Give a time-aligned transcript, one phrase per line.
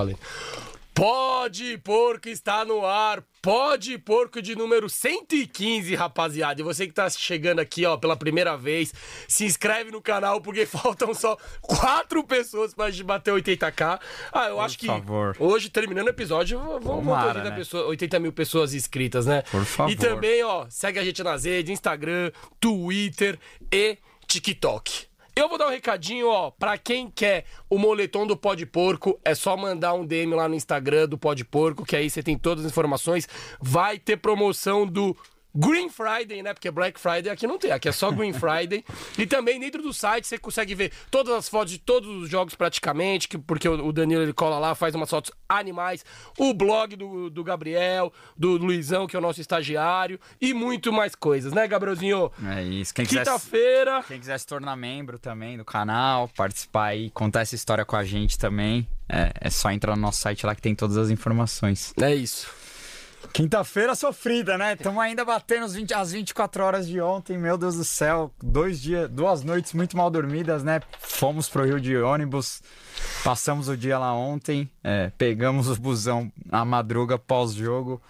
[0.00, 0.18] Valeu.
[0.94, 3.22] Pode Porco está no ar.
[3.40, 6.60] Pode Porco de número 115, rapaziada.
[6.60, 8.92] E você que tá chegando aqui, ó, pela primeira vez,
[9.26, 13.98] se inscreve no canal porque faltam só quatro pessoas gente bater 80k.
[14.32, 15.36] Ah, eu Por acho que favor.
[15.38, 17.56] hoje, terminando o episódio, vamos bater 80, né?
[17.56, 19.42] pessoas, 80 mil pessoas inscritas, né?
[19.50, 19.90] Por favor.
[19.90, 22.30] E também, ó, segue a gente nas redes, Instagram,
[22.60, 23.38] Twitter
[23.72, 23.96] e
[24.26, 25.09] TikTok.
[25.40, 29.18] Eu vou dar um recadinho, ó, pra quem quer o moletom do Pó de Porco,
[29.24, 32.22] é só mandar um DM lá no Instagram do Pó de Porco, que aí você
[32.22, 33.26] tem todas as informações.
[33.58, 35.16] Vai ter promoção do
[35.54, 36.54] Green Friday, né?
[36.54, 38.84] Porque Black Friday aqui não tem, aqui é só Green Friday.
[39.18, 42.54] e também dentro do site você consegue ver todas as fotos de todos os jogos
[42.54, 46.04] praticamente, que, porque o Danilo ele cola lá, faz umas fotos animais.
[46.38, 51.14] O blog do, do Gabriel, do Luizão, que é o nosso estagiário, e muito mais
[51.14, 52.30] coisas, né, Gabrielzinho?
[52.46, 52.94] É isso.
[52.94, 54.02] Quinta-feira.
[54.06, 58.04] Quem quiser se tornar membro também do canal, participar aí, contar essa história com a
[58.04, 61.92] gente também, é, é só entrar no nosso site lá que tem todas as informações.
[62.00, 62.48] É isso.
[63.32, 64.72] Quinta-feira sofrida, né?
[64.72, 68.32] Estamos ainda batendo as, 20, as 24 horas de ontem, meu Deus do céu.
[68.42, 70.80] Dois dias, duas noites muito mal dormidas, né?
[70.98, 72.62] Fomos pro Rio de ônibus,
[73.22, 78.02] passamos o dia lá ontem, é, pegamos o busão à madruga pós-jogo,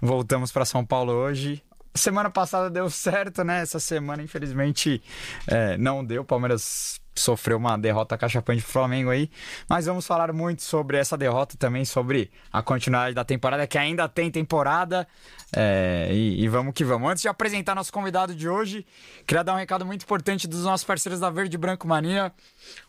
[0.00, 1.62] voltamos para São Paulo hoje.
[1.94, 3.62] Semana passada deu certo, né?
[3.62, 5.02] Essa semana, infelizmente,
[5.48, 6.24] é, não deu.
[6.24, 9.30] Palmeiras sofreu uma derrota cachapante pro Flamengo aí.
[9.68, 14.08] Mas vamos falar muito sobre essa derrota também, sobre a continuidade da temporada, que ainda
[14.08, 15.06] tem temporada.
[15.54, 17.10] É, e, e, vamos que vamos.
[17.10, 18.86] Antes de apresentar nosso convidado de hoje,
[19.26, 22.32] queria dar um recado muito importante dos nossos parceiros da Verde Branco Mania.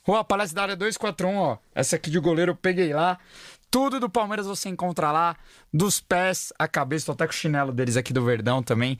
[0.03, 1.57] Rua Palestra da Área 241, ó.
[1.73, 3.17] Essa aqui de goleiro eu peguei lá.
[3.71, 5.35] Tudo do Palmeiras você encontra lá,
[5.71, 8.97] dos pés à cabeça, tô até com o chinelo deles aqui do Verdão também.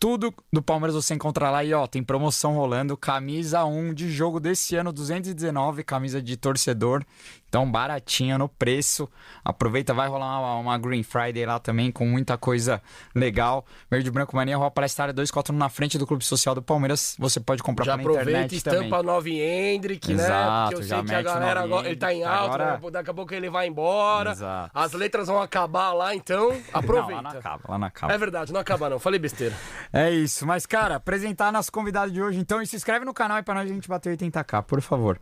[0.00, 4.38] Tudo do Palmeiras você encontra lá e ó, tem promoção rolando, camisa 1 de jogo
[4.38, 7.04] desse ano, 219, camisa de torcedor.
[7.48, 9.08] Então, baratinha no preço.
[9.42, 12.82] Aproveita, vai rolar uma, uma, Green Friday lá também, com muita coisa
[13.14, 13.64] legal.
[13.90, 17.16] Verde Branco Mania, Rua Palestra 241 na frente do Clube Social do Palmeiras.
[17.18, 19.02] Você pode comprar já pela internet estampa também.
[19.02, 20.66] Nove Hendrick, Exato, né?
[20.68, 22.90] Porque eu já sei que a galera agora, ele tá em alta, Agora...
[22.90, 24.32] daqui a pouco ele vai embora.
[24.32, 24.70] Exato.
[24.74, 27.08] As letras vão acabar lá, então aproveita.
[27.08, 28.12] Não, lá não acaba, lá não acaba.
[28.12, 28.98] É verdade, não acaba não.
[28.98, 29.54] Falei besteira.
[29.92, 30.46] É isso.
[30.46, 33.54] Mas, cara, apresentar nosso convidado de hoje, então, e se inscreve no canal aí pra
[33.54, 35.18] nós a gente bater 80k, por favor.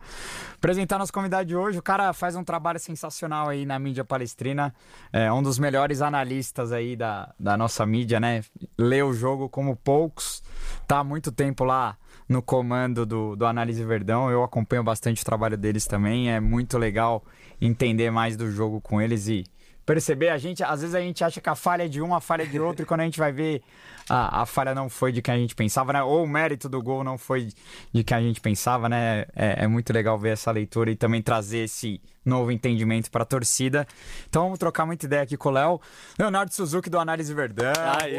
[0.55, 4.73] Apresentar nosso convidado de hoje, o cara faz um trabalho sensacional aí na mídia palestrina,
[5.13, 8.43] é um dos melhores analistas aí da, da nossa mídia, né?
[8.77, 10.43] Lê o jogo como poucos,
[10.87, 11.97] tá há muito tempo lá
[12.27, 16.77] no comando do, do Análise Verdão, eu acompanho bastante o trabalho deles também, é muito
[16.77, 17.23] legal
[17.61, 19.45] entender mais do jogo com eles e
[19.87, 22.19] perceber, a gente, às vezes a gente acha que a falha é de um, a
[22.19, 23.63] falha é de outro, e quando a gente vai ver,
[24.09, 26.03] a, a falha não foi de quem a gente pensava, né?
[26.03, 27.47] Ou o mérito do gol não foi
[27.93, 29.21] de quem a gente pensava, né?
[29.33, 33.25] É, é muito legal ver essa leitura e também trazer esse novo entendimento para a
[33.25, 33.87] torcida.
[34.29, 35.81] Então vamos trocar muita ideia aqui com o Léo.
[36.19, 37.73] Leonardo Suzuki do Análise Verdão.
[37.99, 38.17] Aê!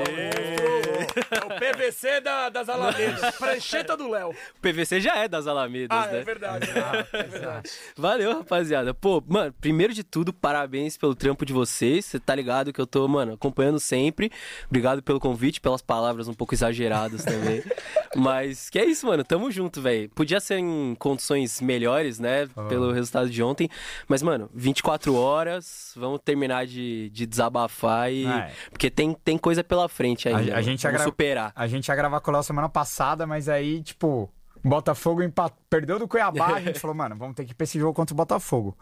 [1.31, 3.35] É o PVC da, das Alamedas.
[3.37, 4.31] Prancheta do Léo.
[4.31, 6.19] O PVC já é das Alamedas, ah, né?
[6.19, 6.69] É verdade,
[7.13, 7.71] é verdade.
[7.97, 8.93] Valeu, rapaziada.
[8.93, 12.05] Pô, mano, primeiro de tudo, parabéns pelo trampo de vocês.
[12.05, 14.31] Você tá ligado que eu tô, mano, acompanhando sempre.
[14.67, 17.63] Obrigado pelo convite, pelas palavras um pouco exageradas também.
[18.17, 19.23] Mas que é isso, mano.
[19.25, 20.09] Tamo junto, velho.
[20.11, 22.49] Podia ser em condições melhores, né?
[22.57, 22.65] Oh.
[22.65, 23.69] Pelo resultado de ontem.
[24.07, 28.27] Mas, mano, 24 horas, vamos terminar de, de desabafar e.
[28.27, 28.53] Ah, é.
[28.71, 30.55] Porque tem, tem coisa pela frente ainda.
[30.55, 31.53] A, a gente vamos superar.
[31.55, 34.31] A gente ia gravar com o Léo semana passada, mas aí, tipo,
[34.65, 35.53] Botafogo empat...
[35.69, 38.15] perdeu do Cuiabá, a gente falou, mano, vamos ter que ir pra esse jogo contra
[38.15, 38.77] o Botafogo.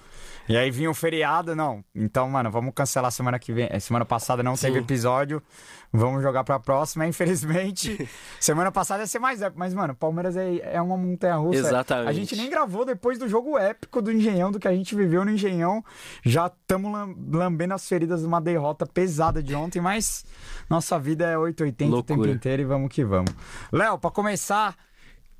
[0.49, 1.85] E aí vinha o feriado, não.
[1.95, 3.69] Então, mano, vamos cancelar semana que vem.
[3.81, 4.67] Semana passada não Sim.
[4.67, 5.43] teve episódio.
[5.93, 8.09] Vamos jogar pra próxima, infelizmente.
[8.41, 9.59] semana passada ia ser mais épico.
[9.59, 11.59] Mas, mano, Palmeiras é, é uma montanha russa.
[11.59, 12.09] Exatamente.
[12.09, 15.25] A gente nem gravou depois do jogo épico do Engenhão, do que a gente viveu
[15.25, 15.85] no Engenhão.
[16.25, 16.93] Já estamos
[17.31, 20.25] lambendo as feridas de uma derrota pesada de ontem, mas
[20.69, 22.19] nossa vida é 880 Loucura.
[22.19, 23.33] o tempo inteiro e vamos que vamos.
[23.73, 24.77] Léo, pra começar.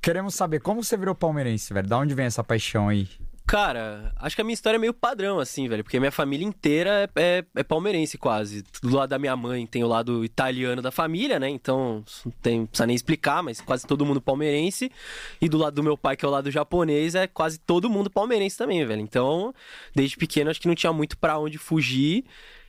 [0.01, 1.87] Queremos saber como você virou palmeirense, velho.
[1.87, 3.07] Da onde vem essa paixão aí?
[3.47, 5.81] Cara, acho que a minha história é meio padrão, assim, velho.
[5.81, 8.61] Porque minha família inteira é, é, é, palmeirense, quase.
[8.83, 11.47] Do lado da minha mãe tem o lado italiano da família, né?
[11.47, 14.91] Então, não, tem, precisa nem explicar, mas quase todo mundo palmeirense.
[15.39, 18.09] E do lado do meu pai, que é o lado japonês, é quase todo mundo
[18.09, 19.01] palmeirense também, velho.
[19.01, 19.55] Então,
[19.95, 22.25] desde pequeno, acho que não tinha muito para onde fugir.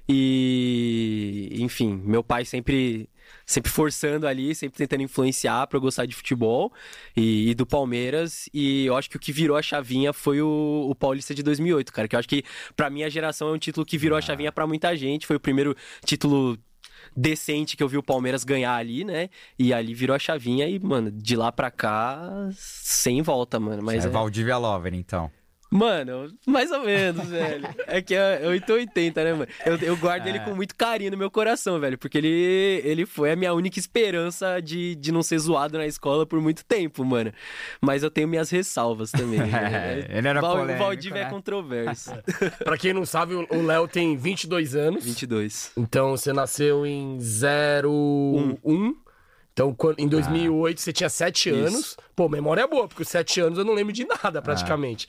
[0.09, 3.09] E, enfim, meu pai sempre
[3.47, 6.73] sempre forçando ali, sempre tentando influenciar para eu gostar de futebol
[7.17, 8.49] e, e, do Palmeiras.
[8.53, 11.93] E eu acho que o que virou a chavinha foi o, o Paulista de 2008,
[11.93, 12.09] cara.
[12.09, 12.45] Que eu acho que
[12.77, 14.19] para minha geração é um título que virou ah.
[14.19, 15.27] a chavinha para muita gente.
[15.27, 16.59] Foi o primeiro título
[17.17, 19.29] decente que eu vi o Palmeiras ganhar ali, né?
[19.59, 23.83] E ali virou a chavinha e, mano, de lá pra cá, sem volta, mano.
[23.83, 24.11] Mas é, é...
[24.11, 25.31] Valdívia Lover, então.
[25.71, 27.69] Mano, mais ou menos, velho.
[27.87, 29.47] É que é 880, né, mano?
[29.67, 30.31] Eu, eu guardo é.
[30.31, 31.99] ele com muito carinho no meu coração, velho.
[31.99, 36.25] Porque ele, ele foi a minha única esperança de, de não ser zoado na escola
[36.25, 37.33] por muito tempo, mano.
[37.83, 39.41] Mas eu tenho minhas ressalvas também.
[39.53, 41.29] é, ele era Val, polêmico, O Valdívia é né?
[41.29, 42.13] é controverso.
[42.65, 45.05] pra quem não sabe, o Léo tem 22 anos.
[45.05, 45.73] 22.
[45.77, 47.89] Então você nasceu em 01.
[47.89, 48.57] Um.
[48.65, 48.97] um.
[49.59, 51.97] Então, quando- em 2008, você tinha 7 anos.
[52.15, 55.09] Pô, memória é boa, porque os 7 anos eu não lembro de nada, praticamente.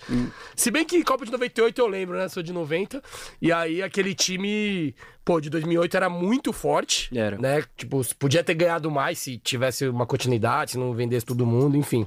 [0.55, 2.27] Se bem que Copa de 98 eu lembro, né?
[2.27, 3.01] Sou de 90.
[3.39, 7.15] E aí, aquele time, pô, de 2008 era muito forte.
[7.15, 7.37] Era.
[7.37, 7.63] Né?
[7.77, 12.05] Tipo, podia ter ganhado mais se tivesse uma continuidade, se não vendesse todo mundo, enfim.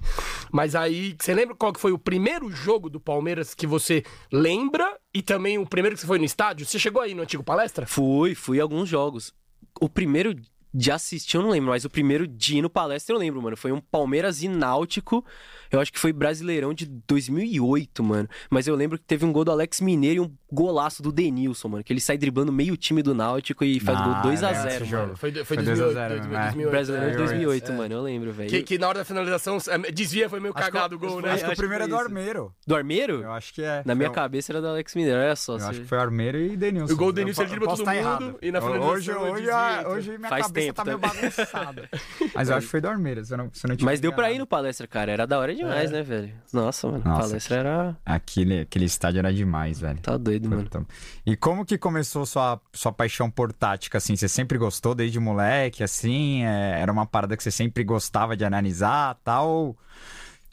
[0.50, 4.98] Mas aí, você lembra qual que foi o primeiro jogo do Palmeiras que você lembra?
[5.14, 6.66] E também o primeiro que você foi no estádio?
[6.66, 7.86] Você chegou aí no antigo palestra?
[7.86, 9.32] Fui, fui a alguns jogos.
[9.80, 10.34] O primeiro
[10.74, 13.56] de assistir eu não lembro, mas o primeiro de ir no palestra eu lembro, mano.
[13.56, 15.24] Foi um Palmeiras e Náutico.
[15.72, 18.28] Eu acho que foi Brasileirão de 2008, mano.
[18.50, 21.68] Mas eu lembro que teve um gol do Alex Mineiro e um golaço do Denilson,
[21.68, 21.82] mano.
[21.84, 24.46] Que ele sai driblando meio time do Náutico e faz Ah, gol é 2 a
[24.52, 25.06] verdade, 0 esse mano.
[25.06, 25.18] jogo.
[25.18, 26.44] Foi, foi, Foi 2008, 2 a 0, 2008, é.
[26.44, 27.18] 2008, Brasileirão de é.
[27.18, 27.94] 2008, mano.
[27.94, 28.50] Eu lembro, velho.
[28.50, 31.20] Que, que na hora da finalização, é, desvia, foi meio Acho que- cagado o gol,
[31.22, 31.30] né?
[31.32, 31.96] Acho que o acho primeiro é do.
[31.96, 32.54] Armeiro.
[32.66, 33.22] Do Armeiro?
[33.22, 33.82] Eu acho que é.
[33.86, 35.54] Na minha cabeça era do Alex Mineiro, olha só.
[35.54, 36.92] Eu você- acho que foi Armeiro e Denilson.
[36.92, 38.38] O gol do Denilson, Eu ele dribla posso todo estar mundo errado.
[38.42, 39.92] e na Hoje, finalização hoje, desvia, a- então.
[39.92, 41.88] hoje minha Faz cabeça tempo tá meio bagunçada.
[42.34, 43.50] Mas eu acho que foi do Armeiro, se eu não,
[43.80, 45.10] Mas deu pra ir no palestra, cara.
[45.12, 45.92] Era da hora demais, É.
[45.94, 46.34] né, velho?
[46.52, 47.02] Nossa, mano.
[47.04, 47.96] Nossa, palestra era.
[48.04, 49.98] Aquele, aquele estádio era demais, velho.
[50.00, 50.62] Tá doido, mano.
[50.62, 50.86] Então,
[51.26, 54.16] E como que começou sua, sua paixão por tática, assim?
[54.16, 56.44] Você sempre gostou desde moleque, assim?
[56.44, 59.48] É, era uma parada que você sempre gostava de analisar, tal?
[59.48, 59.78] Ou,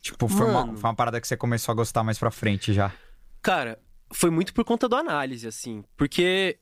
[0.01, 2.89] Tipo, foi uma, foi uma parada que você começou a gostar mais pra frente já?
[3.41, 3.77] Cara,
[4.13, 5.83] foi muito por conta do análise, assim.
[5.97, 6.57] Porque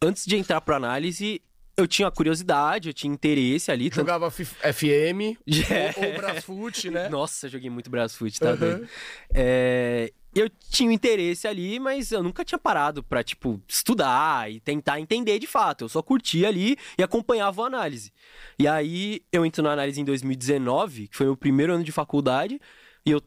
[0.00, 1.42] antes de entrar pra análise,
[1.78, 3.88] eu tinha curiosidade, eu tinha interesse ali.
[3.88, 4.00] Tanto...
[4.00, 5.38] Jogava F- FM
[5.70, 5.94] É.
[5.96, 7.08] ou, ou Brasfoot, né?
[7.08, 8.86] Nossa, joguei muito Brasfoot, tá Uhum.
[9.32, 14.60] É, Eu tinha um interesse ali, mas eu nunca tinha parado pra, tipo, estudar e
[14.60, 15.84] tentar entender de fato.
[15.84, 18.12] Eu só curtia ali e acompanhava a análise.
[18.58, 21.92] E aí, eu entro na análise em 2019, que foi o meu primeiro ano de
[21.92, 22.60] faculdade,
[23.06, 23.22] e eu,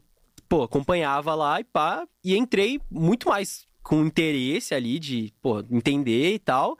[0.47, 6.35] pô, acompanhava lá e pá, e entrei muito mais com interesse ali de, pô, entender
[6.35, 6.77] e tal,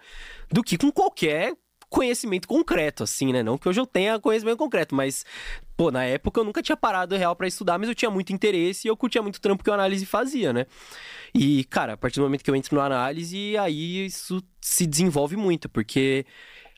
[0.52, 1.54] do que com qualquer
[1.92, 3.44] conhecimento concreto, assim, né?
[3.44, 5.26] Não que hoje eu tenha conhecimento concreto, mas,
[5.76, 8.88] pô, na época eu nunca tinha parado real pra estudar, mas eu tinha muito interesse
[8.88, 10.66] e eu curtia muito o trampo que a análise fazia, né?
[11.36, 15.36] E, cara, a partir do momento que eu entro na análise, aí isso se desenvolve
[15.36, 16.26] muito, porque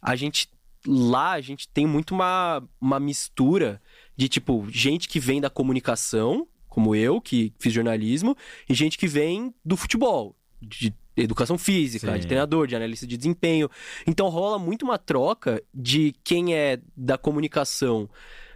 [0.01, 0.50] a gente
[0.86, 3.79] lá a gente tem muito uma, uma mistura
[4.17, 8.36] de tipo gente que vem da comunicação, como eu, que fiz jornalismo,
[8.67, 12.20] e gente que vem do futebol, de educação física, Sim.
[12.20, 13.70] de treinador, de analista de desempenho.
[14.08, 18.10] Então rola muito uma troca de quem é da comunicação.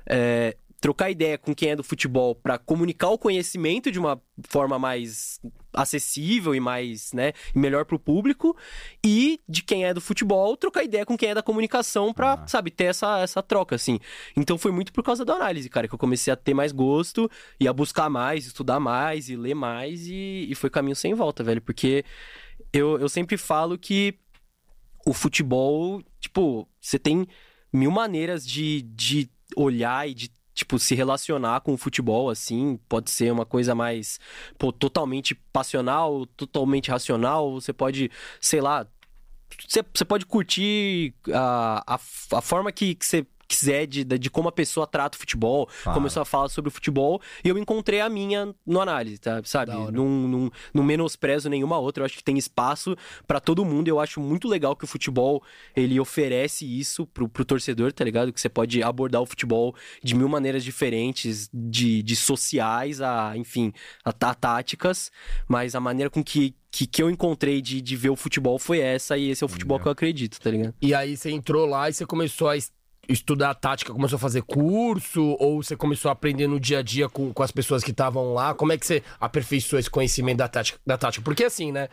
[0.09, 4.77] é, trocar ideia com quem é do futebol para comunicar o conhecimento de uma forma
[4.77, 5.39] mais
[5.73, 8.55] acessível e mais, né, melhor pro público
[9.03, 12.47] e de quem é do futebol trocar ideia com quem é da comunicação pra, Ah.
[12.47, 13.99] sabe, ter essa, essa troca, assim.
[14.35, 17.29] Então foi muito por causa da análise, cara, que eu comecei a ter mais gosto
[17.59, 21.43] e a buscar mais, estudar mais e ler mais e, e foi caminho sem volta,
[21.43, 22.05] velho, porque
[22.77, 24.17] eu, eu sempre falo que
[25.05, 27.27] o futebol, tipo, você tem
[27.71, 32.79] mil maneiras de, de olhar e de, tipo, se relacionar com o futebol, assim.
[32.89, 34.19] Pode ser uma coisa mais,
[34.57, 37.53] pô, totalmente passional, totalmente racional.
[37.53, 38.85] Você pode, sei lá,
[39.67, 44.49] você, você pode curtir a, a, a forma que, que você quiser de, de como
[44.49, 45.95] a pessoa trata o futebol, Fala.
[45.95, 49.41] começou a falar sobre o futebol, e eu encontrei a minha no análise, tá?
[49.43, 49.71] sabe?
[49.71, 53.99] Não, não, não menosprezo nenhuma outra, eu acho que tem espaço pra todo mundo, eu
[53.99, 55.41] acho muito legal que o futebol,
[55.75, 58.33] ele oferece isso pro, pro torcedor, tá ligado?
[58.33, 63.71] Que você pode abordar o futebol de mil maneiras diferentes, de, de sociais a, enfim,
[64.03, 65.11] a, a táticas,
[65.47, 68.79] mas a maneira com que, que, que eu encontrei de, de ver o futebol foi
[68.79, 70.73] essa, e esse é o futebol que eu acredito, tá ligado?
[70.81, 72.57] E aí você entrou lá e você começou a
[73.07, 76.81] es- estudar tática, começou a fazer curso, ou você começou a aprender no dia a
[76.81, 78.53] dia com, com as pessoas que estavam lá?
[78.53, 80.79] Como é que você aperfeiçoou esse conhecimento da tática?
[80.85, 81.23] Da tática?
[81.23, 81.89] Porque assim, né?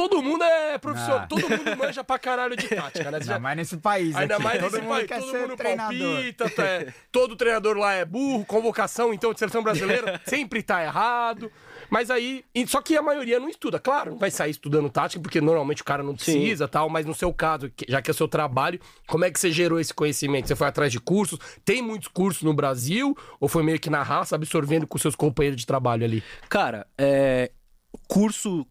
[0.00, 1.26] Todo mundo é profissional, Ah.
[1.26, 3.18] todo mundo manja pra caralho de tática, né?
[3.20, 4.44] Ainda já- mais nesse país Ainda aqui.
[4.44, 6.14] mais todo nesse país, todo mundo treinador.
[6.14, 10.82] palpita, tá, é, todo treinador lá é burro, convocação, então, de seleção brasileira sempre tá
[10.82, 11.52] errado.
[11.90, 15.40] Mas aí, só que a maioria não estuda, claro, não vai sair estudando tática, porque
[15.40, 18.28] normalmente o cara não precisa tal, mas no seu caso, já que é o seu
[18.28, 20.46] trabalho, como é que você gerou esse conhecimento?
[20.48, 21.38] Você foi atrás de cursos?
[21.64, 23.14] Tem muitos cursos no Brasil?
[23.40, 26.22] Ou foi meio que na raça, absorvendo com seus companheiros de trabalho ali?
[26.48, 27.50] Cara, é,
[28.08, 28.66] curso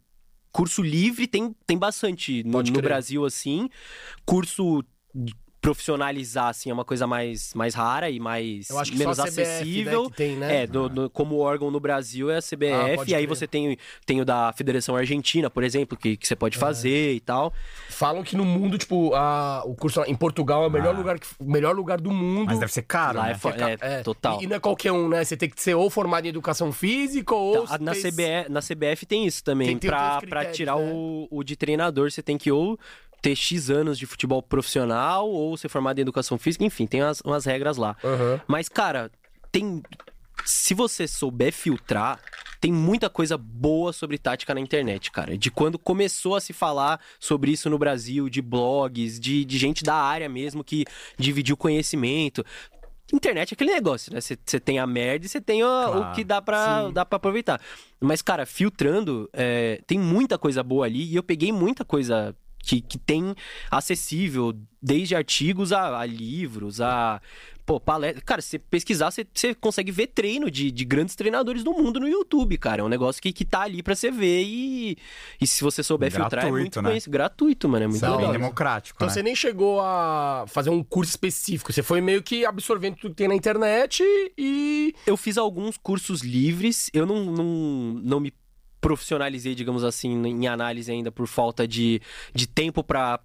[0.52, 2.82] curso livre tem, tem bastante no, no.
[2.82, 3.70] Brasil, assim.
[4.26, 4.84] Curso
[5.62, 9.24] profissionalizar, assim, é uma coisa mais, mais rara e mais Eu acho que menos só
[9.24, 10.04] a CBF, acessível.
[10.04, 10.64] né, que tem, né?
[10.64, 13.36] É, do- do- como órgão no Brasil é a Ah, CBF, pode e aí crer.
[13.38, 16.60] você tem, tem o da Federação Argentina, por exemplo, que, que você pode É.
[16.60, 17.54] fazer e tal.
[17.90, 20.98] Falam que no mundo, tipo, a, o curso em Portugal é o melhor, Ah.
[20.98, 22.48] lugar, melhor lugar do mundo.
[22.48, 23.34] Mas deve ser caro, Lá né?
[23.82, 24.40] é, é, É, total.
[24.42, 25.24] E, e não é qualquer um, né?
[25.24, 27.66] Você tem que ser ou formado em educação física ou.
[27.68, 29.68] Tá, na, fez- CBF, na CBF tem isso também.
[29.68, 30.92] Tem- tem pra, outros pra critérios, tirar né?
[30.94, 32.80] o, o de treinador, você tem que ou
[33.22, 37.22] ter X anos de futebol profissional ou ser formado em educação física, enfim, tem umas,
[37.22, 37.96] umas regras lá.
[38.04, 38.42] Aham.
[38.48, 39.12] Mas, cara,
[39.52, 39.82] tem.
[40.46, 42.20] Se você souber filtrar,
[42.62, 45.38] tem muita coisa boa sobre tática na internet, cara.
[45.38, 49.84] De quando começou a se falar sobre isso no Brasil, de blogs, de, de gente
[49.84, 50.86] da área mesmo que
[51.18, 52.46] dividiu conhecimento.
[53.12, 54.22] Internet é aquele negócio, né?
[54.22, 56.94] Você tem a merda e você tem o, Claro, o que dá pra, sim.
[56.94, 57.60] dá pra aproveitar.
[58.00, 62.82] Mas, cara, filtrando, é, tem muita coisa boa ali e eu peguei muita coisa que,
[62.82, 63.36] que tem
[63.72, 67.22] acessível, desde artigos a, a livros, a.
[67.66, 68.20] Pô, palestra.
[68.22, 72.00] Cara, se você pesquisar, você, você consegue ver treino de, de grandes treinadores do mundo
[72.00, 72.82] no YouTube, cara.
[72.82, 74.98] É um negócio que, que tá ali pra você ver e.
[75.40, 77.00] E se você souber filtrar, é Gratuito, muito né?
[77.08, 77.84] Gratuito, mano.
[77.84, 78.32] É muito Da Bem legal.
[78.34, 79.14] democrático, Então né?
[79.14, 81.72] você nem chegou a fazer um curso específico.
[81.72, 84.04] Você foi meio que absorvendo tudo que tem na internet
[84.36, 84.96] e.
[85.06, 87.46] Eu fiz alguns cursos livres, eu não, não,
[88.04, 88.34] não me
[88.82, 92.02] profissionalizei, digamos assim, em análise ainda por falta de,
[92.34, 93.20] de tempo pra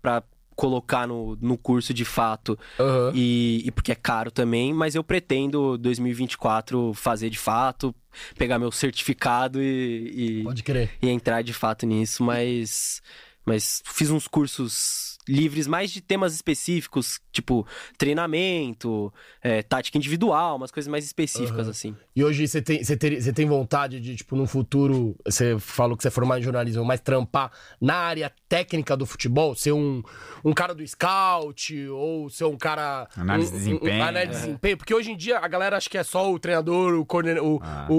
[0.55, 3.11] colocar no, no curso de fato Aham.
[3.15, 7.95] e, e porque é caro também, mas eu pretendo 2024 fazer de fato,
[8.39, 10.91] pegar meu certificado e, e, Pode crer.
[11.03, 13.03] e entrar de fato nisso, mas,
[13.45, 17.67] mas fiz uns cursos livres mais de temas específicos, tipo
[17.99, 21.71] treinamento, é, tática individual, umas coisas mais específicas Aham.
[21.71, 21.97] assim.
[22.17, 25.97] E hoje você tem, você, ter- você tem vontade de, tipo, no futuro, você falou
[25.97, 29.53] que você é formado em jornalismo, mas trampar na área técnica do futebol?
[29.57, 30.01] Ser um,
[30.45, 33.09] um cara do scout ou ser um cara.
[33.17, 33.99] Análise um- de desempenho.
[33.99, 34.77] Um, análise de desempenho.
[34.77, 37.45] Porque hoje em dia a galera acha que é só o treinador, o coordenador.
[37.57, 37.87] O, Ah.
[37.91, 37.95] o,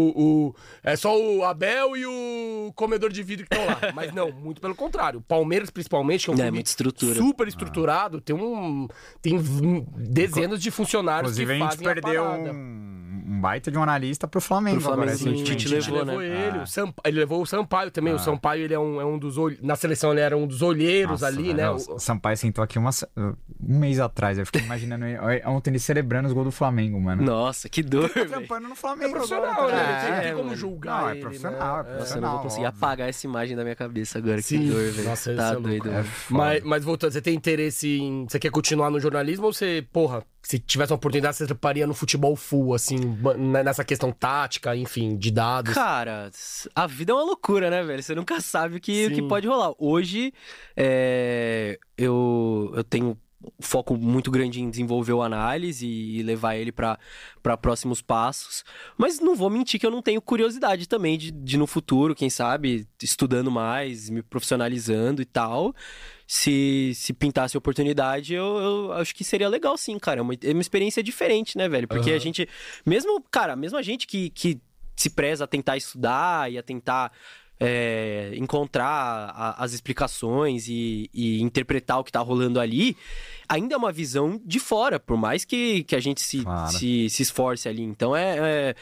[0.49, 3.91] o- é só o Abel e o comedor de vidro que estão lá.
[3.93, 5.19] mas não, muito pelo contrário.
[5.19, 7.15] O Palmeiras, principalmente, que é um É, muita estrutura.
[7.15, 8.87] super estruturado, tem um.
[9.21, 9.37] Tem
[9.97, 12.53] dezenas de funcionários Inclusive, que a gente fazem perdeu a parada.
[12.53, 14.75] um, um baita de um analista pro Flamengo.
[14.77, 15.29] Pro Flamengo, agora, sim.
[15.31, 15.55] recentemente.
[15.65, 16.47] Tite levou, levou né?
[16.47, 16.63] ele, Ah.
[16.63, 18.13] o Sampa- ele levou o Sampaio também.
[18.13, 18.19] O Ah.
[18.19, 19.37] Sampaio, ele é um, é um dos.
[19.37, 21.69] ol- Na seleção, ele era um dos olheiros Nossa, ali, velho, né?
[21.71, 23.33] O O- Sampaio sentou aqui uma, um
[23.79, 24.37] mês atrás.
[24.37, 27.23] Eu fiquei imaginando ele- ontem ele celebrando os gols do Flamengo, mano.
[27.23, 28.29] Nossa, que dor, Tá velho.
[28.29, 29.05] trampando no Flamengo.
[29.09, 29.83] É profissional, agora, né?
[29.83, 30.07] tá?
[30.09, 31.65] Não É, tem como julgar Não, é ele, profissional, né?
[31.65, 31.65] é É.
[31.75, 32.21] Nossa, eu profissional.
[32.29, 32.77] não vou conseguir óbvio.
[32.85, 34.41] apagar essa imagem da minha cabeça agora.
[34.41, 34.59] Sim.
[34.59, 35.09] Que dor, velho.
[35.09, 35.89] Nossa, tá é doido.
[35.89, 36.05] É.
[36.29, 38.25] Mas, mas voltando, você tem interesse em.
[38.29, 41.93] Você quer continuar no jornalismo ou você, porra, se tivesse uma oportunidade, você treparia no
[41.95, 42.97] futebol full, assim,
[43.35, 45.73] nessa questão tática, enfim, de dados?
[45.73, 46.29] Cara,
[46.75, 48.03] a vida é uma loucura, né, velho?
[48.03, 49.73] Você nunca sabe o que, o que pode rolar.
[49.79, 50.31] Hoje,
[50.77, 53.17] é, eu, eu tenho
[53.59, 56.97] foco muito grande em desenvolver o análise e levar ele para
[57.61, 58.63] próximos passos.
[58.97, 62.29] Mas não vou mentir que eu não tenho curiosidade também de, de no futuro, quem
[62.29, 65.73] sabe, estudando mais, me profissionalizando e tal.
[66.27, 70.19] Se, se pintasse oportunidade, eu, eu acho que seria legal sim, cara.
[70.19, 71.87] É uma, é uma experiência diferente, né, velho?
[71.87, 72.17] Porque Aham.
[72.17, 72.49] a gente,
[72.85, 74.59] mesmo, cara, mesmo a gente que, que
[74.95, 77.11] se preza a tentar estudar e a tentar
[77.59, 78.87] é, encontrar
[79.35, 82.95] a- as explicações e, e interpretar o que tá rolando ali,
[83.47, 86.71] ainda é uma visão de fora, por mais que, que a gente se, Claro.
[86.77, 87.81] se, se esforce ali.
[87.83, 88.37] Então é,
[88.69, 88.75] é-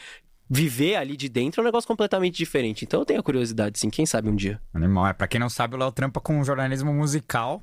[0.50, 2.84] Viver ali de dentro é um negócio completamente diferente.
[2.84, 4.60] Então eu tenho a curiosidade, sim, quem sabe um dia.
[4.74, 5.06] Animal.
[5.06, 7.62] É, pra quem não sabe, o Léo trampa com jornalismo musical.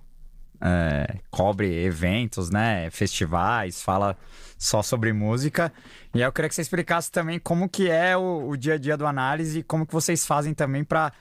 [0.62, 2.90] É, cobre eventos, né?
[2.92, 4.16] Festivais, fala
[4.58, 5.74] só sobre música.
[6.14, 8.78] E aí eu queria que você explicasse também como que é o, o dia a
[8.78, 11.12] dia do análise e como que vocês fazem também pra...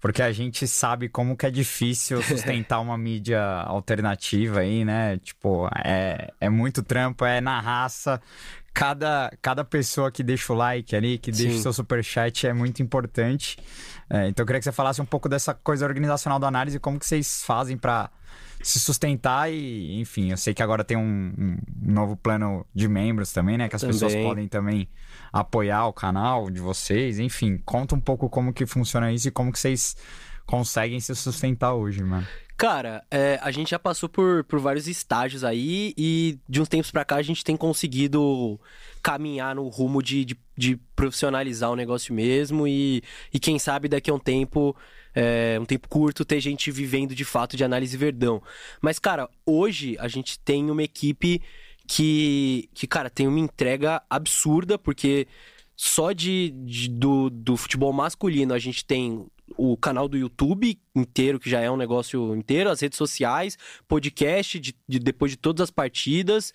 [0.00, 5.18] Porque a gente sabe como que é difícil sustentar uma mídia alternativa aí, né?
[5.18, 8.20] Tipo, é, é muito trampo, é na raça.
[8.72, 11.58] Cada, cada pessoa que deixa o like ali, que deixa Sim.
[11.58, 13.58] o seu superchat é muito importante.
[14.08, 16.98] É, então eu queria que você falasse um pouco dessa coisa organizacional da análise, como
[16.98, 18.10] que vocês fazem pra
[18.62, 23.32] se sustentar e, enfim, eu sei que agora tem um, um novo plano de membros
[23.32, 23.68] também, né?
[23.68, 24.26] Que as pessoas Também.
[24.26, 24.88] podem também
[25.32, 27.18] apoiar o canal de vocês.
[27.18, 29.96] Enfim, conta um pouco como que funciona isso e como que vocês
[30.46, 32.26] conseguem se sustentar hoje, mano.
[32.56, 36.90] Cara, é, a gente já passou por, por vários estágios aí e de uns tempos
[36.90, 38.58] pra cá a gente tem conseguido
[39.02, 44.10] caminhar no rumo de, de, de profissionalizar o negócio mesmo e, e quem sabe daqui
[44.10, 44.74] a um tempo,
[45.16, 48.42] é, um tempo curto, ter gente vivendo de fato de análise verdão.
[48.82, 51.40] Mas, cara, hoje a gente tem uma equipe
[51.88, 55.26] que, que cara, tem uma entrega absurda porque
[55.74, 59.26] só de, de- do, do futebol masculino a gente tem
[59.56, 64.58] o canal do YouTube inteiro, que já é um negócio inteiro, as redes sociais, podcast
[64.58, 66.52] de, de- depois de todas as partidas.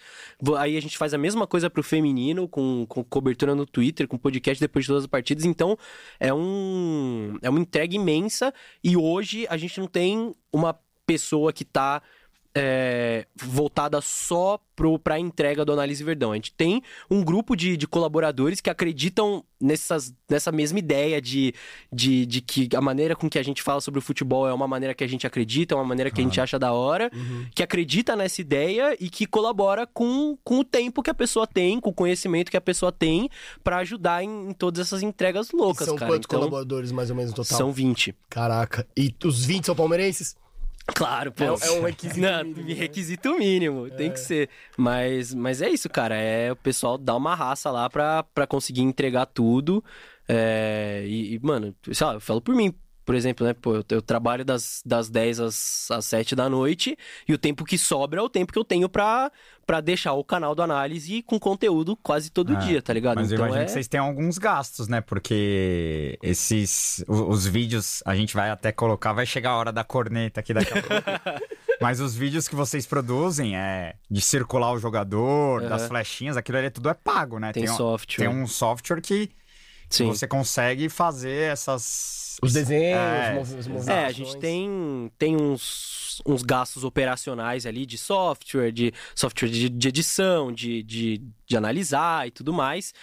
[0.57, 4.17] Aí a gente faz a mesma coisa pro feminino, com, com cobertura no Twitter, com
[4.17, 5.45] podcast depois de todas as partidas.
[5.45, 5.77] Então,
[6.19, 8.53] é, um, é uma entrega imensa.
[8.83, 12.01] E hoje a gente não tem uma pessoa que tá
[12.55, 14.59] é, voltada só
[15.03, 16.31] para a entrega do Análise Verdão.
[16.31, 21.53] A gente tem um grupo de, de colaboradores que acreditam nessas, nessa mesma ideia de,
[21.93, 24.67] de, de, que a maneira com que a gente fala sobre o futebol é uma
[24.67, 27.45] maneira que a gente acredita, é uma maneira que a gente acha da hora, Uhum.
[27.53, 31.79] que acredita nessa ideia e que colabora com, com o tempo que a pessoa tem,
[31.79, 33.29] com o conhecimento que a pessoa tem
[33.63, 36.11] para ajudar em, em todas essas entregas loucas, São cara.
[36.11, 37.57] quantos Então, colaboradores mais ou menos no total?
[37.57, 38.15] são 20.
[38.29, 38.87] Caraca.
[38.97, 40.35] E os 20 são palmeirenses?
[40.87, 41.43] Claro, pô.
[41.43, 42.73] É- é um requisito Não, mínimo, né?
[42.73, 44.49] requisito mínimo, tem que ser.
[44.77, 46.15] Mas, mas é isso, cara.
[46.15, 49.83] É o pessoal dar uma raça lá pra, pra conseguir entregar tudo.
[50.27, 52.73] É, e, e, mano, sei lá, eu falo por mim.
[53.05, 53.53] Por exemplo, né?
[53.53, 56.95] Pô, eu, eu trabalho das, das 10 às, às 7 da noite
[57.27, 59.31] e o tempo que sobra é o tempo que eu tenho pra,
[59.65, 63.15] pra deixar o canal do análise com conteúdo quase todo É, dia, tá ligado?
[63.15, 63.65] Mas eu então imagino é.
[63.65, 65.01] que vocês têm alguns gastos, né?
[65.01, 67.03] Porque esses.
[67.07, 70.53] o- Os, vídeos a gente vai até colocar, vai chegar a hora da corneta aqui
[70.53, 71.45] daqui a pouco.
[71.81, 75.89] Mas os vídeos que vocês produzem é de circular o jogador, das Aham.
[75.89, 77.51] flechinhas, aquilo ali tudo é pago, né?
[77.51, 78.25] Tem um, software.
[78.27, 79.31] Tem um software que
[79.91, 80.07] Sim.
[80.07, 82.37] você consegue fazer essas.
[82.41, 83.87] Os desenhos, É, os, mov- os movimentos.
[83.87, 89.69] É, a gente tem, tem uns, uns gastos operacionais ali de software, de software de,
[89.69, 92.93] de edição, de, de, de analisar e tudo mais.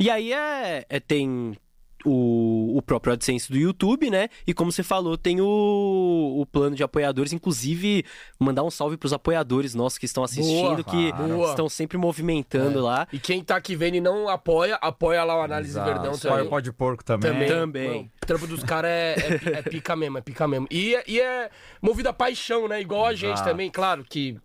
[0.00, 1.56] E aí é, é- tem
[2.04, 4.28] o, o próprio AdSense do YouTube, né?
[4.46, 7.32] E como você falou, tem o, o plano de apoiadores.
[7.32, 8.04] Inclusive,
[8.38, 11.44] mandar um salve pros apoiadores nossos que estão assistindo, que claro.
[11.44, 12.82] estão sempre movimentando É.
[12.82, 13.08] lá.
[13.12, 15.86] E quem tá aqui vendo e não apoia, apoia lá o Análise Exato.
[15.86, 16.46] Verdão Apoia também.
[16.46, 17.32] o pó de porco também.
[17.32, 17.48] Também.
[17.48, 17.88] Também.
[17.88, 19.14] Mano, o trampo dos caras é,
[19.54, 20.66] é, é pica mesmo, é pica mesmo.
[20.70, 21.50] E, é- e é
[21.82, 22.80] movido a paixão, né?
[22.80, 24.36] Igual a gente também, claro que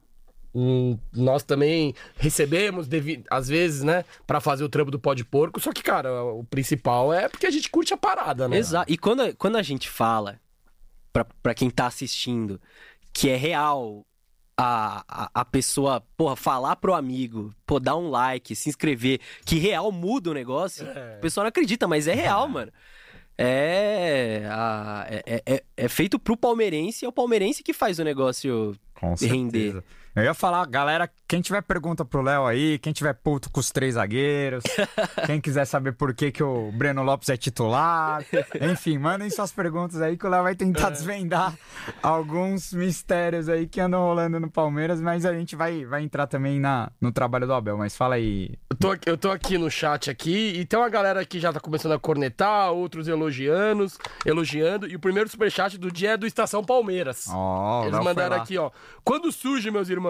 [0.54, 2.88] hum, nós também recebemos,
[3.30, 4.06] às vezes, né?
[4.28, 5.60] Pra fazer o trampo do pó de porco.
[5.60, 8.58] Só que, cara, o principal é porque a gente curte a parada, né?
[8.58, 8.92] Exato.
[8.92, 10.40] E quando, quando a gente fala,
[11.12, 12.60] pra, pra quem tá assistindo,
[13.12, 14.06] que é real
[14.58, 19.58] a, a, a pessoa, porra, falar pro amigo, pô, dar um like, se inscrever, que
[19.58, 21.16] real muda o negócio, É.
[21.18, 22.72] o pessoal não acredita, mas é real, mano.
[23.36, 28.04] É, a- é, é- é, é feito pro palmeirense, é o palmeirense que faz o
[28.04, 29.72] negócio Com render.
[29.72, 29.84] certeza.
[30.16, 33.72] Eu ia falar, galera, quem tiver pergunta pro Léo aí, quem tiver puto com os
[33.72, 34.64] três zagueiros,
[35.26, 38.24] quem quiser saber por que, que o Breno Lopes é titular,
[38.62, 41.56] enfim, mandem suas perguntas aí que o Léo vai tentar desvendar
[42.04, 46.60] alguns mistérios aí que andam rolando no Palmeiras, mas a gente vai, vai entrar também
[46.60, 47.76] na, no trabalho do Abel.
[47.76, 48.52] Mas fala aí.
[48.70, 51.52] Eu tô, aqui- eu tô aqui no chat aqui e tem uma galera que já
[51.52, 53.88] tá começando a cornetar, outros elogiando,
[54.24, 54.88] elogiando.
[54.88, 57.26] E o primeiro superchat do dia é do Estação Palmeiras.
[57.32, 58.70] Ó, o Eles mandaram aqui, ó.
[59.04, 60.03] Quando surge, meus irmãos?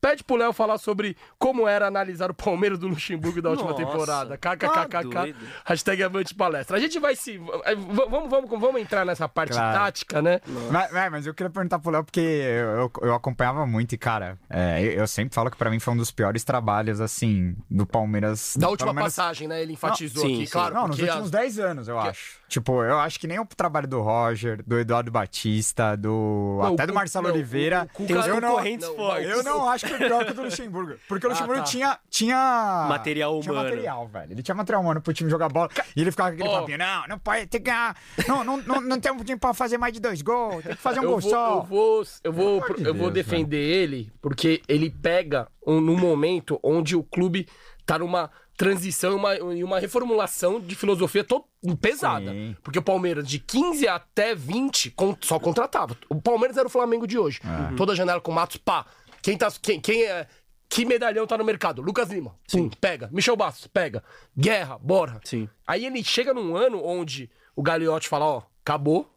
[0.00, 3.84] Pede pro Léo falar sobre como era analisar o Palmeiras do Luxemburgo da última Nossa,
[3.84, 4.38] temporada.
[4.38, 5.02] tá KKKKK.
[5.14, 5.38] doido.
[5.64, 6.76] Hashtag avante palestra.
[6.76, 7.40] A gente vai se.
[7.64, 9.78] eh, Vamos, vamos, vamos entrar nessa parte Claro.
[9.78, 10.40] tática, né?
[10.70, 14.38] Mas, mas- eu queria perguntar pro Léo, porque eu, eu, eu acompanhava muito e, cara,
[14.48, 17.86] é, eu, eu sempre falo que pra mim foi um dos piores trabalhos, assim, do
[17.86, 18.56] Palmeiras.
[18.56, 19.60] Da última menos- passagem, né?
[19.62, 20.52] Ele enfatizou Não, sim, aqui, sim.
[20.52, 20.74] claro.
[20.74, 22.38] Não, nos últimos as- 10 anos, eu acho.
[22.48, 26.58] Tipo, eu acho que nem o trabalho do Roger, do Eduardo Batista, do.
[26.62, 27.82] Não, até o do Marcelo não, Oliveira.
[27.82, 29.28] o Cuca- Tem os não, concorrentes não, fortes.
[29.30, 30.94] eu não acho que foi pior que o do Luxemburgo.
[31.08, 31.66] Porque o Ah, Luxemburgo tá.
[31.66, 32.86] tinha, tinha.
[32.88, 33.68] Material Tinha humano.
[33.70, 34.32] material, velho.
[34.32, 35.68] Ele tinha material humano pro time jogar bola.
[35.96, 36.60] E ele ficava com aquele Ó.
[36.60, 37.96] papinho: não, não pode ter que ganhar.
[38.28, 40.62] Não, não, não, não tem um time pra fazer mais de dois gols.
[40.62, 41.56] Tem que fazer um eu gol vou, só.
[41.58, 46.60] Eu vou, eu vou, eu vou Deus, defender ele porque ele pega um, num momento
[46.62, 47.48] onde o clube
[47.84, 51.44] tá numa transição e uma, e uma reformulação de filosofia to-
[51.80, 52.30] pesada.
[52.32, 52.56] Sim.
[52.62, 55.96] Porque o Palmeiras, de 15 até 20, con- só contratava.
[56.08, 57.40] O Palmeiras era o Flamengo de hoje.
[57.44, 57.74] É.
[57.76, 58.86] Toda janela com Matos, pá.
[59.22, 59.48] Quem tá.
[59.60, 60.26] Quem, quem é.
[60.68, 61.80] Que medalhão tá no mercado?
[61.82, 62.34] Lucas Lima.
[62.48, 62.68] Sim.
[62.80, 63.08] pega.
[63.12, 64.02] Michel Bastos, pega.
[64.36, 65.20] Guerra, bora.
[65.24, 65.48] Sim.
[65.66, 69.12] Aí ele chega num ano onde o Gagliotti fala, ó, acabou.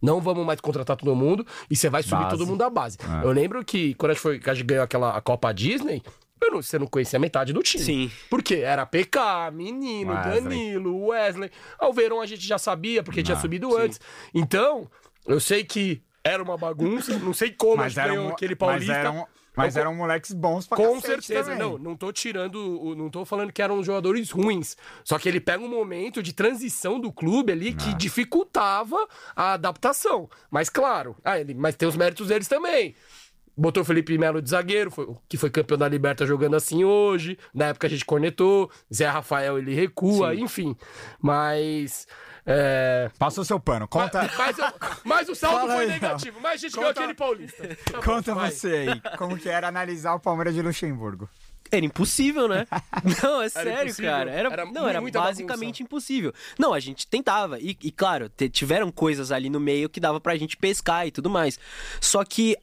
[0.00, 2.30] Não vamos mais contratar todo mundo e você vai subir Base.
[2.36, 2.98] todo mundo da base.
[3.24, 6.02] Eu lembro que quando a gente, foi, a gente ganhou aquela a Copa Disney,
[6.40, 7.84] não, você não conhecia metade do time.
[7.84, 8.10] Sim.
[8.30, 10.40] Porque era PK, Menino, Wesley.
[10.42, 11.50] Danilo, Wesley.
[11.78, 14.00] Ao Verão a gente já sabia, porque tinha Ah, subido antes.
[14.34, 14.88] Então,
[15.26, 18.54] eu sei que era uma bagunça, não sei como a Mas gente ganhou eram, aquele
[18.54, 18.92] mas paulista.
[18.94, 21.58] eram, mas Eu- eram moleques bons pra com certeza, também.
[21.58, 25.62] não, não tô tirando, não tô falando que eram jogadores ruins, só que ele pega
[25.64, 28.96] um momento de transição do clube ali que dificultava
[29.34, 30.28] a adaptação.
[30.50, 32.94] Mas claro, ah, ele, mas tem os méritos deles também.
[33.56, 37.38] Botou o Felipe Melo de zagueiro, foi- que foi campeão da Liberta jogando assim hoje.
[37.54, 38.70] Na época a gente cornetou.
[38.92, 40.76] Zé Rafael ele recua, enfim.
[41.20, 42.06] Mas.
[42.44, 43.10] É...
[43.18, 43.88] Passou seu pano.
[43.88, 44.62] Conta, Mas, o-
[45.04, 46.38] mas o saldo Fala foi aí, negativo.
[46.40, 47.76] Mas a gente ganhou Conta- aquele paulista.
[47.90, 48.50] Tá bom, conta vai.
[48.52, 48.68] você
[49.02, 49.16] aí.
[49.18, 51.28] Como que era analisar o Palmeiras de Luxemburgo?
[51.72, 52.64] Era impossível, né?
[53.24, 54.10] Não, é sério, impossível?
[54.12, 54.30] cara.
[54.30, 56.32] Era, Era não, era basicamente impossível.
[56.56, 57.58] Não, a gente tentava.
[57.58, 61.28] E, e, claro, tiveram coisas ali no meio que dava pra gente pescar e tudo
[61.28, 61.58] mais.
[62.00, 62.56] Só que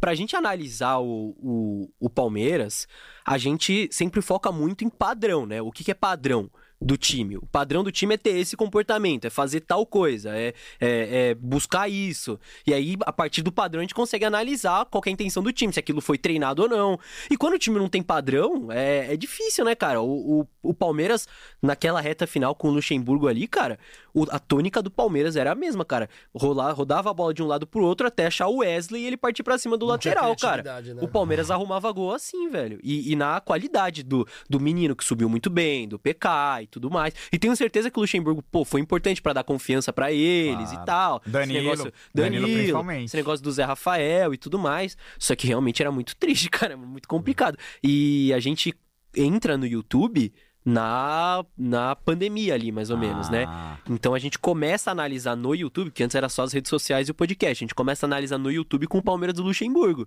[0.00, 2.86] pra gente analisar o, o, o Palmeiras,
[3.24, 5.60] a gente sempre foca muito em padrão, né?
[5.60, 6.50] O que, que é padrão?
[6.80, 7.36] do time.
[7.36, 11.34] O padrão do time é ter esse comportamento, é fazer tal coisa, é, é, é,
[11.34, 12.38] buscar isso.
[12.66, 15.52] E aí, a partir do padrão, a gente consegue analisar qual é a intenção do
[15.52, 16.98] time, se aquilo foi treinado ou não.
[17.30, 20.00] E quando o time não tem padrão, é, é difícil, né, cara?
[20.00, 21.26] O, o, o, Palmeiras,
[21.60, 23.78] naquela reta final com o Luxemburgo ali, cara,
[24.18, 26.08] o, a tônica do Palmeiras era a mesma, cara.
[26.34, 29.16] Rolar, rodava a bola de um lado pro outro até achar o Wesley e ele
[29.16, 30.62] partir para cima do não lateral, cara.
[30.82, 31.00] Né?
[31.00, 32.78] O Palmeiras arrumava gol assim, velho.
[32.82, 37.14] E, e na qualidade do, do menino que subiu muito bem, do PK tudo mais.
[37.32, 40.82] E tenho certeza que o Luxemburgo, pô, foi importante para dar confiança para eles claro.
[40.82, 41.22] e tal.
[41.26, 43.04] Danilo, esse negócio, Danilo, Danilo principalmente.
[43.06, 44.96] Esse negócio do Zé Rafael e tudo mais.
[45.18, 47.56] Só que realmente era muito triste, cara, muito complicado.
[47.82, 48.74] E a gente
[49.16, 50.32] entra no YouTube
[50.68, 53.00] na, na pandemia ali, mais ou ah.
[53.00, 53.46] menos, né?
[53.48, 53.78] Ah.
[53.88, 57.08] Então a gente começa a analisar no YouTube, que antes era só as redes sociais
[57.08, 60.06] e o podcast, a gente começa a analisar no YouTube com o Palmeiras do Luxemburgo.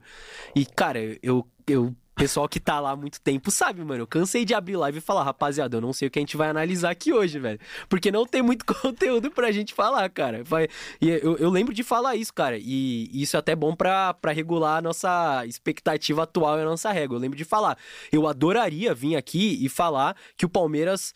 [0.55, 4.03] E, cara, eu, eu pessoal que tá lá há muito tempo sabe, mano.
[4.03, 6.37] Eu cansei de abrir live e falar, rapaziada, eu não sei o que a gente
[6.37, 7.59] vai analisar aqui hoje, velho.
[7.89, 10.43] Porque não tem muito conteúdo pra gente falar, cara.
[11.01, 12.57] E eu, eu lembro de falar isso, cara.
[12.59, 16.91] E isso é até bom pra, pra regular a nossa expectativa atual e a nossa
[16.91, 17.15] régua.
[17.15, 17.77] Eu lembro de falar.
[18.11, 21.13] Eu adoraria vir aqui e falar que o Palmeiras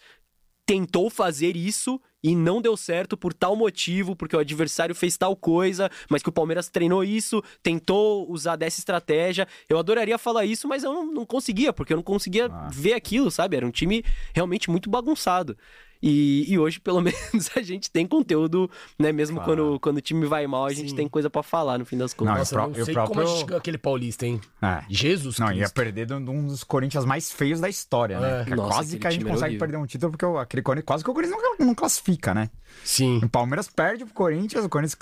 [0.65, 5.35] tentou fazer isso e não deu certo por tal motivo, porque o adversário fez tal
[5.35, 9.47] coisa, mas que o Palmeiras treinou isso, tentou usar dessa estratégia.
[9.69, 12.67] Eu adoraria falar isso, mas eu não, não conseguia, porque eu não conseguia ah.
[12.71, 13.57] ver aquilo, sabe?
[13.57, 15.55] Era um time realmente muito bagunçado.
[16.01, 19.11] E, e, hoje, pelo menos, a gente tem conteúdo, né?
[19.11, 19.51] Mesmo claro.
[19.51, 20.95] quando, quando o time vai mal, a gente Sim.
[20.95, 22.33] tem coisa para falar no fim das contas.
[22.33, 23.15] Não, Nossa, eu, não sei próprio...
[23.15, 24.41] como a gente aquele paulista, hein?
[24.61, 24.83] É.
[24.89, 25.61] Jesus Não, Cristo.
[25.61, 28.45] ia perder de um dos Corinthians mais feios da história, né?
[28.47, 28.55] É.
[28.55, 31.13] Nossa, quase que a gente consegue perder um título, porque aquele Corinthians, quase que o
[31.13, 32.49] Corinthians não, não classifica, né?
[32.83, 33.19] Sim.
[33.23, 34.97] O Palmeiras perde pro Corinthians, o Corinthians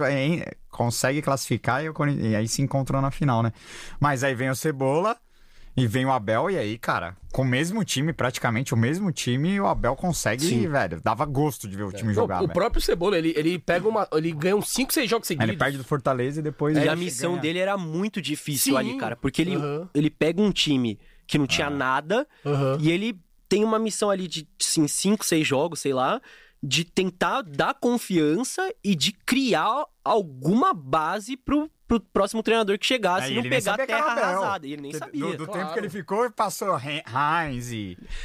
[0.70, 3.52] consegue classificar e, o Corinthians, e aí se encontrou na final, né?
[4.00, 5.18] Mas aí vem o Cebola
[5.76, 9.60] e vem o Abel, e aí, cara, com o mesmo time, praticamente o mesmo time,
[9.60, 10.68] o Abel consegue, Sim.
[10.68, 12.14] velho, dava gosto de ver o time é.
[12.14, 12.42] jogar.
[12.42, 14.08] O, o próprio Cebola, ele, ele pega uma.
[14.14, 15.50] Ele ganha uns 5, 6 jogos seguidos.
[15.50, 16.78] Ele perde do Fortaleza e depois.
[16.78, 17.42] E a missão ganha.
[17.42, 18.80] dele era muito difícil Sim.
[18.80, 19.16] ali, cara.
[19.16, 19.88] Porque ele, uhum.
[19.96, 21.72] ele pega um time que não tinha ah.
[21.72, 22.78] nada uhum.
[22.80, 26.22] e ele tem uma missão ali de 5, 6 jogos, sei lá
[26.66, 33.32] de tentar dar confiança e de criar alguma base pro, pro próximo treinador que chegasse
[33.32, 34.68] e não pegar a terra arrasada.
[34.68, 35.26] E ele nem sabia.
[35.26, 35.62] Do, do claro.
[35.62, 37.70] tempo que ele ficou, passou Heinz,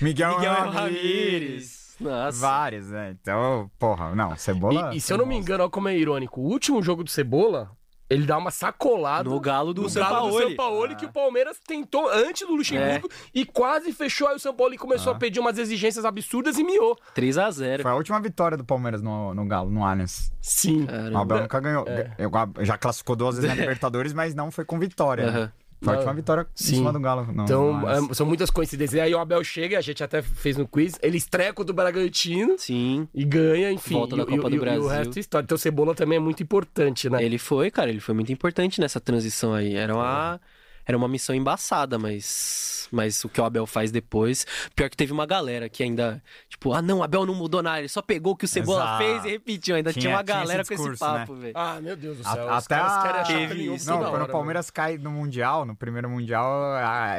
[0.01, 1.97] Miguel, Miguel Ramírez.
[2.01, 2.39] Nossa.
[2.39, 3.17] Vários, né?
[3.21, 4.95] Então, porra, não, Cebola.
[4.95, 6.41] E, e se eu não me engano, olha como é irônico.
[6.41, 7.71] O último jogo do Cebola,
[8.09, 10.95] ele dá uma sacolada no galo do, no São, galo do São Paulo ah.
[10.95, 13.15] que o Palmeiras tentou antes do Luxemburgo é.
[13.35, 14.29] e quase fechou.
[14.29, 15.17] Aí o São Paulo começou ah.
[15.17, 16.97] a pedir umas exigências absurdas e miou.
[17.15, 20.33] 3 a 0 Foi a última vitória do Palmeiras no, no Galo, no Allianz.
[20.41, 20.87] Sim.
[21.13, 21.85] O Abel nunca ganhou.
[21.87, 22.65] É.
[22.65, 25.27] Já classificou duas vezes na Libertadores, mas não foi com vitória.
[25.27, 25.33] Uhum.
[25.33, 25.53] Né?
[25.81, 26.73] Foi a última vitória Sim.
[26.73, 27.27] em cima do Galo.
[27.33, 28.11] Não, então, mas...
[28.11, 28.99] É, são muitas coincidências.
[28.99, 31.75] E aí o Abel chega, a gente até fez no quiz, ele estreia contra o
[31.75, 32.57] Bragantino.
[32.59, 33.09] Sim.
[33.15, 33.95] E ganha, enfim.
[33.95, 34.83] Volta da Copa e, do e, Brasil.
[34.83, 35.45] E o resto é história.
[35.45, 37.23] Então o Cebola também é muito importante, né?
[37.23, 39.77] Ele foi, cara, ele foi muito importante nessa transição aí.
[39.77, 40.41] Era uma,
[40.89, 44.47] era uma missão embaçada, mas mas o que o Abel faz depois.
[44.75, 47.81] Pior que teve uma galera que ainda, tipo, ah, não, o Abel não mudou nada,
[47.81, 48.99] ele só pegou o que o Cebola Exato.
[48.99, 49.77] fez e repetiu.
[49.77, 51.41] Ainda tinha, tinha uma galera esse discurso, com esse papo, né?
[51.41, 51.53] velho.
[51.55, 52.49] Ah, meu Deus do céu.
[52.49, 53.25] A, até a...
[53.25, 56.49] querem achar Não, quando o Palmeiras cai no Mundial, no primeiro Mundial,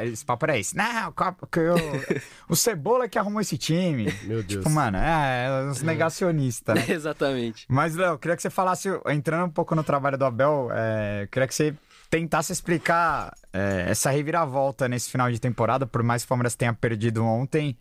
[0.02, 0.76] esse papo era esse.
[0.76, 4.12] Não, o, o Cebola que arrumou esse time.
[4.24, 4.64] Meu Deus.
[4.64, 6.74] Tipo, mano, é, é os negacionistas.
[6.74, 6.86] Né?
[6.94, 7.66] Exatamente.
[7.68, 11.46] Mas, Léo, queria que você falasse, entrando um pouco no trabalho do Abel, é, queria
[11.46, 11.74] que você
[12.10, 16.74] tentasse explicar é, essa reviravolta nesse final de temporada, por mais que o Palmeiras tenha
[16.74, 17.78] perdido ontem,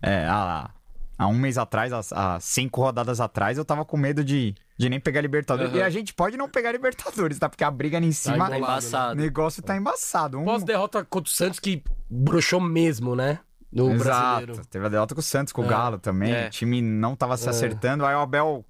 [0.00, 0.70] é, há,
[1.18, 4.88] há, um mês atrás, há, há, cinco rodadas atrás, eu tava com medo de, de
[4.88, 5.72] nem pegar Libertadores.
[5.72, 5.78] Uhum.
[5.78, 7.48] E a gente pode não pegar Libertadores, tá?
[7.48, 8.48] Porque a briga ali em tá cima.
[8.48, 9.12] Tá embaçado.
[9.12, 10.38] O negócio tá embaçado.
[10.38, 10.44] Um...
[10.44, 13.40] Pós-derrota contra o Santos que broxou mesmo, né?
[13.72, 14.04] No Exato.
[14.04, 14.66] brasileiro.
[14.66, 15.68] Teve a derrota com o Santos, com o é.
[15.68, 16.32] Galo também.
[16.32, 16.46] É.
[16.46, 17.50] O time não tava se é.
[17.50, 18.04] acertando.
[18.04, 18.64] Aí o Abel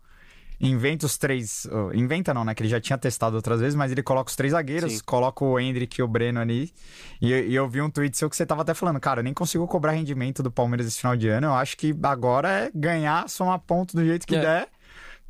[0.63, 1.67] inventa os três.
[1.93, 2.55] Inventa não, né?
[2.55, 5.01] Que ele já tinha testado outras vezes, mas ele coloca os três zagueiros, Sim.
[5.05, 6.73] coloca o Hendrick e o Breno ali.
[7.21, 9.35] E, e, eu vi um tweet seu que você tava até falando, cara, eu nem
[9.35, 11.49] consigo cobrar rendimento do Palmeiras esse final de ano.
[11.49, 14.41] Eu acho que agora é ganhar, somar ponto do jeito que é.
[14.41, 14.69] der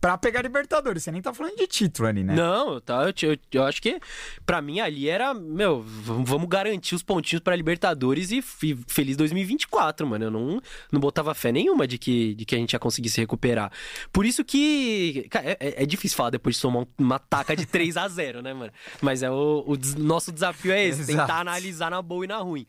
[0.02, 1.04] pra pegar Libertadores.
[1.04, 2.34] Você nem tá falando de título ali, né?
[2.34, 4.00] Não, tá, eu, eu, eu acho que
[4.44, 10.04] pra mim ali era, meu, vamos garantir os pontinhos pra Libertadores e, e, feliz 2024,
[10.04, 10.24] mano.
[10.24, 10.60] Eu não,
[10.90, 13.70] não botava fé nenhuma de que, de que a gente ia conseguir se recuperar.
[14.12, 17.64] Por isso que, cara, é, é, é difícil falar depois de somar uma taca de
[17.64, 18.72] 3 a 0 né, mano?
[19.00, 22.66] Mas é o, o nosso desafio é esse, tentar analisar na boa e na ruim.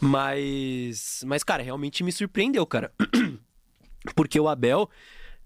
[0.00, 2.92] Mas, mas cara, realmente me surpreendeu, cara.
[4.14, 4.88] Porque o Abel,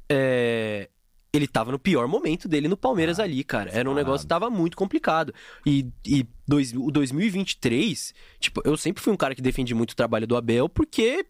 [0.06, 0.90] é,
[1.36, 3.70] ele tava no pior momento dele no Palmeiras ali, cara.
[3.72, 5.34] Era um negócio que tava muito complicado.
[5.66, 9.96] E, e dois, o 2023, tipo, eu sempre fui um cara que defendi muito o
[9.96, 11.26] trabalho do Abel, porque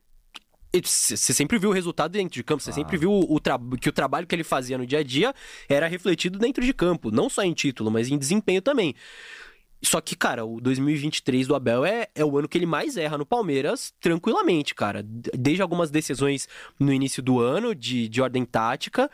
[0.82, 3.40] você sempre viu o resultado dentro de campo, você sempre viu o,
[3.80, 5.32] que o trabalho que ele fazia no dia a dia
[5.68, 8.94] era refletido dentro de campo, não só em título, mas em desempenho também.
[9.84, 13.18] Só que, cara, o 2023 do Abel é, é o ano que ele mais erra
[13.18, 15.04] no Palmeiras, tranquilamente, cara.
[15.04, 16.48] Desde algumas decisões
[16.80, 19.10] no início do ano, de, de ordem tática,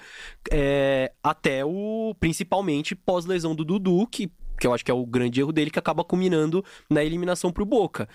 [0.50, 5.40] é, até o, principalmente, pós-lesão do Dudu, que, que eu acho que é o grande
[5.40, 8.08] erro dele, que acaba culminando na eliminação pro Boca.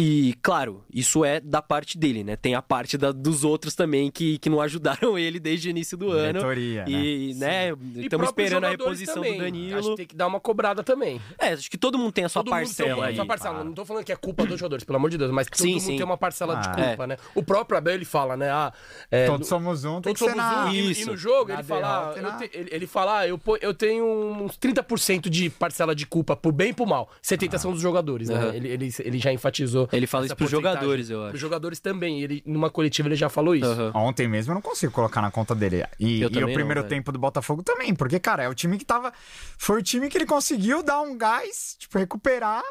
[0.00, 2.36] E, claro, isso é da parte dele, né?
[2.36, 5.96] Tem a parte da- dos outros também que, que não ajudaram ele desde o início
[5.98, 6.38] do ano.
[6.38, 6.90] Diretoria, né?
[6.90, 9.32] E, né, E estamos esperando a reposição também.
[9.32, 9.78] do Danilo.
[9.78, 11.20] Acho que tem que dar uma cobrada também.
[11.36, 13.16] É, acho que todo mundo tem a sua Todo mundo tem parcela uma- aí.
[13.16, 13.64] sua parcela.
[13.64, 15.72] Não tô falando que é culpa dos jogadores, pelo amor de Deus, mas todo Sim,
[15.72, 15.96] mundo sim.
[15.96, 17.16] tem uma parcela de Ah, culpa, né?
[17.34, 18.50] O próprio Abel, ele fala, né?
[18.50, 18.72] Ah,
[19.10, 21.10] é, Todos no- somos um, Todos somos um, e, e Isso.
[21.10, 23.74] no jogo Na ele fala, ah, e eu te- ele, ele fala, ah, eu, eu
[23.74, 27.10] tenho uns 30% de parcela de culpa pro bem e pro mal.
[27.20, 28.52] 70 são dos jogadores, né?
[28.54, 29.87] Ele, ele, ele já enfatizou.
[29.92, 31.30] Ele fala isso pros jogadores, eu acho.
[31.30, 32.20] Pros jogadores também.
[32.22, 33.66] Ele, numa coletiva ele já falou isso.
[33.66, 33.92] Aham.
[33.94, 35.84] Ontem mesmo eu não consigo colocar na conta dele.
[35.98, 36.88] E, e o não, primeiro velho.
[36.88, 39.12] tempo do Botafogo também, porque, cara, é o time que tava.
[39.56, 42.62] Foi o time que ele conseguiu dar um gás, tipo, recuperar.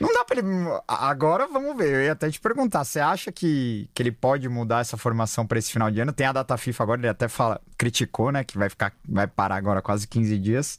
[0.00, 0.46] Não dá pra ele.
[0.86, 1.94] Agora vamos ver.
[1.94, 2.84] Eu ia até te perguntar.
[2.84, 6.12] Você acha que, que ele pode mudar essa formação pra esse final de ano?
[6.12, 8.44] Tem a data FIFA agora, ele até fala, criticou, né?
[8.44, 8.92] Que vai ficar.
[9.08, 10.78] Vai parar agora quase 15 dias.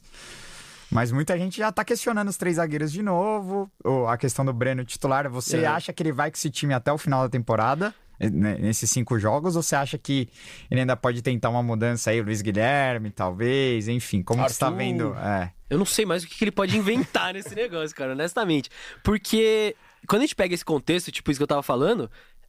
[0.92, 3.70] Mas muita gente já tá questionando os três zagueiros de novo.
[3.82, 5.28] Ou a questão do Breno titular.
[5.30, 5.66] Você É.
[5.66, 7.94] acha que ele vai com esse time até o final da temporada?
[8.20, 9.56] né, Nesses cinco jogos?
[9.56, 10.28] Ou você acha que
[10.70, 12.20] ele ainda pode tentar uma mudança aí?
[12.20, 13.88] Luiz Guilherme, talvez?
[13.88, 14.78] Enfim, como que você tá Arthur.
[14.78, 15.14] vendo?
[15.16, 15.50] É.
[15.70, 18.68] Eu não sei mais o que, ele pode inventar nesse negócio, cara, honestamente.
[19.02, 19.74] Porque
[20.06, 22.08] quando a gente pega esse contexto, tipo isso que eu tava falando,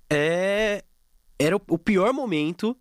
[0.10, 0.84] é...
[1.40, 2.78] era o pior momento.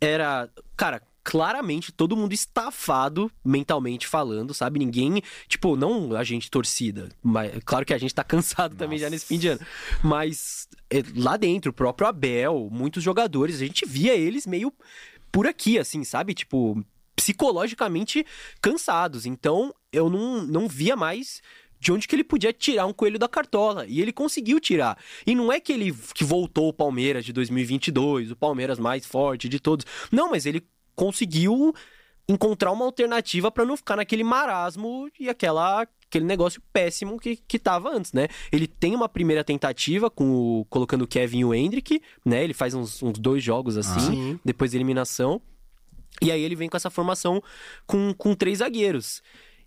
[0.00, 4.78] Era, cara, claramente todo mundo estafado mentalmente falando, sabe?
[4.78, 9.08] Ninguém, tipo, não a gente torcida, mas claro que a gente tá cansado também já
[9.08, 9.60] nesse fim de ano.
[10.02, 14.72] Mas é, lá dentro, o próprio Abel, muitos jogadores, a gente via eles meio
[15.30, 16.34] por aqui, assim, sabe?
[16.34, 16.84] Tipo,
[17.16, 18.26] psicologicamente
[18.60, 19.24] cansados.
[19.24, 21.40] Então, eu não, não via mais
[21.82, 23.84] de onde que ele podia tirar um coelho da cartola.
[23.88, 24.96] E ele conseguiu tirar.
[25.26, 29.48] E não é que ele que voltou o Palmeiras de 2022, o Palmeiras mais forte
[29.48, 29.84] de todos.
[30.10, 30.62] Não, mas ele
[30.94, 31.74] conseguiu
[32.28, 37.58] encontrar uma alternativa para não ficar naquele marasmo e aquela aquele negócio péssimo que, que
[37.58, 38.28] tava antes, né?
[38.52, 42.44] Ele tem uma primeira tentativa com o, colocando o Kevin e o Hendrick, né?
[42.44, 44.40] Ele faz uns, uns dois jogos assim, Sim.
[44.44, 45.40] depois da eliminação.
[46.20, 47.42] E aí ele vem com essa formação
[47.86, 49.22] com, com três zagueiros.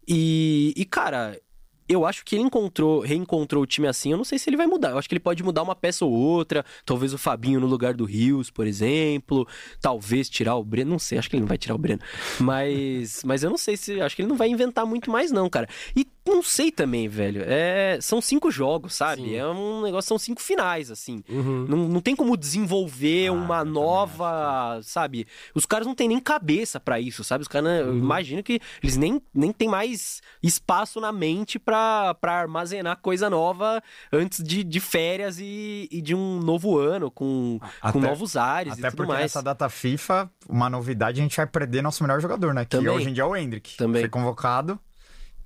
[0.07, 1.39] E, e, cara,
[1.87, 4.11] eu acho que ele encontrou, reencontrou o time assim.
[4.11, 4.91] Eu não sei se ele vai mudar.
[4.91, 6.65] Eu acho que ele pode mudar uma peça ou outra.
[6.85, 9.47] Talvez o Fabinho no lugar do Rios, por exemplo.
[9.79, 10.91] Talvez tirar o Breno.
[10.91, 12.01] Não sei, acho que ele não vai tirar o Breno.
[12.39, 14.01] Mas, mas eu não sei se.
[14.01, 15.67] Acho que ele não vai inventar muito mais, não, cara.
[15.95, 17.43] E não sei também, velho.
[17.45, 19.21] É, são cinco jogos, sabe?
[19.23, 19.35] Sim.
[19.35, 21.23] É um negócio, são cinco finais, assim.
[21.29, 21.65] Uhum.
[21.69, 25.27] Não, não tem como desenvolver Ah, uma nova, sabe?
[25.53, 27.41] Os caras não têm nem cabeça pra isso, sabe?
[27.43, 27.97] Os caras, eu Uhum.
[27.97, 33.81] imagino que eles nem, nem têm mais espaço na mente pra, pra armazenar coisa nova
[34.11, 38.73] antes de, de férias e, e de um novo ano, com, com Até- novos ares
[38.73, 39.21] Até e tudo porque mais.
[39.23, 42.63] nessa data FIFA, uma novidade, a gente vai perder nosso melhor jogador, né?
[42.65, 42.89] Que Também.
[42.89, 43.77] hoje em dia é o Hendrick.
[43.77, 44.01] Também.
[44.01, 44.79] Foi convocado.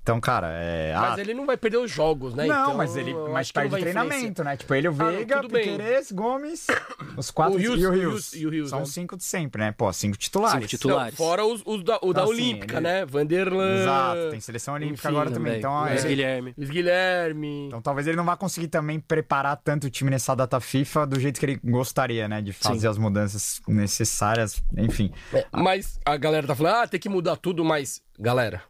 [0.02, 0.94] Então, cara, é.
[0.96, 2.46] Mas ah, ele não vai perder os jogos, né?
[2.46, 4.56] Não, Então, mas ele mas perde treinamento, né?
[4.56, 5.62] Tipo, ele, o não, Veiga, bem.
[5.64, 6.66] Piquerez, Gomes,
[7.16, 8.32] os quatro O Rios- e o Rios.
[8.34, 8.84] E o Rios, São né?
[8.86, 9.72] cinco de sempre, né?
[9.72, 10.54] Pô, cinco titulares.
[10.54, 11.18] Cinco titulares.
[11.18, 13.04] Não, fora os, os da, o da Não, sim, Olímpica, ele- né?
[13.04, 13.80] Vanderlan.
[13.82, 15.58] Exato, tem seleção olímpica enfim, agora também.
[15.58, 16.54] Então, Luiz é, Guilherme.
[16.56, 17.66] Luiz Guilherme.
[17.66, 21.20] então talvez ele não vá conseguir também preparar tanto o time nessa data FIFA do
[21.20, 22.40] jeito que ele gostaria, né?
[22.40, 25.12] De fazer as mudanças necessárias, enfim.
[25.32, 28.00] É, mas a galera tá falando, ah, tem que mudar tudo, mas.
[28.18, 28.62] Galera,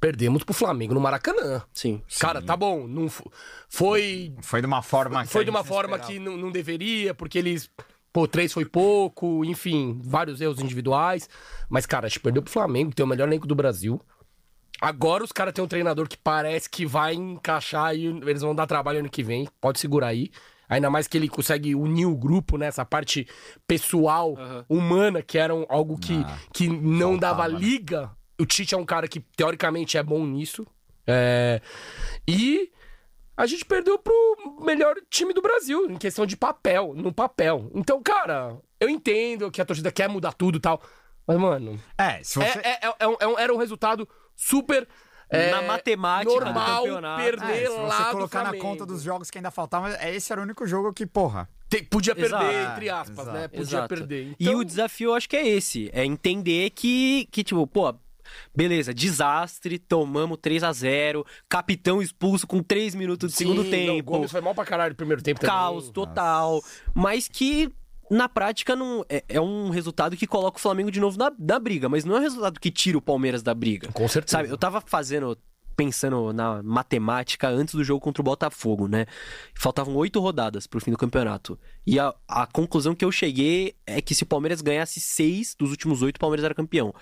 [0.00, 1.62] perdemos pro Flamengo no Maracanã.
[1.72, 2.02] Sim.
[2.18, 2.86] Cara, tá bom.
[2.86, 3.30] Não fo-
[3.68, 4.34] foi.
[4.42, 6.12] Foi de uma forma que Foi de uma forma esperava.
[6.12, 7.70] que não, não deveria, porque eles.
[8.12, 11.28] Pô, três foi pouco, enfim, vários erros individuais.
[11.68, 14.00] Mas, cara, a gente perdeu pro Flamengo, que tem o melhor elenco do Brasil.
[14.80, 18.66] Agora os caras têm um treinador que parece que vai encaixar e eles vão dar
[18.66, 19.48] trabalho ano que vem.
[19.60, 20.30] Pode segurar aí.
[20.68, 22.66] Ainda mais que ele consegue unir o grupo, né?
[22.66, 23.26] Essa parte
[23.66, 24.64] pessoal, Aham.
[24.68, 27.58] humana, que era algo que, Ah, que não faltava, dava né?
[27.58, 28.10] liga.
[28.40, 30.66] O Tite é um cara que, teoricamente, é bom nisso.
[31.06, 31.60] É...
[32.26, 32.70] E
[33.36, 37.70] a gente perdeu pro melhor time do Brasil, em questão de papel, no papel.
[37.74, 40.82] Então, cara, eu entendo que a torcida quer mudar tudo e tal.
[41.26, 42.58] Mas, mano, É, se é- você.
[42.60, 44.86] é- é- é um- é um- era um resultado super
[45.30, 47.22] é, Na matemática do normal campeonato.
[47.22, 48.64] perder É, se lá você do colocar na Flamengo.
[48.64, 51.46] conta dos jogos que ainda faltavam, é, esse era o único jogo que, porra.
[51.68, 52.72] Tem- podia perder, Exato.
[52.72, 53.32] entre aspas, Exato.
[53.36, 53.46] né?
[53.48, 53.88] Podia Exato.
[53.88, 54.34] perder.
[54.40, 55.90] E Então, o desafio, eu acho que é esse.
[55.92, 57.94] É entender que, que tipo, pô,
[58.54, 63.70] beleza, desastre, tomamos 3 a 0 capitão expulso com 3 minutos de sim, segundo não,
[63.70, 64.10] tempo.
[64.10, 65.92] o Gomes foi mal pra caralho no primeiro tempo caos também.
[65.92, 66.62] total.
[66.94, 67.70] Mas que
[68.10, 71.58] na prática não é, é um resultado que coloca o Flamengo de novo na, na
[71.58, 73.88] briga, mas não é um resultado que tira o Palmeiras da briga.
[73.92, 74.38] Com certeza.
[74.38, 75.36] Sabe, eu tava fazendo
[75.78, 79.06] pensando na matemática antes do jogo contra o Botafogo, né?
[79.54, 81.56] Faltavam oito rodadas pro fim do campeonato.
[81.86, 85.70] E a, a conclusão que eu cheguei é que se o Palmeiras ganhasse seis dos
[85.70, 86.92] últimos oito, o Palmeiras era campeão.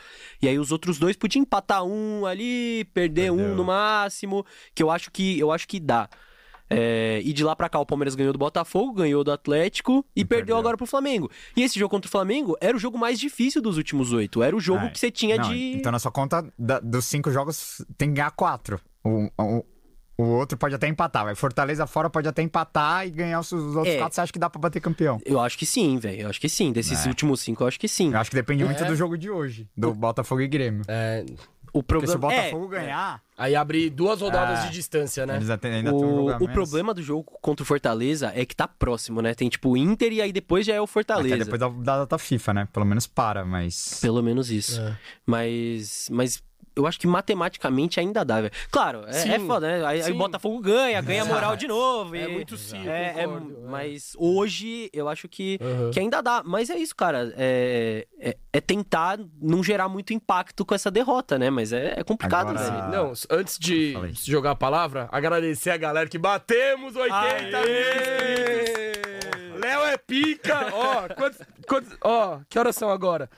[0.42, 3.56] E aí os outros dois podiam empatar um ali, perder um Perdeu.
[3.56, 6.06] no máximo, que eu acho que eu acho que dá.
[6.68, 10.24] É, e de lá pra cá o Palmeiras ganhou do Botafogo, ganhou do Atlético e,
[10.24, 10.56] perdeu, perdeu.
[10.58, 11.30] agora pro Flamengo.
[11.56, 14.42] E esse jogo contra o Flamengo era o jogo mais difícil dos últimos oito.
[14.42, 15.74] Era o jogo Ah, que você tinha não, de.
[15.76, 18.80] Então, na sua conta, da- dos cinco jogos, tem que ganhar quatro.
[19.04, 19.64] O, o,
[20.18, 21.24] o outro pode até empatar.
[21.24, 23.98] Vai Fortaleza fora pode até empatar e ganhar os, os outros É.
[23.98, 24.14] quatro.
[24.16, 25.20] Você acha que dá pra bater campeão?
[25.24, 26.22] Eu acho que sim, velho.
[26.22, 26.72] Eu acho que sim.
[26.72, 27.08] Desses É.
[27.08, 28.12] últimos cinco, eu acho que sim.
[28.12, 28.86] Eu acho que depende muito É.
[28.88, 30.82] do jogo de hoje, do Botafogo e Grêmio.
[30.88, 31.24] É,
[31.78, 34.66] O Porque se o problema Botafogo ganhar, aí abre duas rodadas É.
[34.68, 35.36] de distância, né?
[35.36, 38.56] eles até- ainda é, um o, o problema do jogo contra o Fortaleza é que
[38.56, 39.34] tá próximo, né?
[39.34, 41.36] Tem tipo o Inter e aí depois já é o Até Fortaleza.
[41.44, 42.68] depois da, da data FIFA, né?
[42.72, 43.98] Pelo menos para, mas.
[44.00, 44.80] Pelo menos isso.
[44.80, 44.96] É.
[45.26, 46.08] Mas.
[46.10, 46.42] Mas.
[46.76, 48.52] Eu acho que matematicamente ainda dá, velho.
[48.70, 49.86] Claro, é, Sim, é foda, né?
[49.86, 50.16] Aí, aí o.
[50.18, 52.14] Botafogo ganha, ganha moral de novo.
[52.14, 53.70] É e- muito sim, É, é, concordo, é.
[53.70, 55.90] mas hoje eu acho que, Uhum.
[55.90, 56.42] que ainda dá.
[56.44, 57.32] Mas é isso, cara.
[57.36, 61.48] É, é, é tentar não gerar muito impacto com essa derrota, né?
[61.48, 62.88] Mas é, é complicado, Agora- velho.
[62.90, 69.05] Não, antes de jogar a palavra, agradecer a galera que batemos 80 mil inscritos.
[69.60, 70.68] Léo é pica.
[70.72, 73.28] Ó, quantos, quantos- ó, que horas são agora?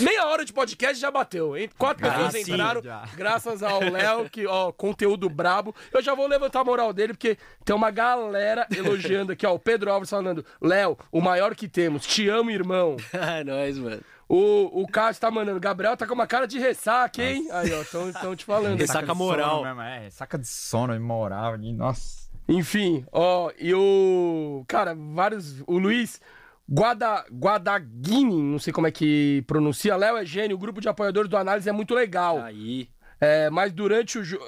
[0.00, 1.70] Meia hora de podcast já bateu, hein?
[1.78, 3.04] Quatro Ah, pessoas sim, entraram, já.
[3.16, 5.74] graças ao Léo, que, ó, conteúdo brabo.
[5.92, 9.54] Eu já vou levantar a moral dele, porque tem uma galera elogiando aqui, ó.
[9.54, 12.96] O Pedro Alves falando, Léo, o maior que temos, te amo, irmão.
[13.36, 14.00] É nóis, mano.
[14.28, 17.46] O, o Cássio tá mandando, Gabriel tá com uma cara de ressaca, hein?
[17.52, 18.76] Aí, ó, estão te falando.
[18.78, 19.62] Ressaca sono moral.
[19.64, 21.56] mesmo, é, saca de sono e moral.
[21.76, 22.25] Nossa.
[22.48, 24.64] Enfim, ó, e o.
[24.68, 25.62] Cara, vários.
[25.66, 26.20] O Luiz
[26.68, 29.96] Guada, Guadagnini, não sei como é que pronuncia.
[29.96, 32.42] Léo é gênio, o grupo de apoiadores do Análise é muito legal.
[32.42, 32.88] Aí.
[33.20, 34.44] É, mas durante o jogo.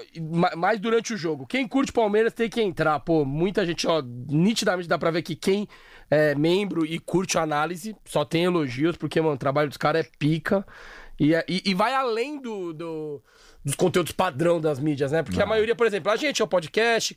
[0.56, 1.46] Mais durante o jogo.
[1.46, 3.00] Quem curte Palmeiras tem que entrar.
[3.00, 5.66] Pô, muita gente, ó, nitidamente dá pra ver que quem
[6.10, 10.04] é membro e curte a análise só tem elogios, porque, mano, o trabalho dos caras
[10.04, 10.66] é pica.
[11.18, 13.22] E, é- e, e vai além do, do-
[13.64, 15.22] dos conteúdos padrão das mídias, né?
[15.22, 17.16] Porque a maioria, por exemplo, a gente é o podcast,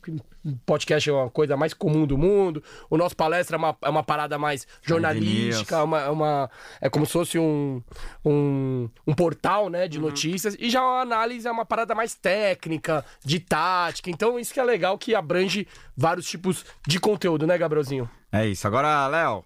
[0.66, 4.02] podcast é uma coisa mais comum do mundo, o nosso palestra é uma, é uma
[4.02, 6.50] parada mais jornalística, é uma, é uma-
[6.80, 7.80] é como se fosse um,
[8.24, 13.04] um, um portal, né, de notícias, e já a análise é uma parada mais técnica,
[13.24, 18.10] de tática, então isso que é legal, que abrange vários tipos de conteúdo, né, Gabrielzinho?
[18.32, 18.66] É isso.
[18.66, 19.44] Agora, Léo,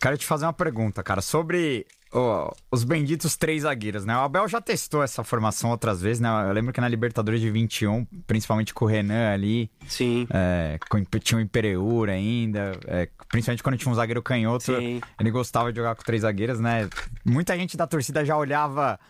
[0.00, 4.16] quero te fazer uma pergunta, cara, sobre ó, os benditos três zagueiros, né?
[4.16, 6.28] O Abel já testou essa formação outras vezes, né?
[6.48, 10.26] Eu lembro que na Libertadores de 21, principalmente com o Renan ali, Sim.
[10.30, 15.00] é, com, tinha o Imperiur ainda, é, principalmente quando tinha um zagueiro canhoto, Sim.
[15.18, 16.88] ele gostava de jogar com três zagueiros, né?
[17.24, 19.00] Muita gente da torcida já olhava.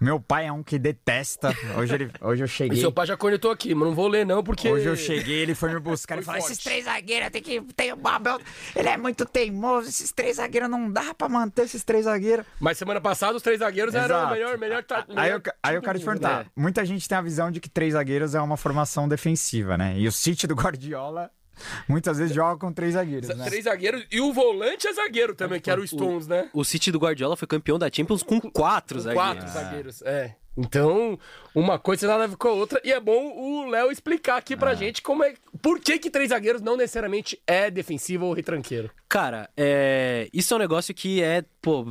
[0.00, 1.54] Meu pai é um que detesta.
[1.78, 2.80] Hoje, ele, hoje eu E cheguei.
[2.80, 4.68] seu pai já cornetou aqui, mas não vou ler não, porque...
[4.68, 7.94] Hoje eu cheguei, ele foi me buscar e falou: esses três zagueiros tem que ter
[7.94, 8.40] o Abel.
[8.74, 12.44] Ele é muito teimoso, esses três zagueiros não dá pra manter esses três zagueiros.
[12.60, 14.32] Mas semana passada os três zagueiros eram o Exato.
[14.34, 14.82] melhor, melhor...
[14.84, 16.50] Tá, Aí eu, melhor aí eu quero te perguntar: né?
[16.56, 19.94] muita gente tem a visão de que três zagueiros é uma formação defensiva, né?
[19.96, 21.30] E o City do Guardiola
[21.88, 23.44] muitas vezes joga com três zagueiros, né?
[23.44, 26.48] Três zagueiros e o volante é zagueiro também, que era o Stones, né?
[26.52, 29.34] O City do Guardiola foi campeão da Champions com quatro zagueiros.
[29.34, 30.36] Quatro zagueiros, é.
[30.56, 31.18] Então,
[31.54, 32.80] uma coisa nada a ver com a outra.
[32.84, 35.34] E é bom o Léo explicar aqui pra gente como é.
[35.60, 38.90] Por que, que três zagueiros não necessariamente é defensivo ou retranqueiro?
[39.08, 40.28] Cara, é...
[40.32, 41.86] isso é um negócio que é, pô,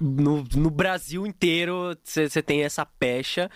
[0.00, 3.50] no, no Brasil inteiro você tem essa pecha.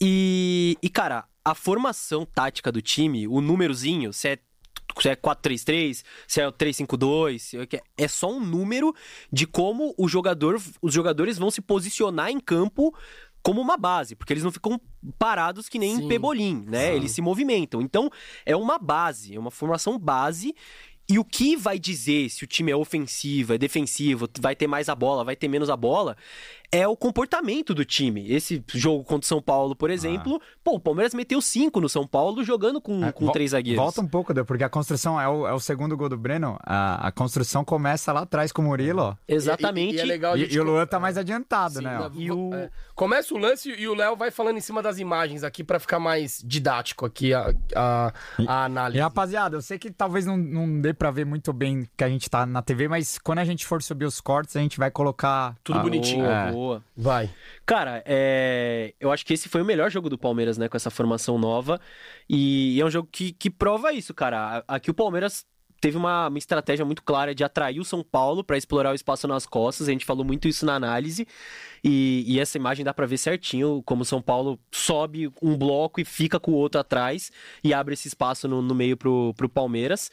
[0.00, 4.38] E, e, cara, a formação tática do time, o númerozinho, se é,
[4.98, 8.94] se é 4-3-3, se é o 3-5-2, se é, que- é só um número
[9.32, 12.94] de como o jogador, os jogadores vão se posicionar em campo
[13.42, 14.78] como uma base, porque eles não ficam
[15.18, 16.04] parados que nem Sim.
[16.04, 16.94] em pebolim, né?
[16.94, 17.80] Eles se movimentam.
[17.80, 18.10] Então,
[18.44, 20.54] é uma base, é uma formação base
[21.08, 24.88] e o que vai dizer se o time é ofensivo, é defensivo, vai ter mais
[24.88, 26.16] a bola, vai ter menos a bola,
[26.72, 28.30] é o comportamento do time.
[28.32, 32.06] Esse jogo contra o São Paulo, por exemplo, pô, o Palmeiras meteu cinco no São
[32.06, 33.82] Paulo jogando com, É, com vol- três zagueiros.
[33.82, 36.56] Volta um pouco, porque a construção é o, é o segundo gol do Breno.
[36.64, 39.14] A, a construção começa lá atrás com o Murilo, ó.
[39.26, 39.94] Exatamente.
[39.94, 41.98] E, e é legal E, gente e o Luan tá mais adiantado, Sim, né?
[41.98, 42.08] ó.
[42.08, 42.70] na- E o- é.
[42.94, 45.98] Começa o lance e o Léo vai falando em cima das imagens aqui pra ficar
[45.98, 48.12] mais didático aqui a, a,
[48.46, 48.98] a análise.
[48.98, 52.08] E rapaziada, eu sei que talvez não, não dê pra ver muito bem que a
[52.10, 54.90] gente tá na TV, mas quando a gente for subir os cortes, a gente vai
[54.90, 55.56] colocar.
[55.64, 56.26] Tudo a- bonitinho.
[56.26, 56.52] É.
[56.60, 56.84] boa.
[56.96, 57.30] Vai.
[57.64, 58.94] Cara, é...
[59.00, 60.68] eu acho que esse foi o melhor jogo do Palmeiras, né?
[60.68, 61.80] Com essa formação nova.
[62.28, 64.62] E é um jogo que, que prova isso, cara.
[64.68, 65.46] Aqui o Palmeiras
[65.80, 69.26] teve uma, uma estratégia muito clara de atrair o São Paulo pra explorar o espaço
[69.26, 69.88] nas costas.
[69.88, 71.26] A gente falou muito isso na análise.
[71.82, 75.98] E, e essa imagem dá pra ver certinho como o São Paulo sobe um bloco
[76.00, 77.32] e fica com o outro atrás
[77.64, 80.10] e abre esse espaço no, no meio pro, pro Palmeiras.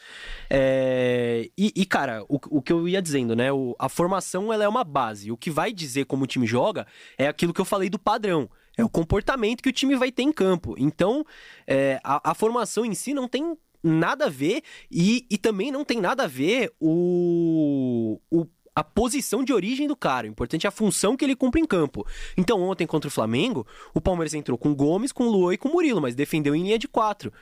[0.50, 3.52] É, E, e, cara, o, o que eu ia dizendo, né?
[3.52, 5.32] O- a formação ela é uma base.
[5.32, 6.88] O que vai dizer como o time joga
[7.18, 8.50] é aquilo que eu falei do padrão.
[8.78, 10.76] É o comportamento que o time vai ter em campo.
[10.78, 11.26] Então,
[11.66, 14.62] é, a, a formação em si não tem nada a ver
[14.92, 19.96] e, e também não tem nada a ver o, o- a posição de origem do
[19.96, 20.28] cara.
[20.28, 22.06] O importante é a função que ele cumpre em campo.
[22.38, 26.00] Então, ontem contra o Flamengo, o Palmeiras entrou com Gomes, com Luan e com Murilo,
[26.00, 27.34] mas defendeu em linha de quatro.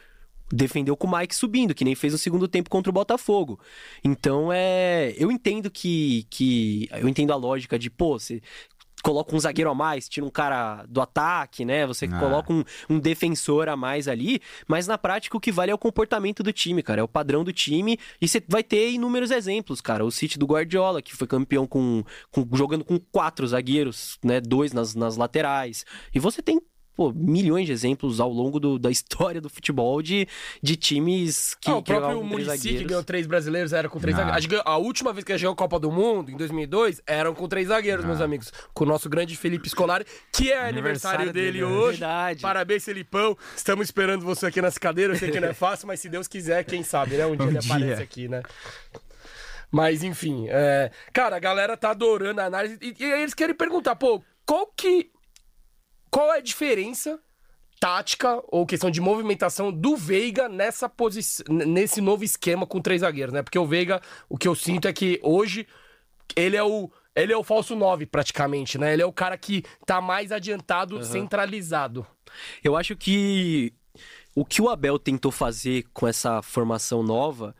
[0.53, 3.59] Defendeu com o Mike subindo, que nem fez no segundo tempo contra o Botafogo.
[4.03, 5.13] Então, é.
[5.17, 6.25] Eu entendo que.
[6.29, 8.41] que eu entendo a lógica de, pô, você
[9.05, 11.85] coloca um zagueiro a mais, tira um cara do ataque, né?
[11.85, 12.19] Você Ah.
[12.19, 15.77] coloca um, um defensor a mais ali, mas na prática o que vale é o
[15.77, 19.79] comportamento do time, cara, é o padrão do time e você vai ter inúmeros exemplos,
[19.79, 20.03] cara.
[20.03, 24.41] O City do Guardiola, que foi campeão com, com- jogando com quatro zagueiros, né?
[24.41, 25.85] Dois nas, nas laterais.
[26.13, 26.59] E você tem
[26.95, 30.27] pô, milhões de exemplos ao longo do- da história do futebol de,
[30.61, 34.25] de times que, Ah, o próprio Muricy, que ganhou três brasileiros, era com três Não.
[34.25, 34.61] zagueiros.
[34.65, 37.67] A última vez que ele ganhou a Copa do Mundo, em 2002, eram com três
[37.67, 38.51] zagueiros, meus amigos.
[38.73, 41.75] Com o nosso grande Felipe Scolari, que é aniversário, Aniversário dele, dele hoje.
[41.75, 41.99] hoje.
[41.99, 42.41] Verdade.
[42.41, 43.37] Parabéns, Felipão.
[43.55, 45.13] Estamos esperando você aqui nessa cadeira.
[45.13, 47.25] Eu sei que não é fácil, mas se Deus quiser, quem sabe, né?
[47.25, 47.75] Um dia Um ele dia.
[47.75, 48.41] aparece aqui, né?
[49.71, 50.91] Mas, enfim, é...
[51.11, 52.77] cara, a galera tá adorando a análise.
[52.81, 55.09] E, e eles querem perguntar, pô, qual que.
[56.15, 57.19] Qual é a diferença
[57.77, 63.33] tática ou questão de movimentação do Veiga nessa posição, nesse novo esquema com três zagueiros,
[63.33, 63.43] né?
[63.43, 65.67] Porque o Veiga, o que eu sinto é que hoje
[66.33, 68.93] ele é o ele é o falso 9 praticamente, né?
[68.93, 72.07] Ele é o cara que tá mais adiantado, centralizado.
[72.63, 73.73] Eu acho que
[74.33, 77.53] o que o Abel tentou fazer com essa formação nova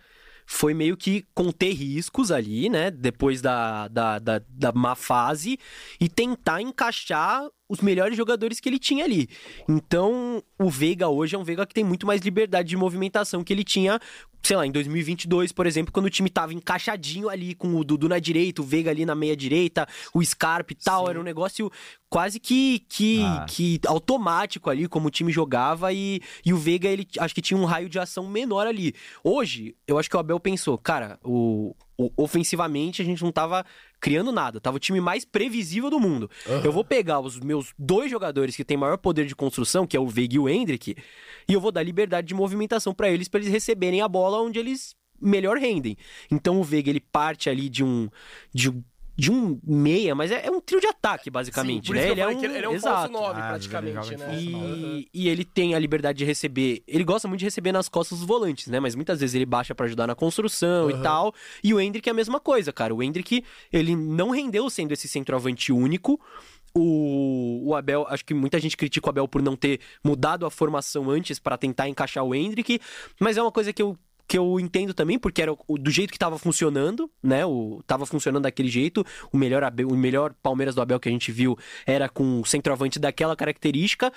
[0.46, 2.92] foi meio que conter riscos ali, né?
[2.92, 5.58] Depois da, da, da, da má fase
[6.00, 9.28] e tentar encaixar os melhores jogadores que ele tinha ali.
[9.68, 13.52] Então, o Veiga hoje é um Veiga que tem muito mais liberdade de movimentação que
[13.52, 14.00] ele tinha,
[14.46, 18.08] sei lá, em 2022, por exemplo, quando o time tava encaixadinho ali com o Dudu
[18.08, 21.72] na direita, o Veiga ali na meia direita, o Scarpa e tal, era um negócio
[22.10, 23.46] quase que que, Ah.
[23.50, 27.58] que automático ali como o time jogava e, e o Veiga ele acho que tinha
[27.60, 28.94] um raio de ação menor ali.
[29.24, 33.66] Hoje, eu acho que o Abel pensou, cara, o, o- ofensivamente a gente não tava
[34.06, 36.30] criando nada, tava o time mais previsível do mundo.
[36.64, 40.00] Eu vou pegar os meus dois jogadores que têm maior poder de construção, que é
[40.00, 40.96] o Veiga e o Hendrick,
[41.50, 44.60] e eu vou dar liberdade de movimentação pra eles para eles receberem a bola onde
[44.60, 45.98] eles melhor rendem.
[46.30, 48.08] Então o Veiga ele parte ali de um
[48.54, 48.84] de um
[49.18, 52.06] de um meia, mas é, é um trio de ataque, basicamente, Sim, por né?
[52.06, 52.96] isso que eu Ele é um, que ele é um exato.
[52.96, 54.28] falso 9 Ah, praticamente, né?
[54.28, 54.36] Uhum.
[54.36, 56.84] E, e ele tem a liberdade de receber.
[56.86, 58.80] Ele gosta muito de receber nas costas dos volantes, né?
[58.80, 61.34] Mas muitas vezes ele baixa pra ajudar na construção e tal.
[61.64, 62.94] E o Hendrick é a mesma coisa, cara.
[62.94, 66.20] O Hendrick, ele não rendeu sendo esse centroavante único.
[66.78, 70.52] O, o Abel, acho que muita gente critica o Abel por não ter mudado a
[70.52, 72.82] formação antes pra tentar encaixar o Hendrick,
[73.18, 73.98] mas é uma coisa que eu
[74.28, 77.46] que eu entendo também, porque era o- do jeito que tava funcionando, né?
[77.46, 79.06] O, tava funcionando daquele jeito.
[79.32, 82.46] O melhor, Abel- o melhor Palmeiras do Abel que a gente viu era com o
[82.46, 84.12] centroavante daquela característica.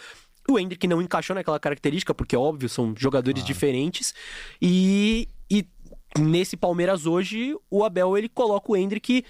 [0.50, 4.14] O Hendrick não encaixou naquela característica, porque, óbvio, são jogadores diferentes.
[4.62, 5.66] E, e
[6.18, 9.24] nesse Palmeiras hoje, o Abel ele coloca o Hendrick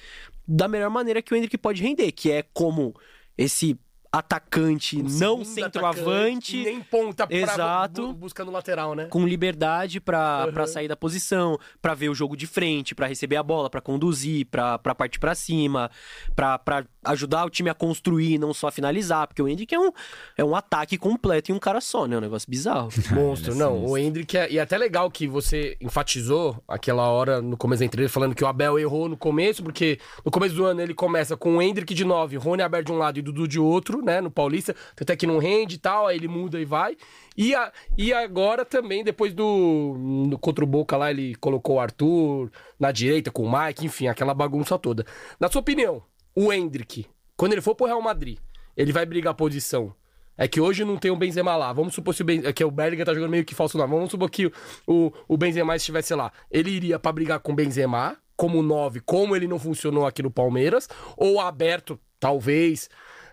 [0.47, 2.95] da melhor maneira que o Hendrick pode render, que é como
[3.37, 3.77] esse
[4.11, 6.07] atacante Um não centroavante.
[6.07, 8.09] atacante, Nem ponta pra Exato.
[8.09, 9.07] bu- buscando lateral, né?
[9.07, 10.53] com liberdade pra Uhum.
[10.53, 13.81] pra sair da posição, pra ver o jogo de frente, pra receber a bola, pra
[13.81, 15.91] conduzir, pra pra partir pra cima,
[16.35, 19.79] pra pra ajudar o time a construir, não só a finalizar, porque o Hendrick é
[19.79, 19.91] um,
[20.37, 22.17] é um ataque completo em um cara só, né?
[22.17, 22.89] Um negócio bizarro.
[23.13, 23.85] Monstro, é não.
[23.85, 24.51] O Hendrick é.
[24.51, 28.45] E é até legal que você enfatizou aquela hora no começo da entrevista, falando que
[28.45, 31.93] o Abel errou no começo, porque no começo do ano ele começa com o Hendrick
[31.95, 34.21] de 9, Rony aberto de um lado e Dudu de outro, né?
[34.21, 34.75] No Paulista.
[35.01, 36.97] Até que não rende e tal, aí ele muda e vai.
[37.37, 39.97] E, a, e agora também, depois do.
[39.99, 44.09] No, contra o Boca lá, ele colocou o Arthur na direita com o Mike, enfim,
[44.09, 45.05] aquela bagunça toda.
[45.39, 46.03] Na sua opinião,
[46.35, 48.39] o Hendrick Quando ele for pro Real Madrid,
[48.77, 49.95] ele vai brigar a posição.
[50.37, 51.73] É que hoje não tem o Benzema lá.
[51.73, 53.93] Vamos supor se o é que o Bellingham tá jogando meio que falso nove.
[53.93, 54.47] Vamos supor que
[54.87, 56.33] o, o Benzema estivesse lá.
[56.49, 60.31] Ele iria pra brigar com o Benzema como 9, como ele não funcionou aqui no
[60.31, 62.89] Palmeiras, ou aberto, talvez,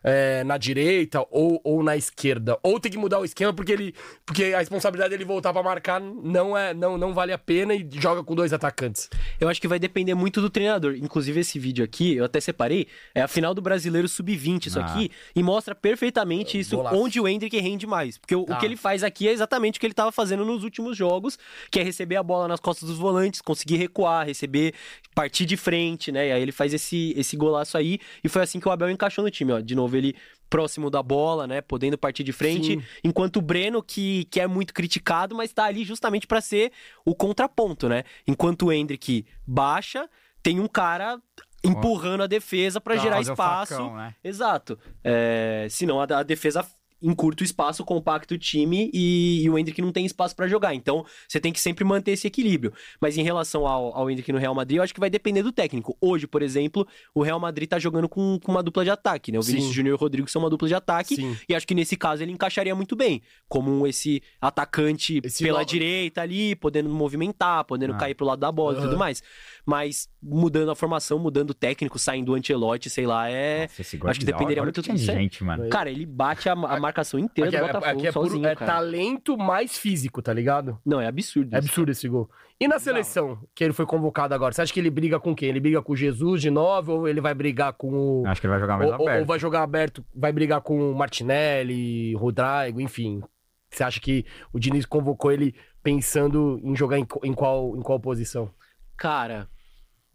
[0.08, 2.58] é, na direita ou, ou na esquerda.
[2.62, 3.95] Ou tem que mudar o esquema porque ele
[4.26, 7.88] porque a responsabilidade dele voltar pra marcar não é não, não vale a pena e
[7.93, 9.10] joga com dois atacantes.
[9.39, 10.93] Eu acho que vai depender muito do treinador.
[10.95, 14.86] Inclusive, esse vídeo aqui, eu até separei, é a final do Brasileiro Sub-20, isso Ah.
[14.86, 16.95] aqui, e mostra perfeitamente isso, Golaço.
[16.95, 18.18] onde o Hendrick rende mais.
[18.18, 18.58] Porque o, o Tá.
[18.58, 21.38] que ele faz aqui é exatamente o que ele estava fazendo nos últimos jogos,
[21.72, 24.74] que é receber a bola nas costas dos volantes, conseguir recuar, receber,
[25.16, 26.28] partir de frente, né?
[26.28, 29.24] E aí ele faz esse, esse golaço aí, e foi assim que o Abel encaixou
[29.24, 29.60] no time, ó.
[29.60, 30.16] De novo, ele
[30.50, 31.62] próximo da bola, né?
[31.62, 32.84] Podendo partir de frente, Sim.
[33.04, 36.72] enquanto o Breno, que, que é muito criticado, mas tá ali justamente para ser
[37.04, 38.04] o contraponto, né?
[38.28, 40.10] Enquanto o Hendrick baixa,
[40.41, 41.20] tem um cara
[41.64, 43.74] empurrando a defesa para Pra gerar espaço.
[43.74, 44.16] facão, né?
[44.24, 44.78] Exato.
[45.04, 46.66] É, senão a, a defesa
[47.06, 50.74] encurta o espaço, compacta o time e, e o Hendrick não tem espaço pra jogar.
[50.74, 52.74] Então, você tem que sempre manter esse equilíbrio.
[52.99, 55.51] Mas em relação ao, ao Hendrick no Real Madrid, eu acho que vai depender do
[55.51, 55.95] técnico.
[56.01, 59.38] Hoje, por exemplo, o Real Madrid tá jogando com, com uma dupla de ataque, né?
[59.38, 59.51] O Sim.
[59.51, 61.16] Vinícius Júnior e o Rodrigo são uma dupla de ataque.
[61.16, 61.38] Sim.
[61.47, 63.22] E acho que nesse caso ele encaixaria muito bem.
[63.47, 67.97] Como esse atacante Esse pela lo- direita ali, podendo movimentar, podendo Ah.
[67.97, 68.88] cair pro lado da bola e Aham.
[68.88, 69.22] tudo mais.
[69.66, 73.61] Mas mudando a formação, mudando o técnico, saindo o Ancelotti, sei lá, é.
[73.68, 75.11] Nossa, acho que dependeria muito o que tinha de disso.
[75.18, 75.68] gente, mano.
[75.70, 78.45] Cara, ele bate a, a marcação inteira Aqui do é, Botafogo aqui é, puro- sozinho,
[78.47, 78.72] é cara.
[78.74, 80.80] talento mais físico, tá ligado?
[80.86, 81.55] Não, é absurdo.
[81.55, 81.68] É isso.
[81.68, 82.30] absurdo esse gol.
[82.59, 85.49] E na seleção, que ele foi convocado agora, você acha que ele briga com quem?
[85.49, 88.24] Ele briga com o Jesus de novo ou ele vai brigar com o.
[88.28, 89.20] Acho que ele vai jogar mais ou- aberto.
[89.22, 93.22] ou vai jogar aberto, vai brigar com o Martinelli, Rodrigo, enfim.
[93.70, 95.53] Você acha que o Diniz convocou ele
[95.84, 98.49] pensando em jogar em, em qual, em qual posição?
[98.97, 99.49] Cara,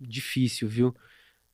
[0.01, 0.94] difícil, viu?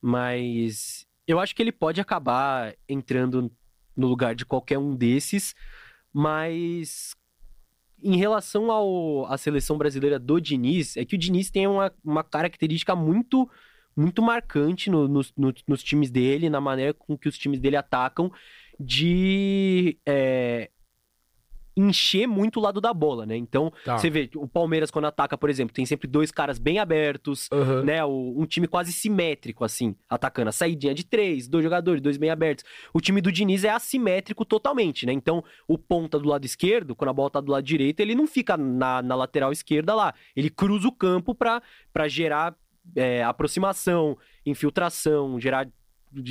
[0.00, 3.50] Mas eu acho que ele pode acabar entrando
[3.96, 5.54] no lugar de qualquer um desses,
[6.12, 7.14] mas
[8.02, 12.22] em relação ao, à seleção brasileira do Diniz, é que o Diniz tem uma, uma
[12.22, 13.48] característica muito
[13.98, 17.76] muito marcante no- nos- no- nos times dele, na maneira com que os times dele
[17.76, 18.30] atacam,
[18.78, 20.70] de é,
[21.76, 23.36] encher muito o lado da bola, né?
[23.36, 23.98] Então, Tá.
[23.98, 27.82] você vê, o Palmeiras quando ataca, por exemplo, tem sempre dois caras bem abertos, Aham.
[27.82, 28.02] né?
[28.04, 30.48] O- um time quase simétrico, assim, atacando.
[30.48, 32.64] A saidinha de três, dois jogadores, dois bem abertos.
[32.94, 35.12] O time do Diniz é assimétrico totalmente, né?
[35.12, 38.26] Então, o ponta do lado esquerdo, quando a bola tá do lado direito, ele não
[38.26, 40.14] fica na, na lateral esquerda lá.
[40.34, 41.62] Ele cruza o campo pra,
[41.92, 42.54] pra gerar
[42.94, 44.16] é, aproximação,
[44.46, 45.68] infiltração, gerar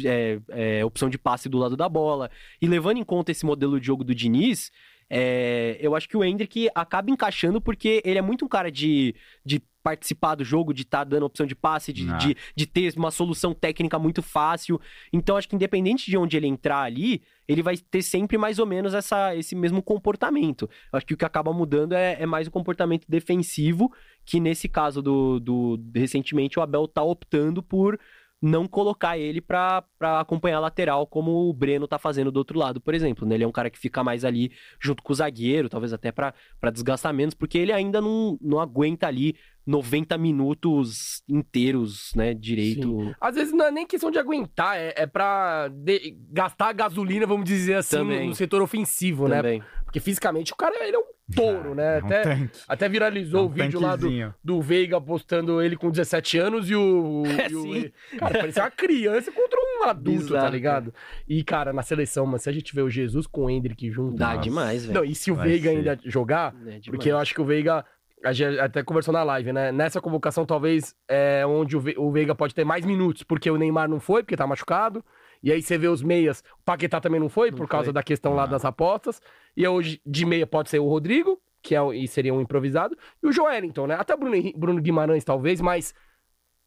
[0.05, 2.31] é, é, opção de passe do lado da bola.
[2.61, 4.71] E levando em conta esse modelo de jogo do Diniz,
[5.09, 9.13] é, eu acho que o Hendrick acaba encaixando porque ele é muito um cara de,
[9.45, 12.17] de participar do jogo, de estar dando opção de passe, de, Ah.
[12.17, 14.81] de, de ter uma solução técnica muito fácil.
[15.13, 18.65] Então, acho que independente de onde ele entrar ali, ele vai ter sempre mais ou
[18.65, 20.67] menos essa, esse mesmo comportamento.
[20.91, 23.93] Eu acho que o que acaba mudando é, é mais o comportamento defensivo,
[24.25, 27.99] que nesse caso do, do recentemente o Abel tá optando por
[28.45, 29.83] não colocar ele pra
[30.19, 33.27] acompanhar a lateral, como o Breno tá fazendo do outro lado, por exemplo.
[33.27, 33.33] né?
[33.33, 36.33] Ele é um cara que fica mais ali junto com o zagueiro, talvez até pra
[36.71, 39.35] desgastar menos, porque ele ainda não, não aguenta ali
[39.65, 43.15] 90 minutos inteiros, né, direito.
[43.19, 47.45] Às vezes não é nem questão de aguentar, é, é pra de- gastar gasolina, vamos
[47.45, 48.27] dizer assim, Também.
[48.29, 49.37] no setor ofensivo, né?
[49.37, 49.63] Também.
[49.83, 51.03] Porque fisicamente o cara ele é um
[51.33, 51.99] touro, né?
[51.99, 52.59] É um até, tanque.
[52.67, 54.09] até viralizou É um o vídeo lá do,
[54.43, 57.23] do Veiga postando ele com 17 anos e o.
[57.39, 57.91] É, e o- sim.
[58.17, 60.93] cara, parecia uma criança contra um adulto, tá Bizarro, ligado?
[61.27, 64.15] E, cara, na seleção, mas se a gente vê o Jesus com o Hendrick junto.
[64.17, 64.41] Dá Nossa.
[64.41, 64.93] demais, velho.
[64.99, 65.77] Não, e se o Vai Veiga ser.
[65.77, 67.85] ainda jogar, É porque eu acho que o Veiga.
[68.25, 69.71] A gente até conversou na live, né?
[69.71, 73.57] Nessa convocação, talvez é onde o Ve- o Veiga pode ter mais minutos, porque o
[73.57, 75.03] Neymar não foi, porque tá machucado.
[75.43, 76.39] E aí você vê os meias.
[76.59, 77.93] O Paquetá também não foi, Não por causa foi.
[77.93, 78.47] da questão lá Ah.
[78.47, 79.21] das apostas.
[79.55, 82.97] E hoje, de meia, pode ser o Rodrigo, que é, e seria um improvisado.
[83.21, 83.95] E o Joelinton, né?
[83.99, 85.93] Até Bruno, Bruno Guimarães, talvez, mas.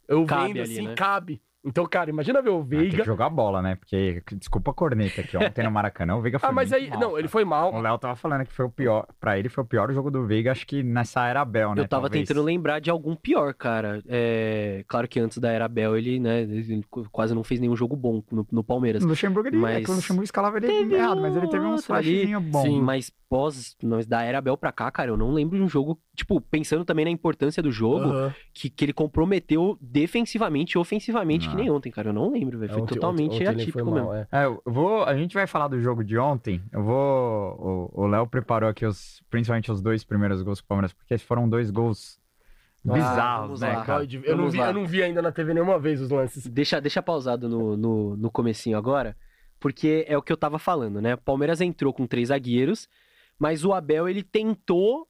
[0.07, 0.95] Eu Cabe vendo ali, assim, né?
[0.95, 1.43] cabe.
[1.65, 3.05] Então, cara, imagina ver o Ah, tem que Veiga.
[3.05, 3.75] jogar bola, né?
[3.75, 6.89] Porque, desculpa a corneta aqui, ontem no Maracanã, o Veiga foi Ah, mas muito aí.
[6.91, 7.21] mal, não, cara.
[7.21, 7.75] ele foi mal.
[7.75, 10.25] O Léo tava falando que foi o pior, pra ele foi o pior jogo do
[10.25, 11.83] Veiga, acho que nessa era Bel, né?
[11.83, 12.27] Eu tava talvez.
[12.29, 14.01] tentando lembrar de algum pior, cara.
[14.07, 17.97] É, Claro que antes da era Bel, ele, né, ele quase não fez nenhum jogo
[17.97, 19.03] bom no, no Palmeiras.
[19.03, 21.65] O Luxemburgo, ele, é Mas que o Luxemburgo escalava ele teve errado, mas ele teve
[21.67, 22.63] um flashzinhos bons.
[22.63, 22.81] Sim.
[22.81, 26.01] Mas pós, mas da era Bel pra cá, cara, eu não lembro de um jogo,
[26.17, 31.55] tipo, pensando também na importância do jogo, que, que ele comprometeu defensivamente e ofensivamente, que
[31.55, 31.59] Ah.
[31.59, 32.09] nem ontem, cara.
[32.11, 32.73] Eu não lembro, velho.
[32.73, 34.13] Foi Ontem- totalmente ontem- ontem atípico mal, mesmo.
[34.15, 34.29] é.
[34.31, 36.63] É, eu vou, a gente vai falar do jogo de ontem.
[36.73, 37.91] Eu vou.
[37.95, 41.71] O Léo preparou aqui os, principalmente os dois primeiros gols do Palmeiras, porque foram dois
[41.71, 42.19] gols
[42.89, 43.85] Ah, bizarros, vamos né, lá.
[43.85, 44.07] cara?
[44.25, 44.67] Eu não, vi, lá.
[44.69, 46.47] eu não vi ainda na TV nenhuma vez os lances.
[46.47, 49.17] Deixa, deixa pausado no, no, no comecinho agora.
[49.61, 51.15] porque é o que eu tava falando, né?
[51.15, 52.89] O Palmeiras entrou com três zagueiros,
[53.37, 55.09] mas o Abel ele tentou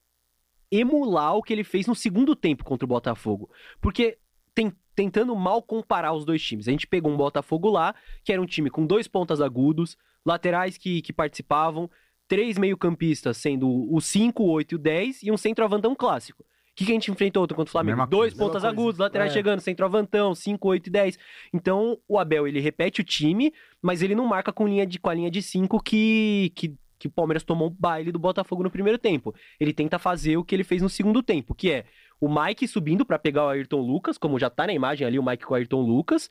[0.71, 3.51] emular o que ele fez no segundo tempo contra o Botafogo.
[3.81, 4.17] Porque
[4.59, 6.67] tem, tentando mal comparar os dois times.
[6.67, 7.95] A gente pegou um Botafogo lá,
[8.25, 9.97] que era um time com dois pontas agudos,
[10.27, 11.89] laterais que, que participavam,
[12.27, 16.43] três meio-campistas, sendo o 5, o 8 e o 10, e um centroavantão clássico.
[16.43, 18.05] O que, que a gente enfrentou contra o Flamengo?
[18.07, 18.37] Dois coisa.
[18.37, 19.35] pontas agudos, laterais É.
[19.35, 21.19] chegando, centroavantão, 5, 8 e 10.
[21.53, 25.11] Então, o Abel, ele repete o time, mas ele não marca com, linha de, com
[25.11, 28.71] a linha de 5 que, que, que o Palmeiras tomou o baile do Botafogo no
[28.71, 29.35] primeiro tempo.
[29.59, 31.85] Ele tenta fazer o que ele fez no segundo tempo, que é
[32.21, 35.23] o Mike subindo pra pegar o Ayrton Lucas, como já tá na imagem ali, o
[35.23, 36.31] Mike com o Ayrton Lucas.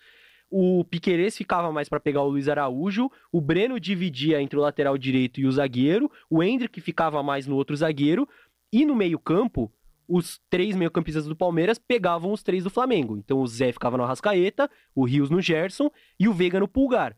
[0.49, 4.97] O Piquerez ficava mais pra pegar o Luiz Araújo, o Breno dividia entre o lateral
[4.97, 8.27] direito e o zagueiro, o Hendrick ficava mais no outro zagueiro,
[8.71, 9.71] e no meio-campo,
[10.07, 13.17] os três meio-campistas do Palmeiras pegavam os três do Flamengo.
[13.17, 17.15] Então o Zé ficava no Arrascaeta, o Rios no Gerson e o Veiga no Pulgar.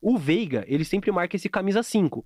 [0.00, 2.24] O Veiga, ele sempre marca esse camisa 5.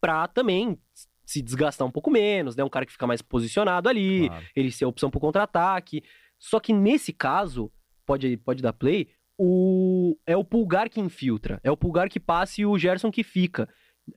[0.00, 0.78] Pra também
[1.24, 2.62] se desgastar um pouco menos, né?
[2.64, 4.44] Um cara que fica mais posicionado ali, Claro.
[4.54, 6.02] ele ser a opção pro contra-ataque.
[6.38, 7.72] Só que nesse caso,
[8.04, 9.08] pode, pode dar play,
[9.38, 11.60] o, é o Pulgar que infiltra.
[11.64, 13.68] É o Pulgar que passa e o Gerson que fica.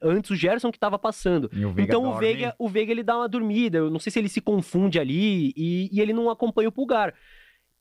[0.01, 1.49] Antes o Gerson que tava passando.
[1.53, 2.19] O então o dorme.
[2.19, 3.77] Veiga, o Veiga ele dá uma dormida.
[3.77, 7.13] Eu não sei se ele se confunde ali e, e ele não acompanha o Pulgar.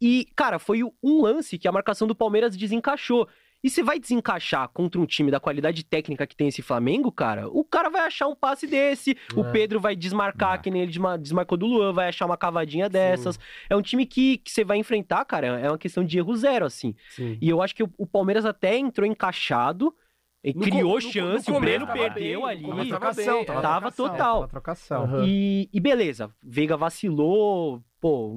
[0.01, 3.29] E, cara, foi um lance que a marcação do Palmeiras desencaixou.
[3.67, 7.49] E você vai desencaixar contra um time da qualidade técnica que tem esse Flamengo, cara,
[7.49, 9.51] o cara vai achar um passe desse, o É.
[9.51, 10.59] Pedro vai desmarcar, É.
[10.59, 13.39] que nem ele desma- desmarcou do Luan, vai achar uma cavadinha dessas.
[13.69, 16.65] É um time que, que você vai enfrentar, cara, é uma questão de erro zero,
[16.65, 16.95] assim.
[17.11, 17.37] Sim.
[17.41, 19.93] E eu acho que o, o Palmeiras até entrou encaixado,
[20.45, 22.63] e No criou co- no- chance, no o Breno perdeu bem, no ali.
[22.63, 23.63] começo Tava trocação, tava.
[23.63, 24.35] Tava trocação, total.
[24.35, 25.03] tava trocação.
[25.03, 25.25] Aham.
[25.27, 28.37] E, e beleza, Veiga vacilou, pô,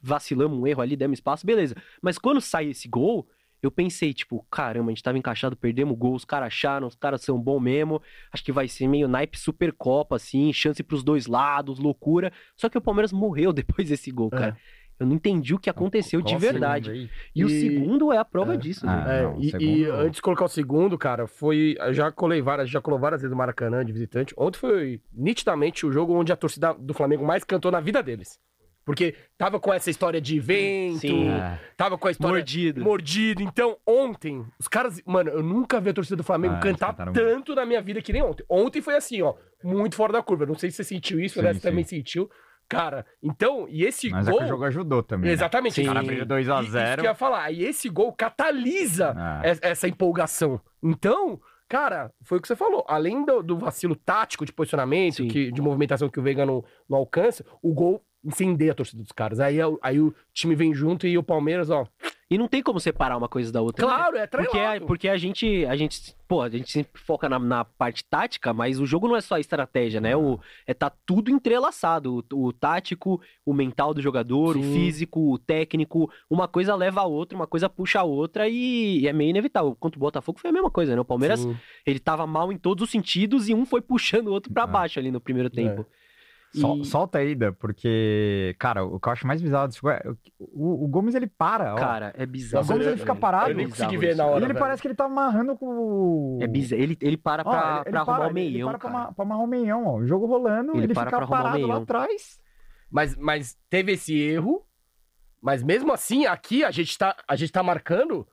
[0.00, 1.74] vacilamos um erro ali, demos espaço, beleza.
[2.00, 3.26] Mas quando sai esse gol,
[3.62, 6.94] eu pensei, tipo, caramba, a gente tava encaixado, perdemos o gol, os caras acharam, os
[6.96, 8.00] caras são bons mesmo.
[8.32, 12.32] Acho que vai ser meio naipe Supercopa, assim, chance pros dois lados, loucura.
[12.56, 13.52] Só que o Palmeiras morreu
[13.82, 14.36] depois desse gol, É.
[14.38, 14.56] cara.
[14.98, 16.84] Eu não entendi o que aconteceu de Qual verdade.
[16.90, 17.10] segundo aí?
[17.34, 19.18] E, o E- segundo é a prova disso, Ah, né?
[19.18, 19.50] É, não, e,
[19.80, 21.74] e antes de colocar o segundo, cara, foi.
[21.80, 24.34] Eu já colei várias, já colou várias vezes o Maracanã de visitante.
[24.36, 28.38] Ontem foi nitidamente o jogo onde a torcida do Flamengo mais cantou na vida deles.
[28.90, 31.28] Porque tava com essa história de evento, Sim.
[31.28, 31.58] É.
[31.76, 32.82] tava com a história Mordido.
[32.82, 33.42] mordido.
[33.42, 35.00] Então, ontem, os caras.
[35.06, 38.02] Mano, eu nunca vi a torcida do Flamengo Ah, cantar cantaram tanto na minha vida
[38.02, 38.44] que nem ontem.
[38.48, 40.44] Ontem foi assim, ó, muito fora da curva.
[40.46, 41.60] Não sei se você sentiu isso, Sim, o Léo sim.
[41.60, 42.28] também sentiu.
[42.68, 44.38] Cara, então, e esse Mas é gol.
[44.38, 45.26] que o jogo ajudou também.
[45.28, 45.32] né?
[45.32, 45.80] Exatamente.
[45.80, 46.62] O cara abriu E- 2x0.
[46.62, 47.50] Isso que eu ia falar.
[47.50, 49.42] E esse gol catalisa Ah.
[49.44, 50.60] es- essa empolgação.
[50.82, 52.84] Então, cara, foi o que você falou.
[52.88, 55.28] Além do, do vacilo tático de posicionamento, Sim.
[55.28, 59.12] que, de movimentação que o Veiga não, não alcança, o gol incendeia a torcida dos
[59.12, 59.40] caras.
[59.40, 61.86] Aí, é o- aí o time vem junto e o Palmeiras, ó.
[62.32, 63.84] E não tem como separar uma coisa da outra.
[63.84, 63.92] né?
[63.92, 64.86] Claro, é Porque, a, treinado.
[64.86, 68.78] porque a gente, a gente, pô, a gente sempre foca na, na parte tática, mas
[68.78, 70.14] o jogo não é só a estratégia, né?
[70.14, 72.24] O, é tá tudo entrelaçado.
[72.32, 74.72] O, o tático, o mental do jogador, o Sim.
[74.74, 76.08] físico, o técnico.
[76.30, 79.74] Uma coisa leva a outra, uma coisa puxa a outra e, e é meio inevitável.
[79.80, 81.00] Contra o Botafogo foi a mesma coisa, né?
[81.00, 81.56] O Palmeiras, Sim.
[81.84, 84.66] ele tava mal em todos os sentidos e um foi puxando o outro pra É.
[84.68, 85.84] baixo ali no primeiro tempo.
[86.52, 90.02] Sol- E- Solta aí, Ida, porque, cara, o que eu acho mais bizarro jogo é
[90.38, 91.76] o, o Gomes ele para, ó.
[91.76, 92.64] Cara, é bizarro.
[92.64, 93.50] O Gomes, ele fica parado.
[93.50, 94.18] Eu nem consegui ver isso.
[94.18, 94.38] na E hora.
[94.38, 94.58] ele velho.
[94.58, 96.38] parece que ele tá amarrando com o.
[96.42, 96.82] É bizarro.
[96.82, 98.90] Ele, ele para Ó, pra, ele- ele pra arrumar para- o meião, Ele para pra,
[98.90, 99.12] cara.
[99.12, 99.96] pra amarrar o meião, ó.
[99.98, 102.40] O jogo rolando, Ele ele, para fica parado lá atrás.
[102.90, 104.66] Mas, mas teve esse erro.
[105.40, 108.26] Mas mesmo assim, aqui a gente tá, a gente tá marcando.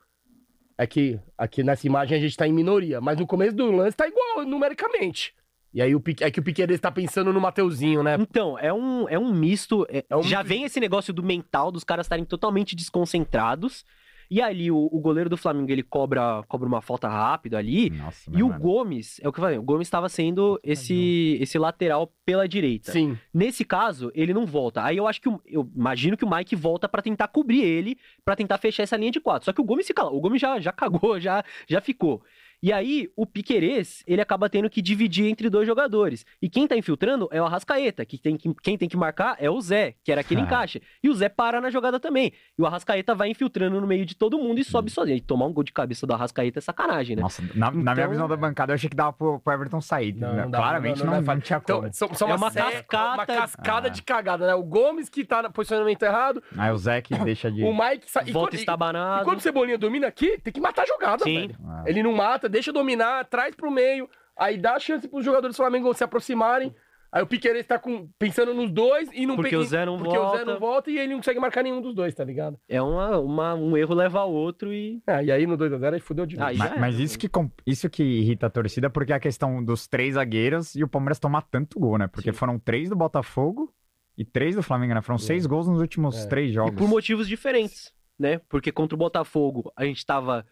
[0.76, 3.00] Aqui, aqui nessa imagem a gente tá em minoria.
[3.00, 5.34] Mas no começo do lance tá igual numericamente.
[5.72, 8.16] E aí o, Pique- é que o Piqueires tá pensando no Mateuzinho, né?
[8.18, 9.86] Então, é um, é um misto.
[9.90, 12.74] é- É um já vem esse negócio do mental, dos caras estarem totalmente
[13.12, 13.84] desconcentrados.
[14.30, 17.88] E ali, o, o goleiro do Flamengo, ele cobra, cobra uma falta rápido ali.
[17.88, 21.58] Nossa, E o Gomes, é o que eu falei, o Gomes estava sendo esse, esse
[21.58, 22.92] lateral pela direita.
[22.92, 23.16] Sim.
[23.32, 24.84] Nesse caso, ele não volta.
[24.84, 27.96] Aí eu acho que o- eu imagino que o Mike volta pra tentar cobrir ele,
[28.22, 29.46] pra tentar fechar essa linha de quatro.
[29.46, 30.10] Só que o Gomes fica lá.
[30.12, 32.22] O Gomes já, já cagou, já, já ficou.
[32.62, 36.26] E aí, o Piquerez, ele acaba tendo que dividir entre dois jogadores.
[36.42, 39.48] E quem tá infiltrando é o Arrascaeta, que tem que, quem tem que marcar é
[39.48, 40.44] o Zé, que era aquele Ah.
[40.58, 40.82] encaixe.
[41.02, 42.32] E o Zé para na jogada também.
[42.58, 45.16] E o Arrascaeta vai infiltrando no meio de todo mundo e sobe sozinho.
[45.16, 47.22] E tomar um gol de cabeça do Arrascaeta é sacanagem, né?
[47.22, 49.80] Nossa, na, na minha Então- visão da bancada, eu achei que dava pro, pro Everton
[49.80, 50.12] sair.
[50.14, 50.42] Não, né?
[50.42, 51.78] não dá, Claramente não- não, não não, tinha como.
[51.78, 53.90] Então, são, são É uma série- cascata- uma cascada Ah.
[53.90, 54.54] de cagada, né?
[54.54, 57.62] O Gomes que tá no posicionamento errado, Aí o Zé que deixa de.
[57.64, 58.10] o Mike...
[58.10, 58.22] Sa...
[58.26, 59.22] e Volta quando- e- estabanado.
[59.22, 61.34] E quando o Cebolinha domina aqui, tem que matar a jogada, Sim.
[61.48, 61.56] velho.
[61.64, 61.84] Ah.
[61.86, 65.92] Ele não mata, deixa dominar, traz pro meio, aí dá chance pros jogadores do Flamengo
[65.94, 66.74] se aproximarem.
[67.10, 69.96] Aí o Piqueires tá com, pensando nos dois e não Porque pe- o Zé não
[69.96, 70.44] porque o Zé volta.
[70.44, 72.60] não volta e ele não consegue marcar nenhum dos dois, tá ligado?
[72.68, 75.02] É uma, uma- um erro leva ao outro e.
[75.06, 76.78] É, e aí no 2x0 aí fudeu de já Mas, era.
[76.78, 80.16] mas isso, que, com- isso que irrita a torcida, porque é a questão dos três
[80.16, 82.06] zagueiros e o Palmeiras tomar tanto gol, né?
[82.08, 83.72] Porque foram três do Botafogo
[84.18, 85.00] e três do Flamengo, né?
[85.00, 86.28] Foram seis gols nos últimos É.
[86.28, 86.74] três E jogos.
[86.74, 88.38] por motivos diferentes, né?
[88.50, 90.44] Porque contra o Botafogo a gente tava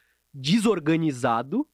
[0.61, 1.67] desorganizado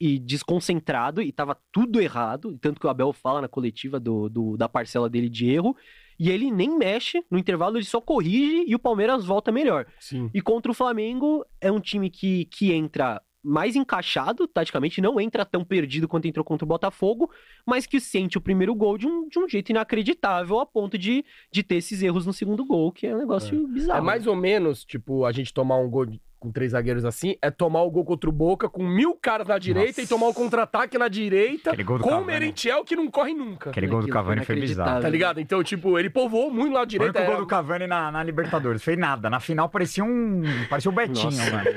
[0.00, 2.56] e desconcentrado e tava tudo errado.
[2.60, 5.76] Tanto que o Abel fala na coletiva do, do- da parcela dele de erro.
[6.18, 9.86] E ele nem mexe, no intervalo ele só corrige e o Palmeiras volta melhor.
[9.98, 10.30] Sim.
[10.34, 15.46] E contra o Flamengo é um time que, que entra mais encaixado, taticamente, não entra
[15.46, 17.30] tão perdido quanto entrou contra o Botafogo,
[17.66, 21.24] mas que sente o primeiro gol de um, de um jeito inacreditável, a ponto de,
[21.50, 23.98] de ter esses erros no segundo gol, que é um negócio bizarro.
[23.98, 26.04] É mais ou menos, tipo, a gente tomar um gol
[26.40, 29.58] com três zagueiros assim, é tomar o gol contra o Boca com mil caras na
[29.58, 30.02] direita Nossa.
[30.02, 32.24] e tomar o contra-ataque na direita com o.
[32.24, 33.70] Merentiel que não corre nunca.
[33.70, 35.02] Aquele gol do Cavani foi bizarro.
[35.02, 35.38] Tá ligado?
[35.40, 37.18] Então, tipo, ele povoou muito lá à O direita.
[37.18, 38.82] único gol do Cavani na, na Libertadores.
[38.82, 39.28] Fez nada.
[39.28, 40.42] Na final parecia um.
[40.68, 41.50] Parecia o Betinho, Nossa.
[41.50, 41.70] mano.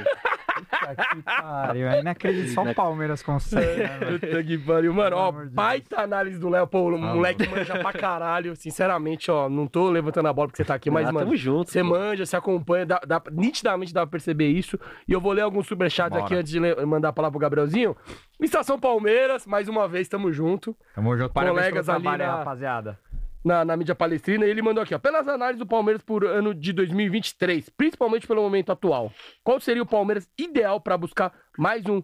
[0.88, 1.88] Que pariu.
[1.88, 2.54] É inacreditável.
[2.66, 4.20] Só o Palmeiras consegue, né, mano?
[4.20, 4.94] Puta que pariu.
[4.94, 6.68] Mano, ó, baita análise do Léo.
[6.68, 8.56] Pô, o moleque manja pra caralho.
[8.56, 11.38] Sinceramente, ó, não tô levantando a bola porque você tá aqui, mas, Ah, mano, tamo
[11.38, 11.72] junto.
[11.72, 11.90] você pô.
[11.90, 14.80] manja, você acompanha, dá, dá- nitidamente dá pra perceber isso.
[15.08, 16.26] E eu vou ler alguns superchats Bora.
[16.26, 17.96] aqui antes de mandar a palavra pro Gabrielzinho.
[18.40, 20.76] Estação Palmeiras, mais uma vez, tamo junto.
[20.96, 21.34] Tamo junto.
[21.34, 23.00] Parabéns Colegas pelo ali trabalho na- rapaziada.
[23.44, 25.00] Na, na mídia palestrina, e ele mandou aqui, ó.
[25.00, 29.12] Pelas análises do Palmeiras por ano de 2023, principalmente pelo momento atual,
[29.44, 32.02] qual seria o Palmeiras ideal pra buscar mais um,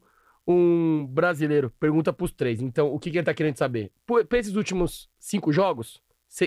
[0.48, 1.72] um brasileiro?
[1.80, 2.62] Pergunta pros três.
[2.62, 3.92] Então, o que, que ele tá querendo saber?
[4.06, 6.02] Por, pra esses últimos cinco jogos,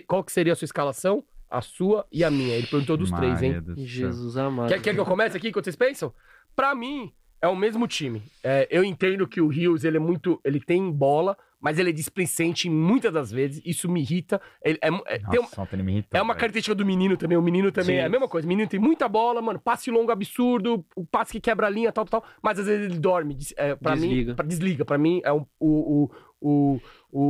[0.07, 1.25] qual que seria a sua escalação?
[1.49, 2.55] A sua e a minha.
[2.55, 3.53] Ele perguntou dos três, hein?
[3.53, 3.77] Maria do.
[3.77, 4.69] Jesus amado.
[4.69, 6.13] Quer, quer que eu comece aqui enquanto vocês pensam?
[6.57, 7.13] Pra mim,
[7.43, 8.23] é o mesmo time.
[8.43, 10.41] É, eu entendo que o Rios, ele é muito.
[10.45, 13.63] Ele tem bola, mas ele é displicente muitas das vezes.
[13.65, 14.41] Isso me irrita.
[14.63, 16.19] Ele é, é- tem um- Nossa, ele me irritou.
[16.19, 17.39] é uma característica do menino também.
[17.39, 18.03] O menino também Sim.
[18.03, 18.47] é a mesma coisa.
[18.47, 19.61] O menino tem muita bola, mano.
[19.61, 22.31] Passe longo absurdo, o passe que quebra a linha, tal, tal, tal.
[22.43, 23.39] Mas às vezes ele dorme.
[23.57, 24.31] É, pra Desliga.
[24.31, 24.85] mim, pra, desliga.
[24.85, 26.11] Pra mim, é um, o, o,
[26.41, 26.81] o,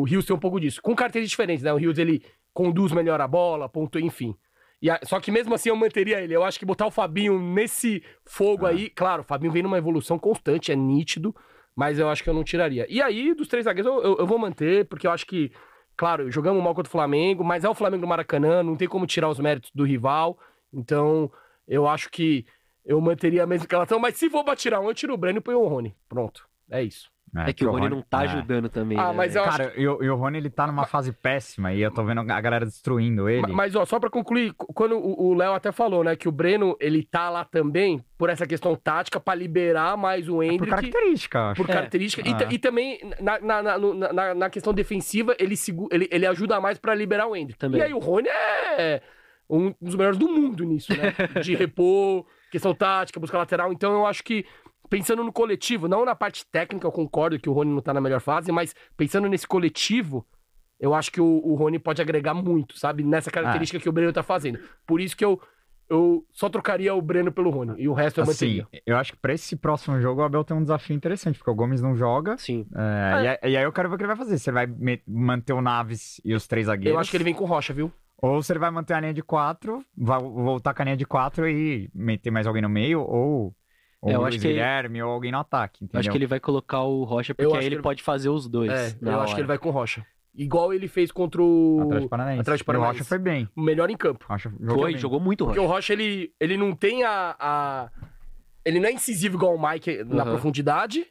[0.00, 0.80] o Rios tem um pouco disso.
[0.82, 1.72] Com características diferentes, né?
[1.72, 2.22] O Rios, ele
[2.54, 4.34] conduz melhor a bola, ponto, enfim.
[4.80, 6.34] E a- só que mesmo assim eu manteria ele.
[6.34, 8.70] Eu acho que botar o Fabinho nesse fogo Ah.
[8.70, 11.34] aí, claro, o Fabinho vem numa evolução constante, é nítido,
[11.76, 12.86] mas eu acho que eu não tiraria.
[12.88, 15.52] E aí, dos três zagueiros, eu, eu- eu vou manter, porque eu acho que,
[15.96, 19.06] claro, jogamos mal contra o Flamengo, mas é o Flamengo do Maracanã, não tem como
[19.06, 20.38] tirar os méritos do rival.
[20.72, 21.30] Então,
[21.68, 22.44] eu acho que
[22.84, 25.38] eu manteria a mesma escalação, mas se for pra tirar um, eu tiro o Breno
[25.38, 25.94] e põe o Rony.
[26.08, 26.48] Pronto.
[26.70, 27.11] É isso.
[27.34, 28.28] É que o Rony não tá é.
[28.28, 28.98] ajudando também.
[28.98, 31.12] Ah, né, mas eu acho Cara, e, o- e o Rony ele tá numa fase
[31.12, 33.40] péssima e eu tô vendo a galera destruindo ele.
[33.42, 36.76] Ma- Mas, ó, só pra concluir, quando o Léo até falou, né, que o Breno,
[36.78, 40.70] ele tá lá também por essa questão tática pra liberar mais o É por Hendrick
[40.70, 41.62] característica, eu acho.
[41.62, 41.72] por É.
[41.72, 42.28] característica.
[42.28, 42.48] E, Ah.
[42.50, 43.78] e também, na, na, na,
[44.12, 45.54] na- na questão defensiva, ele,
[45.90, 47.58] ele, ele ajuda mais pra liberar o Hendrick.
[47.58, 47.80] Também.
[47.80, 49.00] E aí o Rony é
[49.48, 51.14] um dos melhores do mundo nisso, né?
[51.42, 53.72] De repor, questão tática, buscar lateral.
[53.72, 54.44] Então eu acho que,
[54.92, 58.00] pensando no coletivo, não na parte técnica, eu concordo que o Rony não tá na
[58.00, 60.26] melhor fase, mas pensando nesse coletivo,
[60.78, 63.02] eu acho que o, o Rony pode agregar muito, sabe?
[63.02, 64.58] Nessa característica que o Breno tá fazendo.
[64.86, 65.40] Por isso que eu,
[65.88, 67.80] eu só trocaria o Breno pelo Rony.
[67.80, 68.82] E o resto eu Assim, manteria.
[68.84, 71.54] eu acho que pra esse próximo jogo o Abel tem um desafio interessante, porque o
[71.54, 72.36] Gomes não joga.
[72.36, 72.66] Sim.
[72.74, 74.36] é, e, aí- e aí eu quero ver o que ele vai fazer.
[74.38, 76.94] Se ele vai manter o Naves e os três zagueiros.
[76.94, 77.90] Eu acho que ele vem com rocha, viu?
[78.20, 81.06] Ou se ele vai manter a linha de quatro, vai voltar com a linha de
[81.06, 83.52] quatro e meter mais alguém no meio, ou,
[84.02, 86.00] ou É, eu o acho que ele- Guilherme, ou alguém no ataque, entendeu?
[86.00, 88.28] Acho que ele vai colocar o Rocha, Eu porque acho aí ele ele- pode fazer
[88.28, 88.70] os dois.
[88.70, 89.34] É, eu acho hora.
[89.34, 90.04] que ele vai com rocha.
[90.34, 92.40] Igual ele fez contra o Atlético Paranaense.
[92.40, 92.98] Atlético E o Paranaense.
[93.00, 93.48] Rocha foi bem.
[93.54, 94.24] o melhor em campo.
[94.28, 95.00] Rocha jogou Foi, bem.
[95.00, 95.70] jogou muito Porque Rocha.
[95.70, 97.90] o Rocha, ele, ele não tem a, a-
[98.64, 100.30] Ele não é incisivo igual o Mike na Uhum.
[100.30, 101.04] profundidade.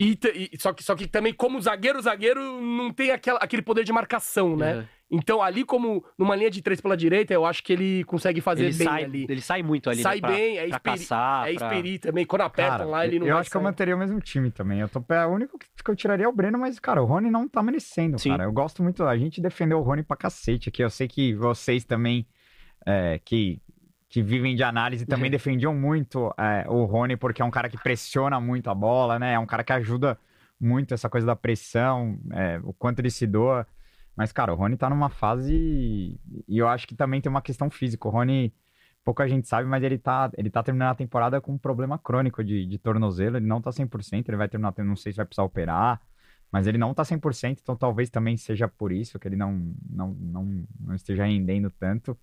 [0.00, 0.18] E,
[0.52, 3.82] e- só, que, só que também, como zagueiro, o zagueiro não tem aquela, aquele poder
[3.84, 4.76] de marcação, né?
[4.76, 4.84] Uhum.
[5.08, 8.64] Então, ali, como numa linha de três pela direita, eu acho que ele consegue fazer
[8.64, 9.26] Ele bem sai, ali.
[9.28, 11.98] ele sai muito ali, sai né, pra, bem, é, pra experi caçar, é pra- experi
[12.00, 12.26] também.
[12.26, 13.68] Quando apertam Cara, lá, ele não eu vai acho que eu sair.
[13.70, 14.80] manteria o mesmo time também.
[14.80, 17.06] Eu tô, é o único que, que eu tiraria é o Breno, mas, cara, o
[17.06, 18.30] Rony não tá merecendo, Sim.
[18.30, 18.44] cara.
[18.44, 19.04] Eu gosto muito.
[19.04, 20.82] A gente defendeu o Rony pra cacete aqui.
[20.82, 22.26] Eu sei que vocês também,
[22.84, 23.62] é, que,
[24.08, 25.30] que vivem de análise, também Uhum.
[25.30, 29.34] defendiam muito é, o Rony, porque é um cara que pressiona muito a bola, né?
[29.34, 30.18] É um cara que ajuda
[30.60, 33.64] muito essa coisa da pressão, é, o quanto ele se doa.
[34.16, 36.18] Mas, cara, o Rony tá numa fase.
[36.48, 38.08] E eu acho que também tem uma questão física.
[38.08, 38.52] O Rony.
[39.04, 42.42] Pouca gente sabe, mas ele tá, ele tá terminando a temporada com um problema crônico
[42.42, 43.36] de, de tornozelo.
[43.36, 46.00] Ele não tá 100%, ele vai terminar, não sei se vai precisar operar,
[46.50, 50.10] mas ele não tá 100%, então talvez também seja por isso que ele não, não,
[50.12, 52.18] não, não esteja rendendo tanto.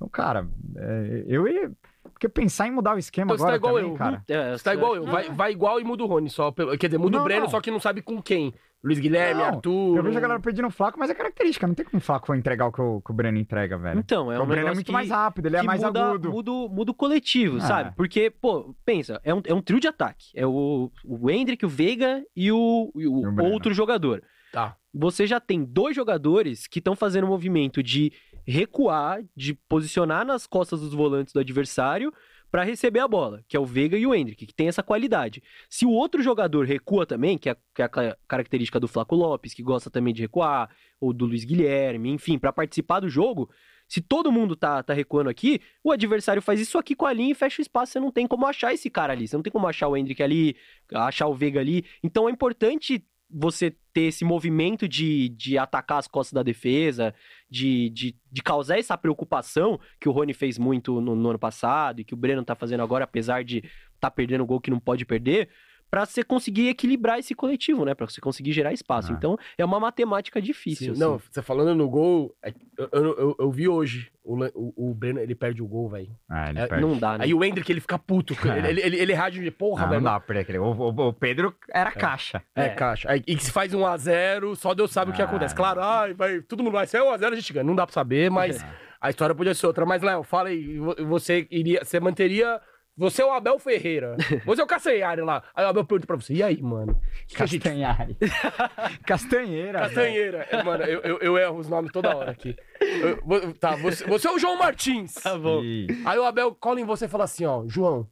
[0.00, 1.70] Então, cara, é, eu ia.
[2.04, 3.98] Porque pensar em mudar o esquema Então você tá agora igual também, eu.
[3.98, 4.24] cara.
[4.52, 5.04] É, Você tá igual eu.
[5.04, 6.50] Vai, vai igual e muda o Rony só.
[6.50, 7.48] pelo- Quer dizer, muda Não, o Breno, não.
[7.50, 8.54] só que não sabe com quem.
[8.82, 9.96] Luiz Guilherme, Não, Arthur.
[9.98, 11.66] Eu vejo a galera pedindo o Flaco, mas é característica.
[11.66, 14.00] Não tem como o Flaco entregar o que o, que o Breno entrega, velho.
[14.00, 16.30] Então, é um o Breno é muito que- mais rápido, ele é mais muda, agudo.
[16.30, 17.60] Muda, o- muda o coletivo, Ah.
[17.60, 17.94] sabe?
[17.94, 20.28] Porque, pô, pensa, é um, é um trio de ataque.
[20.34, 24.22] É o, o Hendrick, o Veiga e o, e o E o outro jogador.
[24.50, 24.76] Tá.
[24.92, 28.12] Você já tem dois jogadores que estão fazendo o movimento de
[28.50, 32.12] recuar, de posicionar nas costas dos volantes do adversário
[32.50, 35.40] para receber a bola, que é o Veiga e o Hendrick, que tem essa qualidade.
[35.68, 39.14] Se o outro jogador recua também, que é, que é a ca- característica do Flaco
[39.14, 40.68] Lopes, que gosta também de recuar,
[41.00, 43.48] ou do Luiz Guilherme, enfim, para participar do jogo,
[43.86, 47.32] se todo mundo tá, tá recuando aqui, o adversário faz isso aqui com a linha
[47.32, 47.92] e fecha o espaço.
[47.92, 49.26] Você não tem como achar esse cara ali.
[49.26, 50.56] Você não tem como achar o Hendrick ali,
[50.92, 51.84] achar o Veiga ali.
[52.02, 57.14] Então é importante você ter esse movimento de, de atacar as costas da defesa,
[57.48, 62.00] de, de, de causar essa preocupação que o Rony fez muito no, no ano passado
[62.00, 63.62] e que o Breno tá fazendo agora, apesar de
[64.00, 65.48] tá perdendo gol que não pode perder,
[65.90, 67.94] pra você conseguir equilibrar esse coletivo, né?
[67.94, 69.12] Pra você conseguir gerar espaço.
[69.12, 69.16] Ah.
[69.16, 70.94] Então é uma matemática difícil.
[70.94, 71.24] Sim, Não, assim.
[71.30, 75.18] você falando no gol, é- eu, eu, eu- eu vi hoje o, o, o Breno,
[75.18, 76.10] ele perde o gol, velho.
[76.28, 76.84] Ah, ele É, perde.
[76.86, 77.24] Não dá, né?
[77.24, 78.34] Aí o Hendrick, ele fica puto.
[78.60, 80.04] Ele, ele, ele, ele rádio de porra, Ah, não velho.
[80.04, 80.58] dá pra aquele.
[80.58, 82.42] O, o- o Pedro era caixa.
[82.54, 82.68] É, É.
[82.70, 83.10] caixa.
[83.10, 85.24] Aí, e que se faz um a 0 só Deus sabe o que Ah.
[85.24, 85.54] acontece.
[85.54, 87.64] Claro, ai, vai, todo mundo vai ser 1 a 0 a gente ganha.
[87.64, 88.64] Não dá pra saber, mas
[89.00, 89.84] a história podia ser outra.
[89.84, 92.60] Mas, Léo, fala aí, vo- você iria, você manteria...
[93.00, 94.14] Você é o Abel Ferreira.
[94.44, 95.42] Você é o Castanhari lá.
[95.54, 96.92] Aí o Abel pergunta pra você, e aí, mano?
[96.92, 98.16] O que a gente Castanhari.
[99.06, 99.78] Castanheira.
[99.80, 100.46] Castanheira.
[100.50, 102.54] É, Mano, eu, eu, eu erro os nomes toda hora aqui.
[102.78, 105.14] Eu- tá, você, você é o João Martins.
[105.14, 105.62] Tá bom.
[105.64, 108.06] Ih, Aí o Abel cola em você e fala assim, ó, João,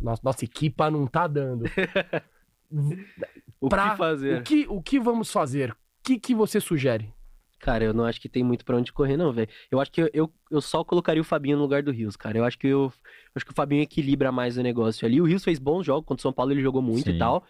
[0.00, 1.64] nossa, nossa equipa não tá dando.
[3.60, 4.40] O Pra- que fazer?
[4.40, 5.70] O que, o que vamos fazer?
[5.70, 7.12] O que, que você sugere?
[7.66, 9.48] Cara, eu não acho que tem muito pra onde correr, não, velho.
[9.72, 12.38] Eu acho que eu, eu, eu só colocaria o Fabinho no lugar do Rios, cara.
[12.38, 12.92] Eu acho que eu, eu
[13.34, 15.20] acho que o Fabinho equilibra mais o negócio ali.
[15.20, 17.16] O Rios fez bons jogos, contra o São Paulo ele jogou muito Sim.
[17.16, 17.44] e tal.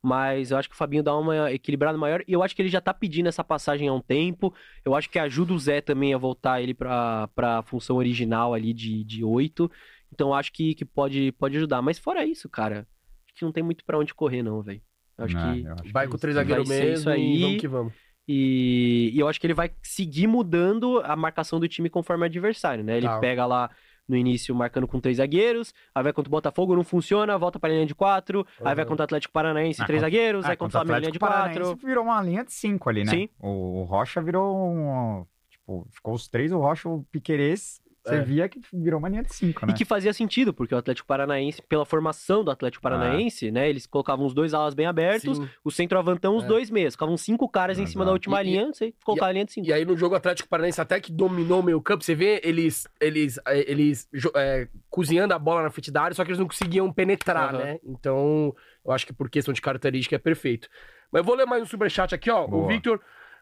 [0.00, 2.22] Mas eu acho que o Fabinho dá uma equilibrada maior.
[2.28, 4.54] E eu acho que ele já tá pedindo essa passagem há um tempo.
[4.84, 8.72] Eu acho que ajuda o Zé também a voltar ele pra, pra função original ali
[8.72, 9.68] de, de 8.
[10.12, 11.82] Então eu acho que, que pode, pode ajudar.
[11.82, 12.86] Mas fora isso, cara,
[13.26, 14.80] acho que não tem muito pra onde correr, não, velho.
[15.18, 15.66] Acho não, que.
[15.66, 17.36] acho Vai que com é três zagueiros mesmo isso aí.
[17.36, 18.05] e vamos que vamos.
[18.28, 22.26] E, e eu acho que ele vai seguir mudando a marcação do time conforme o
[22.26, 22.96] adversário, né?
[22.96, 23.18] Ele Tá.
[23.18, 23.70] pega lá
[24.08, 27.68] no início marcando com três zagueiros, aí vai contra o Botafogo, não funciona, volta pra
[27.70, 28.90] linha de quatro, aí vai Uhum.
[28.90, 31.18] contra o Atlético Paranaense, Ah, três contra- zagueiros, Ah, aí contra o Flamengo, linha de
[31.18, 31.52] Atlético quatro.
[31.60, 33.10] Paranaense virou uma linha de cinco ali, né?
[33.10, 33.28] Sim.
[33.40, 35.24] O, o Rocha virou um.
[35.50, 37.80] Tipo, ficou os três, o Rocha, o Piquerez.
[38.06, 38.22] Você É.
[38.22, 39.72] via que virou uma linha de cinco, né?
[39.72, 43.68] E que fazia sentido, porque o Atlético Paranaense, pela formação do Atlético Paranaense, né?
[43.68, 45.48] Eles colocavam os dois alas bem abertos, Sim.
[45.64, 46.46] o centroavantão, os É.
[46.46, 46.94] dois meias.
[46.94, 49.66] Ficavam cinco caras em cima da última E- linha, você colocava a linha de cinco.
[49.66, 52.86] E aí no jogo Atlético Paranaense até que dominou o meio campo, você vê eles
[53.00, 56.46] eles eh, eles eh, cozinhando a bola na frente da área, só que eles não
[56.46, 57.58] conseguiam penetrar, Aham.
[57.64, 57.78] né?
[57.84, 58.54] Então,
[58.84, 60.68] eu acho que por questão de característica é perfeito.
[61.12, 62.44] Mas eu vou ler mais um superchat aqui, ó.
[62.44, 62.68] O Boa.
[62.68, 63.00] Victor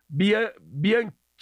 [0.08, 0.52] Bia-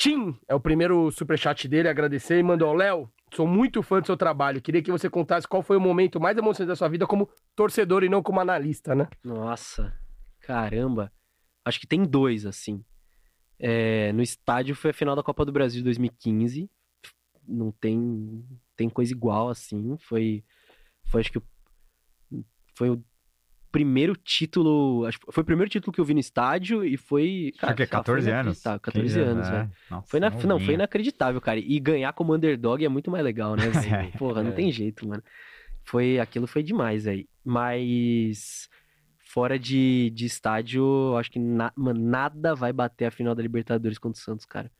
[0.03, 4.17] Bianchin é o primeiro superchat dele, agradecer e mandou, Léo, sou muito fã do seu
[4.17, 4.61] trabalho.
[4.61, 8.03] Queria que você contasse qual foi o momento mais emocionante da sua vida como torcedor
[8.03, 9.09] e não como analista, né?
[9.23, 9.97] Nossa,
[10.41, 11.13] caramba.
[11.65, 12.85] Acho que tem dois, assim.
[13.59, 16.69] É, no estádio foi a final da Copa do Brasil de 2015.
[17.47, 18.45] Não tem,
[18.77, 19.97] tem coisa igual, assim.
[20.01, 20.45] Foi,
[21.07, 21.43] foi acho que
[22.75, 23.05] foi o
[23.73, 25.05] primeiro título.
[25.07, 27.53] Acho foi o primeiro título que eu vi no estádio e foi.
[27.61, 28.43] Acho que é sei lá, foi 14 anos.
[28.45, 29.69] inacreditável, 14 15 anos, é.
[29.91, 30.67] Nossa, Foi na, não, novinho.
[30.67, 31.59] foi inacreditável, cara.
[31.59, 33.69] E ganhar como underdog é muito mais legal, né?
[33.71, 33.95] velho?
[33.95, 34.19] É.
[34.19, 34.55] Porra, não É.
[34.55, 35.23] tem jeito, mano.
[35.85, 37.27] Foi, aquilo foi demais aí.
[37.45, 38.69] Mas
[39.19, 43.43] fora de, de estádio, eu acho que na- mano, nada vai bater a final da
[43.43, 44.71] Libertadores contra o Santos, cara.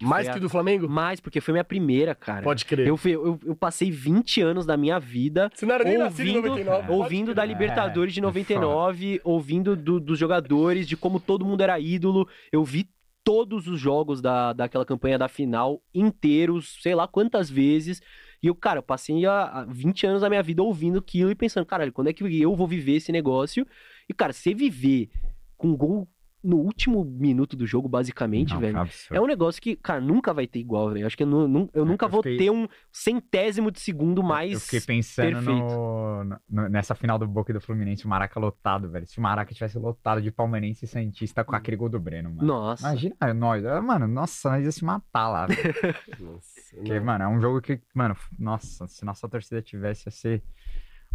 [0.00, 0.88] Mais foi que a- do Flamengo?
[0.88, 2.42] Mais, porque foi minha primeira, cara.
[2.42, 2.86] Pode crer.
[2.86, 6.26] Eu, fui- eu, eu passei 20 anos da minha vida Você não era nem nascido
[6.28, 6.86] em ouvindo, 99.
[6.86, 7.44] pode ouvindo da.
[7.44, 12.28] Libertadores de É, 99, ouvindo do- dos jogadores, de como todo mundo era ídolo.
[12.52, 12.88] Eu vi
[13.24, 18.00] todos os jogos da, daquela campanha da final inteiros, sei lá quantas vezes.
[18.42, 21.34] E eu, cara, eu passei a, a 20 anos da minha vida ouvindo aquilo e
[21.34, 23.66] pensando, caralho, quando é que eu vou viver esse negócio?
[24.08, 25.10] E, cara, você viver
[25.56, 26.08] com gol
[26.42, 28.78] no último minuto do jogo, basicamente, Não, velho.
[29.10, 31.04] É um negócio que, cara, nunca vai ter igual, velho.
[31.06, 34.52] Acho que eu, eu É, nunca eu vou fiquei- ter um centésimo de segundo mais.
[34.52, 35.50] Eu fiquei pensando perfeito.
[35.60, 39.06] no, no- nessa final do Boca e do Fluminense, o Maraca lotado, velho.
[39.06, 42.46] Se o Maraca tivesse lotado de palmeirense e Santista com aquele gol do Breno, mano.
[42.46, 42.88] Nossa.
[42.88, 43.64] Imagina nós.
[43.66, 45.58] ah, Mano, nossa, nós ia se matar lá, velho.
[46.20, 50.42] Nossa, Porque, mano, é um jogo que, mano, nossa, se nossa torcida tivesse, ia ser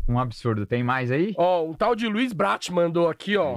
[0.08, 0.66] um absurdo.
[0.66, 1.34] Tem mais aí?
[1.38, 3.56] Ó, um tal de Luiz Brat mandou aqui, ó.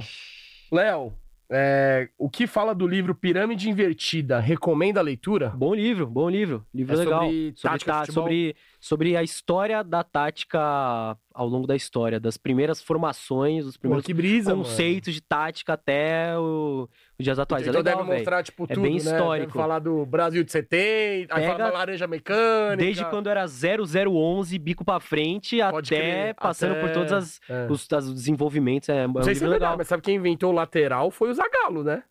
[0.70, 1.12] Léo,
[1.50, 4.40] é, o que fala do livro Pirâmide Invertida?
[4.40, 5.50] Recomenda a leitura?
[5.50, 6.66] Bom livro, bom livro.
[6.74, 7.22] Livro É legal.
[7.24, 8.24] sobre tática de tá- futebol?
[8.24, 13.80] sobre, sobre a história da tática ao longo da história, das primeiras formações, os Pô,
[13.80, 17.42] primeiros que brisa, conceitos de tática até o- os dias mano.
[17.42, 17.66] atuais.
[17.66, 18.96] Então é legal, deve mostrar, tipo, É tudo, bem né?
[18.98, 19.52] histórico.
[19.52, 22.76] Deve falar do Brasil de 70, aí fala Pega da laranja mecânica.
[22.76, 27.40] Desde quando era 0011, bico pra frente, Pode até crer, passando até- por todos as,
[27.48, 27.66] É.
[27.68, 28.88] os, as- os desenvolvimentos.
[28.88, 29.78] É, é Não sei se é livro verdade, legal.
[29.78, 32.02] mas sabe quem inventou o lateral foi o Zagallo, né?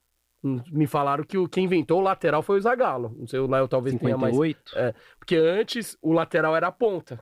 [0.72, 3.16] Me falaram que o, quem inventou o lateral foi o Zagallo.
[3.18, 4.36] Não sei, o Léo talvez tenha mais.
[4.36, 4.96] 58.
[5.18, 7.20] Porque antes o lateral era a ponta.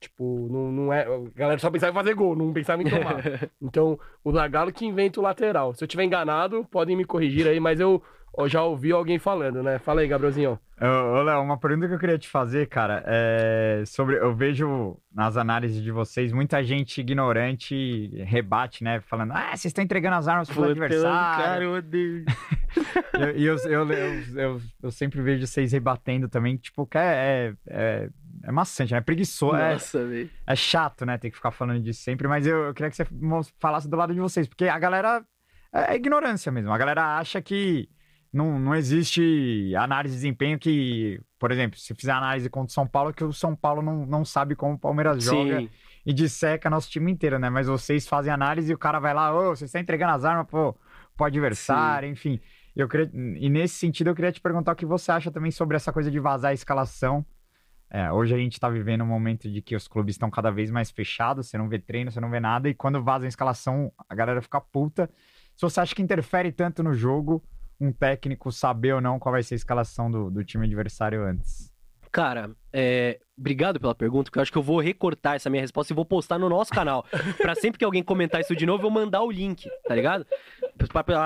[0.00, 1.02] Tipo, não, não é.
[1.02, 3.22] A galera só pensava em fazer gol, não pensava em tomar.
[3.60, 5.74] então, o Zagallo que inventa o lateral.
[5.74, 8.02] Se eu tiver enganado, podem me corrigir aí, mas eu,
[8.38, 9.78] eu já ouvi alguém falando, né?
[9.78, 10.58] Fala aí, Gabrielzinho.
[10.80, 14.16] Ô, Léo, uma pergunta que eu queria te fazer, cara, é sobre.
[14.16, 19.00] Eu vejo nas análises de vocês muita gente ignorante rebate, né?
[19.02, 21.44] Falando, ah, vocês estão entregando as armas pro adversário.
[21.44, 22.24] cara, eu odeio.
[23.36, 27.54] E eu, eu, eu, eu, eu sempre vejo vocês rebatendo também, tipo, que é, é,
[27.68, 28.08] é,
[28.42, 28.98] é maçante, né?
[28.98, 30.28] É preguiçoso, é, Nossa, velho.
[30.44, 31.16] é chato, né?
[31.16, 33.06] Ter que ficar falando disso sempre, mas eu, eu queria que você
[33.60, 35.24] falasse do lado de vocês, porque a galera.
[35.72, 36.72] É, é ignorância mesmo.
[36.72, 37.88] A galera acha que
[38.34, 42.86] não, não existe análise de desempenho que, por exemplo, se fizer análise contra o São
[42.86, 45.70] Paulo, que o São Paulo não, não sabe como o Palmeiras joga Sim.
[46.04, 47.48] e disseca nosso time inteiro, né?
[47.48, 50.46] Mas vocês fazem análise e o cara vai lá, ô, você está entregando as armas
[50.48, 50.76] pro,
[51.16, 52.40] pro adversário, enfim.
[52.74, 55.76] Eu queria, e nesse sentido, eu queria te perguntar o que você acha também sobre
[55.76, 57.24] essa coisa de vazar a escalação.
[57.88, 60.72] É, hoje a gente tá vivendo um momento de que os clubes estão cada vez
[60.72, 63.92] mais fechados, você não vê treino, você não vê nada, e quando vaza a escalação,
[64.08, 65.08] a galera fica puta.
[65.54, 67.40] Se você acha que interfere tanto no jogo,
[67.80, 71.73] um técnico saber ou não qual vai ser a escalação do, do time adversário antes.
[72.14, 75.92] Cara, é, obrigado pela pergunta, porque eu acho que eu vou recortar essa minha resposta
[75.92, 77.04] e vou postar no nosso canal.
[77.42, 80.24] pra sempre que alguém comentar isso de novo, eu mandar o link, tá ligado?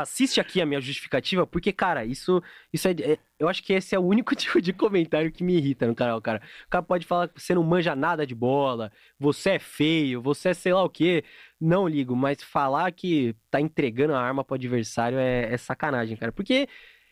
[0.01, 3.95] Assiste aqui a minha justificativa, porque, cara, isso, isso é, é- Eu acho que esse
[3.95, 6.41] é o único tipo de comentário que me irrita no canal, cara.
[6.67, 10.49] O cara pode falar que você não manja nada de bola, você é feio, você
[10.49, 11.23] é sei lá o quê.
[11.61, 16.33] Não ligo, mas falar que tá entregando a arma pro adversário é, é sacanagem, cara.
[16.33, 16.67] Porque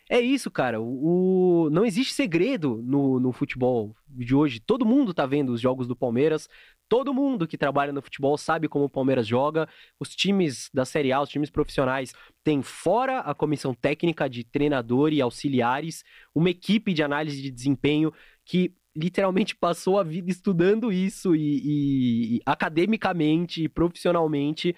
[0.09, 0.79] é isso, cara.
[0.81, 4.59] O, não existe segredo no, no futebol de hoje.
[4.59, 6.47] Todo mundo tá vendo os jogos do Palmeiras.
[6.87, 9.67] Todo mundo que trabalha no futebol sabe como o Palmeiras joga.
[9.99, 15.11] Os times da Série A, os times profissionais, têm fora a comissão técnica de treinador
[15.11, 16.03] e auxiliares,
[16.33, 18.13] uma equipe de análise de desempenho
[18.45, 24.73] que literalmente passou a vida estudando isso e, e- e academicamente e profissionalmente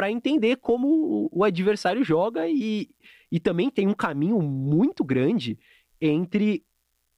[0.00, 2.88] para entender como o- adversário joga e,
[3.30, 5.58] e também tem um caminho muito grande
[6.00, 6.64] entre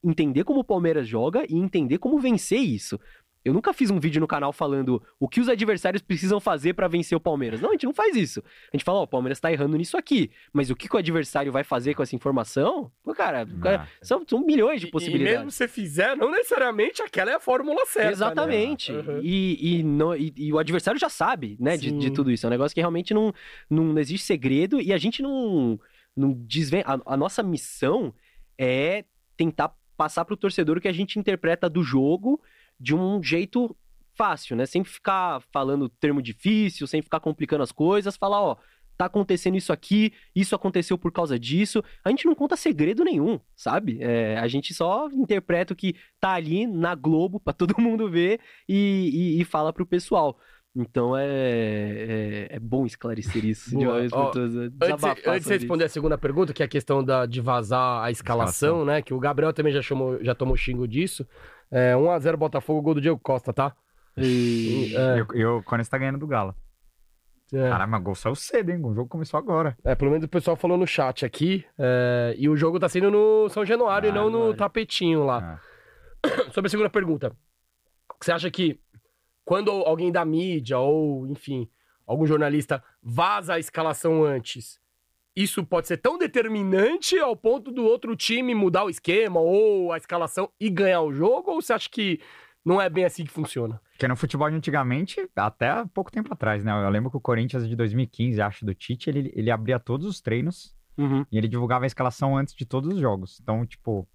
[0.03, 2.99] entender como o Palmeiras joga e entender como vencer isso.
[3.45, 6.87] Eu nunca fiz um vídeo no canal falando o que os adversários precisam fazer pra
[6.87, 7.61] vencer o Palmeiras.
[7.61, 8.41] Não, a gente não faz isso.
[8.73, 10.31] A gente fala, ó, o Palmeiras tá errando nisso aqui.
[10.53, 12.91] Mas o que, que o adversário vai fazer com essa informação?
[13.03, 15.37] Pô, cara, cara, são, são milhões de E- E possibilidades.
[15.39, 18.13] mesmo se você fizer, não necessariamente aquela é a fórmula certa.
[18.13, 18.93] Exatamente.
[18.93, 18.99] Né?
[19.15, 19.21] Uhum.
[19.23, 22.47] E, e, não- e- e o adversário já sabe, né, de, de tudo isso.
[22.47, 23.35] É um negócio que realmente não,
[23.69, 25.81] não existe segredo e a gente não,
[26.17, 26.85] não desvenda.
[27.05, 28.15] A, a nossa missão
[28.57, 29.05] é
[29.37, 32.41] tentar passar pro torcedor o que a gente interpreta do jogo
[32.83, 33.77] de um jeito
[34.15, 34.67] fácil, né?
[34.67, 38.57] Sem ficar falando termo difícil, sem ficar complicando as coisas, falar, ó,
[38.99, 41.83] tá acontecendo isso aqui, isso aconteceu por causa disso.
[42.05, 43.99] A gente não conta segredo nenhum, sabe?
[44.01, 48.41] É, a gente só interpreta o que tá ali na Globo pra todo mundo ver
[48.69, 50.39] e, e, e fala pro pessoal.
[50.75, 53.89] Então é, é, é bom esclarecer isso de Boa.
[53.89, 54.57] uma vez Ó, por todas.
[54.57, 58.03] Antes, antes de você responder a segunda pergunta, que é a questão da, de vazar
[58.03, 58.85] a escalação, Escalação.
[58.87, 59.03] né?
[59.03, 61.27] Que o Gabriel também já, chamou, já tomou xingo disso.
[61.73, 63.75] É, 1x0 Botafogo, gol do Diego Costa, tá?
[64.17, 66.55] E- É, Eu, eu, quando está ganhando do Galo.
[67.53, 67.69] é.
[67.71, 68.81] Caramba, gol saiu cedo, hein?
[68.85, 69.77] O jogo começou agora.
[69.83, 71.65] É, pelo menos o pessoal falou no chat aqui.
[71.79, 74.57] é, e o jogo tá sendo no São Januário e Ah, não no Januário.
[74.57, 75.59] tapetinho lá.
[76.23, 76.23] Ah.
[76.53, 77.35] Sobre a segunda pergunta.
[78.21, 78.79] Você acha que
[79.45, 81.69] quando alguém da mídia ou, enfim,
[82.07, 84.79] algum jornalista vaza a escalação antes,
[85.35, 89.97] isso pode ser tão determinante ao ponto do outro time mudar o esquema ou a
[89.97, 91.51] escalação e ganhar o jogo?
[91.51, 92.21] Ou você acha que
[92.65, 93.81] não é bem assim que funciona?
[93.93, 96.73] Porque no futebol de antigamente, até pouco tempo atrás, né?
[96.73, 100.21] Eu lembro que o Corinthians de 2015, acho, do Tite, ele, ele abria todos os
[100.21, 101.25] treinos Uhum.
[101.33, 103.39] e ele divulgava a escalação antes de todos os jogos.
[103.43, 104.07] Então, tipo,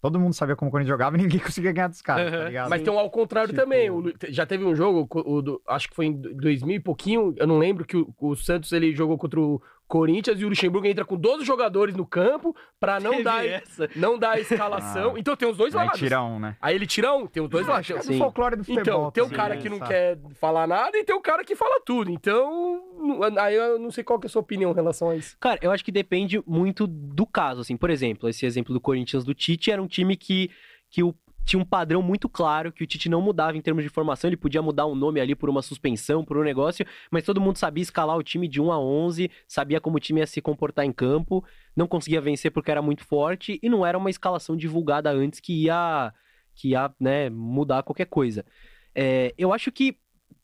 [0.00, 2.44] todo mundo sabia como o Corinthians jogava e ninguém conseguia ganhar dos caras, tá Uhum.
[2.46, 2.70] ligado?
[2.70, 3.90] Mas tem um ao contrário Tipo- também.
[3.90, 7.58] O já teve um jogo, o acho que foi em 2000 e pouquinho, eu não
[7.58, 9.60] lembro, que o, o Santos ele jogou contra o
[9.92, 13.90] Corinthians e o Luxemburgo entra com 12 jogadores no campo pra não Teve dar, essa.
[13.94, 15.12] não dar a escalação.
[15.14, 15.18] Ah.
[15.18, 16.00] então tem os dois Aí lados.
[16.00, 16.56] tira um, né?
[16.62, 17.90] Aí ele tira um, tem os dois lados.
[17.90, 18.80] É do folclore do futebol.
[18.80, 19.60] Então, tem o também, cara né?
[19.60, 19.90] que não Sabe?
[19.90, 22.10] quer falar nada e tem o cara que fala tudo.
[22.10, 22.80] Então,
[23.38, 25.36] aí eu não sei qual que é a sua opinião em relação a isso.
[25.38, 27.76] Cara, eu acho que depende muito do caso, assim.
[27.76, 30.50] Por exemplo, esse exemplo do Corinthians do Tite era um time que,
[30.90, 31.14] que o,
[31.44, 34.36] tinha um padrão muito claro que o Tite não mudava em termos de formação, ele
[34.36, 37.82] podia mudar um nome ali por uma suspensão, por um negócio, mas todo mundo sabia
[37.82, 40.92] escalar o time de 1 a 11, sabia como o time ia se comportar em
[40.92, 41.44] campo,
[41.74, 45.64] não conseguia vencer porque era muito forte e não era uma escalação divulgada antes que
[45.64, 46.12] ia
[46.54, 48.44] que ia, né, mudar qualquer coisa.
[48.94, 49.96] É, eu acho que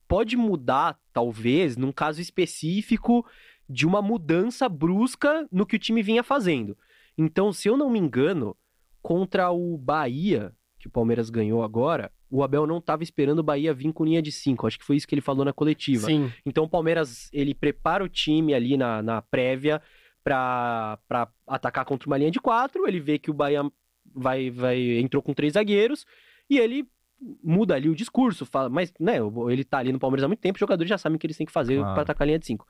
[0.07, 3.27] pode mudar, talvez, num caso específico
[3.69, 6.77] de uma mudança brusca no que o time vinha fazendo.
[7.17, 8.57] Então, se eu não me engano,
[9.03, 13.75] contra o Bahia, que o Palmeiras ganhou agora, o Abel não estava esperando o Bahia
[13.75, 14.67] vir com linha de 5.
[14.67, 16.07] Acho que foi isso que ele falou na coletiva.
[16.07, 16.33] Sim.
[16.47, 19.83] Então o Palmeiras, ele prepara o time ali na, na prévia
[20.23, 20.99] para
[21.47, 22.87] atacar contra uma linha de 4.
[22.87, 23.63] Ele vê que o Bahia
[24.15, 26.07] vai, vai entrou com três zagueiros
[26.49, 26.87] e ele
[27.43, 29.17] muda ali o discurso, fala, mas né,
[29.51, 31.37] ele tá ali no Palmeiras há muito tempo, os jogadores já sabem o que eles
[31.37, 31.93] têm que fazer Claro.
[31.95, 32.65] para atacar a linha de 5.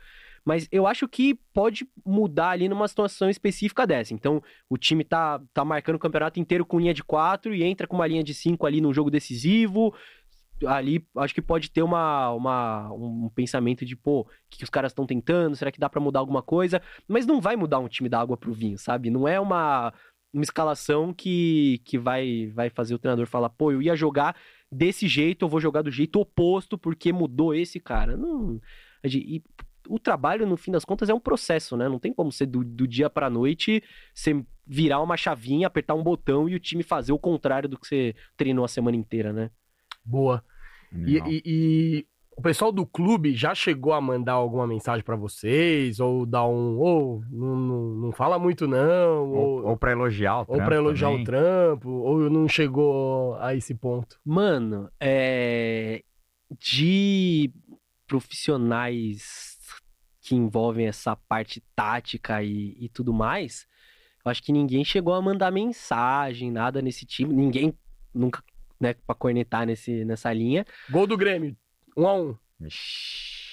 [0.45, 4.15] Mas eu acho que pode mudar ali numa situação específica dessa.
[4.15, 7.87] Então, o time tá, tá marcando o campeonato inteiro com linha de 4 e entra
[7.87, 9.95] com uma linha de 5 ali num jogo decisivo.
[10.67, 14.71] Ali, acho que pode ter uma, uma, um pensamento de, pô, o que, que os
[14.71, 15.55] caras estão tentando?
[15.55, 16.83] Será que dá pra mudar alguma coisa?
[17.07, 19.09] Mas não vai mudar um time da água pro vinho, sabe?
[19.09, 19.93] Não é uma,
[20.33, 24.37] uma escalação que, que vai, vai fazer o treinador falar, pô, eu ia jogar
[24.71, 28.17] desse jeito, eu vou jogar do jeito oposto porque mudou esse cara.
[28.17, 28.61] Não.
[29.05, 29.43] E
[29.89, 31.89] o trabalho, no fim das contas, é um processo, né?
[31.89, 33.83] Não tem como ser do, do dia pra noite,
[34.15, 37.87] você virar uma chavinha, apertar um botão e o time fazer o contrário do que
[37.87, 39.51] você treinou a semana inteira, né?
[40.05, 40.45] Boa.
[40.93, 42.07] E, e- e
[42.37, 45.99] o pessoal do clube já chegou a mandar alguma mensagem pra vocês?
[46.01, 46.79] Ou dar um.
[46.79, 49.31] Ou não, não, não fala muito, não.
[49.33, 51.89] Ou, Ou, pra elogiar o ou pra elogiar o trampo.
[51.91, 54.19] Ou não chegou a esse ponto.
[54.25, 56.03] Mano, é...
[56.61, 57.53] de
[58.07, 59.48] profissionais
[60.29, 63.67] que envolvem essa parte tática e, e tudo mais,
[64.23, 67.33] eu acho que ninguém chegou a mandar mensagem, nada nesse time.
[67.33, 67.75] Ninguém
[68.15, 68.45] nunca,
[68.79, 70.67] né, pra cornetar nesse, nessa linha.
[70.91, 71.57] Gol do Grêmio.
[71.97, 72.37] Um a um.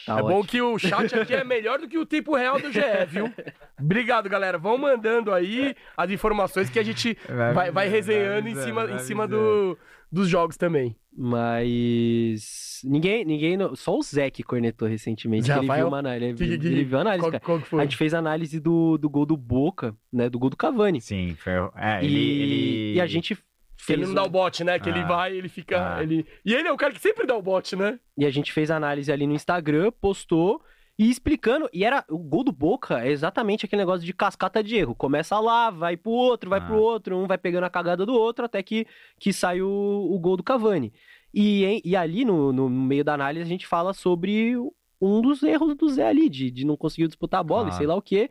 [0.06, 0.48] Tá é bom ótimo.
[0.48, 3.34] que o chat aqui é melhor do que o tempo real do GE, viu?
[3.80, 4.58] Obrigado, galera.
[4.58, 7.18] Vão mandando aí as informações que a gente
[7.54, 9.78] vai, vai resenhando em cima, em cima do,
[10.12, 10.96] dos jogos também.
[11.18, 16.00] Mas ninguém, ninguém, só o Zé que cornetou recentemente, Já que ele vai viu uma
[16.00, 17.80] análise, ele, Que- ele viu a análise, Qual, qual que foi?
[17.80, 21.00] A gente fez análise do, do gol do Boca, né, do gol do Cavani.
[21.02, 21.54] Sim, foi.
[21.76, 23.42] É, e, ele, ele- e a gente Que
[23.78, 24.80] fez ele não dá o bote, né?
[24.80, 25.06] Que ele Ah.
[25.08, 25.96] vai, ele fica.
[25.98, 26.04] Ah.
[26.04, 26.26] Ele...
[26.44, 28.00] E ele é o cara que sempre dá o bote, né?
[28.18, 30.62] E a gente fez a análise ali no Instagram, postou
[30.98, 31.70] e explicando.
[31.74, 34.96] E era o gol do Boca é exatamente aquele negócio de cascata de erro.
[34.96, 36.66] Começa lá, vai pro outro, vai Ah.
[36.66, 38.86] pro outro, um vai pegando a cagada do outro até que,
[39.20, 39.68] que sai o,
[40.12, 40.94] o gol do Cavani.
[41.34, 44.56] E, e ali no, no meio da análise a gente fala sobre
[45.02, 47.74] um dos erros do Zé ali, de, de não conseguir disputar a bola e Ah.
[47.74, 48.30] sei lá o quê.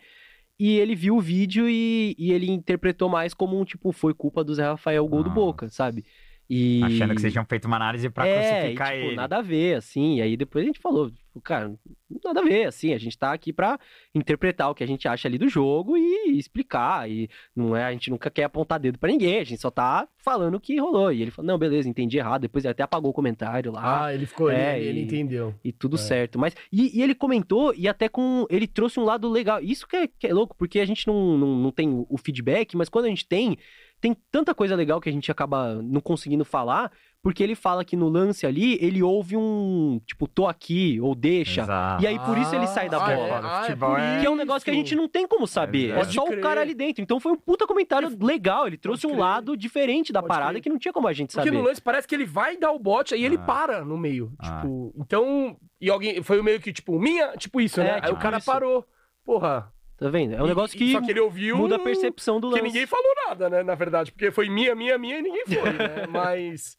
[0.58, 4.42] E ele viu o vídeo e, e ele interpretou mais como um tipo, foi culpa
[4.44, 5.34] do Zé Rafael o gol do Ah.
[5.34, 6.04] Boca, sabe?
[6.48, 6.82] E...
[6.84, 9.16] Achando que vocês tinham feito uma análise pra é, crucificar e, tipo, ele.
[9.16, 10.16] nada a ver, assim.
[10.16, 11.74] E aí depois a gente falou, tipo, cara,
[12.22, 12.92] nada a ver, assim.
[12.92, 13.78] A gente tá aqui pra
[14.14, 17.10] interpretar o que a gente acha ali do jogo e explicar.
[17.10, 20.06] E não é, a gente nunca quer apontar dedo pra ninguém, a gente só tá
[20.18, 21.10] falando o que rolou.
[21.12, 22.42] E ele falou, não, beleza, entendi errado.
[22.42, 24.04] Depois ele até apagou o comentário lá.
[24.04, 24.50] Ah, ele ficou.
[24.50, 25.54] é, ele, ele entendeu.
[25.64, 25.98] E tudo É.
[25.98, 26.38] certo.
[26.38, 26.54] Mas.
[26.70, 28.46] E, e ele comentou, e até com.
[28.50, 29.60] Ele trouxe um lado legal.
[29.62, 32.76] Isso que é, que é louco, porque a gente não, não, não tem o feedback,
[32.76, 33.56] mas quando a gente tem,
[34.04, 37.96] tem tanta coisa legal que a gente acaba não conseguindo falar, porque ele fala que
[37.96, 39.98] no lance ali, ele ouve um.
[40.04, 41.62] Tipo, tô aqui, ou deixa.
[41.62, 42.02] Exato.
[42.02, 43.26] E aí por isso ele sai da Ah, bola.
[43.28, 43.40] é?
[43.42, 45.92] Ah, é Futebol é- Que é um negócio que a gente não tem como saber.
[45.92, 46.38] É, Pode só crer.
[46.38, 47.02] o cara ali dentro.
[47.02, 48.66] Então foi um puta comentário legal.
[48.66, 50.62] Ele trouxe um lado diferente da Pode parada crer.
[50.64, 51.56] que não tinha como a gente Porque saber.
[51.58, 53.44] no lance parece que ele vai dar o bote e ele Ah.
[53.46, 54.30] para no meio.
[54.38, 54.60] Ah.
[54.60, 55.56] Tipo, então.
[55.80, 56.22] E alguém.
[56.22, 57.28] Foi meio que, tipo, minha.
[57.38, 57.94] Tipo isso, É, né?
[57.94, 58.46] Aí tipo o cara isso.
[58.52, 58.84] parou.
[59.24, 59.72] Porra.
[59.96, 60.34] Tá vendo?
[60.34, 61.56] É um E- negócio que, Só que ele ouviu.
[61.56, 62.64] muda a percepção do Que lance.
[62.66, 63.62] ninguém falou nada, né?
[63.62, 64.10] Na verdade.
[64.10, 66.06] Porque foi minha, minha, minha e ninguém foi, né?
[66.10, 66.76] Mas.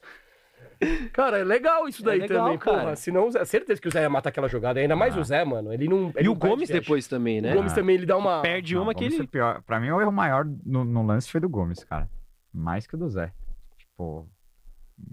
[1.14, 2.80] Cara, é legal isso É daí legal, também, cara.
[2.82, 2.96] porra.
[2.98, 4.80] Senão, é certeza que o Zé ia matar aquela jogada.
[4.82, 5.20] Ainda mais Ah.
[5.22, 5.72] o Zé, mano.
[5.72, 6.10] Ele não.
[6.16, 7.54] ele E o não Gomes depois também, né?
[7.54, 7.76] O Gomes Ah.
[7.76, 8.42] também, ele dá uma.
[8.42, 9.28] Perde Não, uma que Gomes ele.
[9.28, 9.62] pior.
[9.64, 12.10] Pra mim, o erro maior no, no lance foi do Gomes, cara.
[12.54, 13.32] Mais que o do Zé.
[13.78, 14.28] Tipo,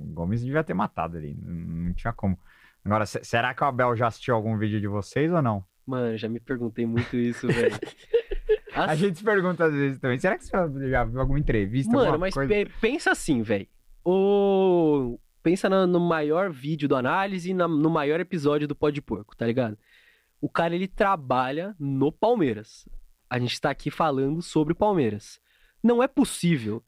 [0.00, 1.34] o Gomes devia ter matado ali.
[1.40, 1.52] Não
[1.86, 2.36] não tinha como.
[2.84, 5.64] Agora, se- será que o Abel já assistiu algum vídeo de vocês ou não?
[5.86, 7.74] Mano, já me perguntei muito isso, velho.
[8.74, 10.18] A gente se pergunta às vezes também.
[10.18, 11.92] Será que você já viu alguma entrevista?
[11.92, 12.48] Mano, mas coisa?
[12.48, 13.66] pe- pensa assim, velho.
[14.04, 15.18] O...
[15.42, 19.44] Pensa no maior vídeo do análise e no maior episódio do Pó de Porco, tá
[19.44, 19.76] ligado?
[20.40, 22.88] O cara, ele trabalha no Palmeiras.
[23.28, 25.40] A gente tá aqui falando sobre o Palmeiras.
[25.82, 26.82] Não é possível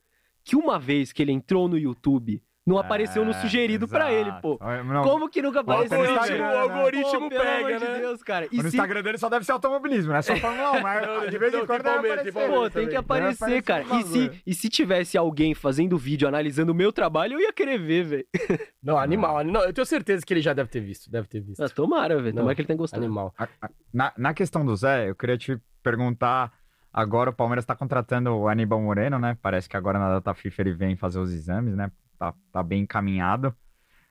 [0.45, 4.31] que uma vez que ele entrou no YouTube, Não apareceu no É, sugerido pra exato.
[4.31, 4.59] ele, pô.
[4.87, 5.99] Não, Como que nunca apareceu?
[5.99, 6.17] no velho?
[6.17, 7.99] Instagram, o algoritmo Pô, pelo pega, amor de né?
[7.99, 8.49] Deus, cara.
[8.51, 11.03] E no se- Instagram dele só deve ser automobilismo, não é só Fórmula 1, mas
[11.07, 12.33] Não, de vez em quando tem Palmeiras, tem aparecer.
[12.33, 12.73] Palmeiras.
[12.73, 13.83] Pô, tem que aparecer, cara.
[13.85, 17.53] aparecer E se, e se tivesse alguém fazendo vídeo analisando o meu trabalho, eu ia
[17.53, 18.27] querer ver, velho.
[18.83, 19.45] Não, animal.
[19.45, 21.11] Não, eu tenho certeza que ele já deve ter visto.
[21.11, 21.63] Deve ter visto.
[21.63, 22.35] Ah, tomara, velho.
[22.35, 23.05] Não, Tomara que ele tenha gostado.
[23.05, 23.35] Animal.
[23.39, 26.51] A- a- Na, na questão do Zé, eu queria te perguntar.
[26.91, 29.37] Agora o Palmeiras tá contratando o Aníbal Moreno, né?
[29.43, 31.91] Parece que agora na data FIFA ele vem fazer os exames, né?
[32.19, 33.55] Tá, tá bem encaminhado.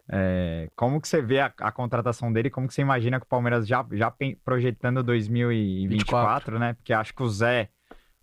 [0.09, 2.49] É, como que você vê a, a contratação dele?
[2.49, 4.13] Como que você imagina que o Palmeiras já, já
[4.43, 6.73] projetando 2024, né?
[6.73, 7.69] Porque acho que o Zé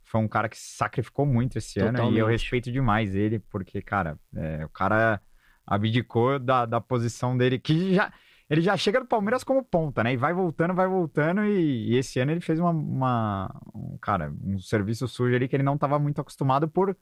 [0.05, 2.31] foi um cara que se sacrificou muito esse ano e eu Totalmente.
[2.31, 5.21] respeito demais ele, porque, cara, é, o cara
[5.67, 8.13] abdicou da, da posição dele, que já.
[8.49, 10.13] Ele já chega no Palmeiras como ponta, né?
[10.13, 11.45] E vai voltando, vai voltando.
[11.45, 15.55] E, e esse ano ele fez uma, uma- um, cara, um serviço sujo ali que
[15.55, 16.97] ele não estava muito acostumado por,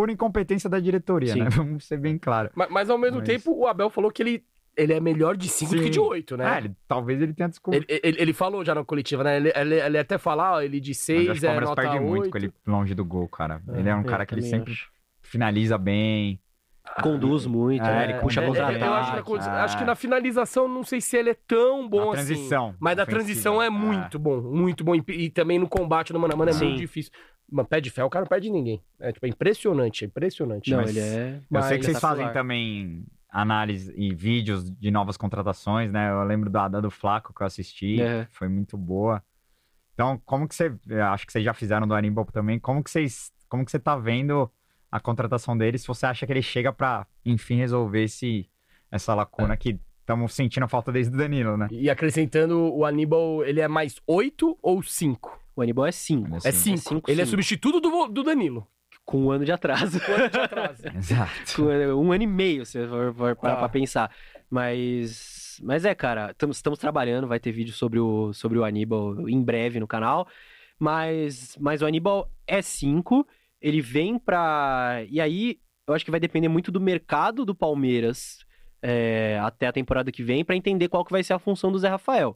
[0.00, 1.40] por incompetência da diretoria, Sim.
[1.40, 1.50] né?
[1.52, 2.48] Vamos ser bem claro.
[2.54, 4.42] Mas, mas ao mesmo Mas- tempo, o Abel falou que ele,
[4.74, 6.54] ele é melhor de 5 do que de 8, né?
[6.54, 7.76] É, ele- talvez ele tenha desculpa.
[7.76, 9.36] Ele, ele, ele falou já na coletiva, né?
[9.36, 11.48] Ele, ele, ele até fala, ó, ele de Mas eu 6 acho que o é
[11.50, 12.08] Palmeiras nota perde 8.
[12.08, 13.60] muito com ele longe do gol, cara.
[13.74, 14.88] Ele é um cara que ele sempre acho.
[15.20, 16.40] finaliza bem.
[17.02, 18.04] Conduz muito, É, né?
[18.04, 18.82] Ele puxa é, eu, contra-ataque.
[18.84, 19.64] eu acho, que na, condi- Ah.
[19.64, 22.34] acho que na finalização, não sei se ele é tão bom Na assim.
[22.34, 23.70] transição Mas na transição é É.
[23.70, 24.96] muito bom, muito bom.
[24.96, 26.64] E, e também no combate no mano a mano é Sim.
[26.70, 27.12] muito difícil.
[27.50, 28.80] Mano, pé de fé, o cara não perde ninguém.
[28.98, 30.70] É, tipo, é impressionante, é impressionante.
[30.70, 31.40] Não, Mas- ele é.
[31.50, 36.10] Eu sei que vocês fazem também análise e vídeos de novas contratações, né?
[36.10, 38.26] Eu lembro da, da do Flaco que eu assisti, É.
[38.30, 39.22] foi muito boa.
[39.94, 40.72] Então, como que você,
[41.12, 43.96] acho que vocês já fizeram do Aníbal também, como que vocês, como que você tá
[43.96, 44.50] vendo
[44.90, 48.48] a contratação dele, se você acha que ele chega pra, enfim, resolver esse,
[48.90, 51.68] essa lacuna que estamos sentindo falta desde o Danilo, né?
[51.70, 55.39] E acrescentando, o Aníbal, ele é mais 8 ou 5?
[55.56, 56.26] O Aníbal é 5.
[56.28, 56.76] Ele É Sim.
[56.76, 57.10] 5.
[57.10, 58.66] Ele é substituto do, do Danilo.
[59.04, 59.98] Com um ano de atraso.
[60.00, 60.82] Quanto de atraso?
[60.96, 61.56] Exato.
[61.56, 61.62] Com
[62.04, 63.60] um ano e meio, se for, for parar Tá.
[63.60, 64.10] pra pensar.
[64.48, 69.28] Mas, mas é, cara, estamos, estamos trabalhando, vai ter vídeo sobre o, sobre o Aníbal
[69.28, 70.26] em breve no canal.
[70.78, 73.26] Mas, mas o Aníbal é 5,
[73.60, 75.04] ele vem pra.
[75.08, 78.38] E aí, eu acho que vai depender muito do mercado do Palmeiras
[78.82, 81.78] é, até a temporada que vem pra entender qual que vai ser a função do
[81.78, 82.34] Zé Rafael.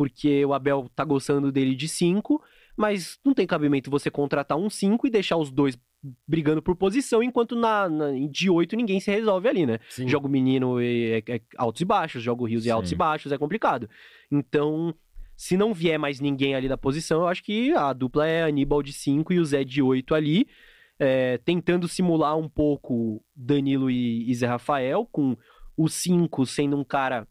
[0.00, 2.42] Porque o Abel tá gostando dele de 5,
[2.74, 5.78] mas não tem cabimento você contratar um 5 e deixar os dois
[6.26, 9.78] brigando por posição, enquanto na, na- de 8 ninguém se resolve ali, né?
[9.90, 10.08] Sim.
[10.08, 12.70] Jogo menino é, é- é altos e baixos, jogo rios e Sim.
[12.70, 13.90] altos e baixos, é complicado.
[14.32, 14.94] Então,
[15.36, 18.82] se não vier mais ninguém ali da posição, eu acho que a dupla é Aníbal
[18.82, 20.46] de 5 e o Zé de 8 ali,
[20.98, 25.36] é, tentando simular um pouco Danilo e, e Zé Rafael, com
[25.76, 27.28] o 5 sendo um cara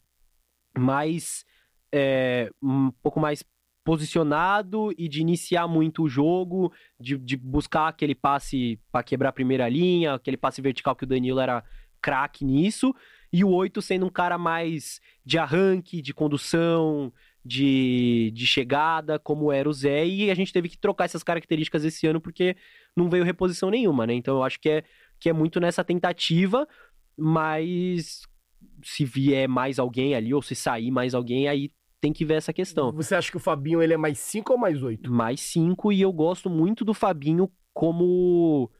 [0.78, 1.44] mais.
[1.92, 3.44] É, um pouco mais
[3.84, 9.32] posicionado e de iniciar muito o jogo, de, de buscar aquele passe para quebrar a
[9.32, 11.64] primeira linha, aquele passe vertical que o Danilo era
[12.00, 12.94] craque nisso,
[13.32, 17.12] e o 8 sendo um cara mais de arranque, de condução,
[17.44, 21.84] de, de chegada, como era o Zé, e a gente teve que trocar essas características
[21.84, 22.56] esse ano porque
[22.96, 24.14] não veio reposição nenhuma, né?
[24.14, 24.84] Então eu acho que é,
[25.18, 26.66] que é muito nessa tentativa,
[27.16, 28.22] mas
[28.82, 32.52] se vier mais alguém ali, ou se sair mais alguém, aí tem que ver essa
[32.52, 35.12] questão Você acha que o Fabinho ele é mais 5 ou mais 8?
[35.12, 38.70] mais cinco e eu gosto muito do Fabinho como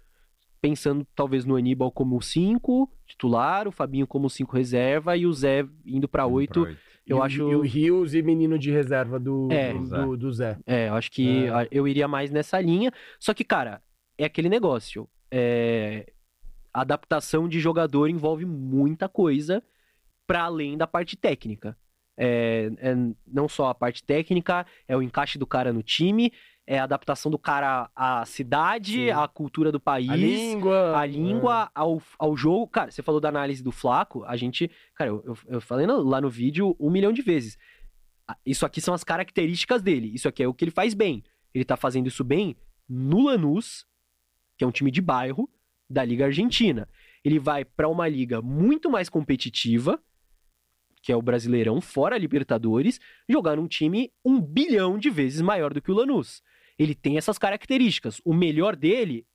[0.61, 5.67] pensando talvez no Aníbal como cinco titular, o Fabinho como cinco reserva e o Zé
[5.85, 6.67] indo pra oito.
[7.07, 9.73] Eu e, o- acho- E o Rios e menino de reserva do, É.
[9.73, 10.59] do, do- do Zé.
[10.67, 11.67] É, eu acho que É.
[11.73, 12.93] eu iria mais nessa linha.
[13.19, 13.83] Só que, cara,
[14.17, 15.09] é aquele negócio.
[15.31, 16.13] É...
[16.73, 19.61] Adaptação de jogador envolve muita coisa
[20.27, 21.77] para além da parte técnica.
[22.23, 22.95] É, é
[23.27, 26.31] não só a parte técnica, é o encaixe do cara no time,
[26.67, 29.11] é a adaptação do cara à cidade, Sim.
[29.11, 30.11] à cultura do país.
[30.11, 30.99] A língua.
[30.99, 32.69] A língua ao, ao jogo.
[32.69, 34.71] Cara, você falou da análise do Flaco, a gente.
[34.95, 37.57] Cara, eu, eu, falei lá no vídeo um milhão de vezes.
[38.45, 40.13] Isso aqui são as características dele.
[40.15, 41.25] Isso aqui é o que ele faz bem.
[41.55, 42.55] Ele tá fazendo isso bem
[42.89, 43.87] no Lanús,
[44.57, 45.51] que é um time de bairro
[45.89, 46.89] da Liga Argentina.
[47.25, 50.01] Ele vai pra uma liga muito mais competitiva,
[51.03, 55.73] que é o Brasileirão, fora a Libertadores, jogar num time um bilhão de vezes maior
[55.73, 56.43] do que o Lanús.
[56.79, 58.21] Ele tem essas características.
[58.25, 59.27] O melhor dele,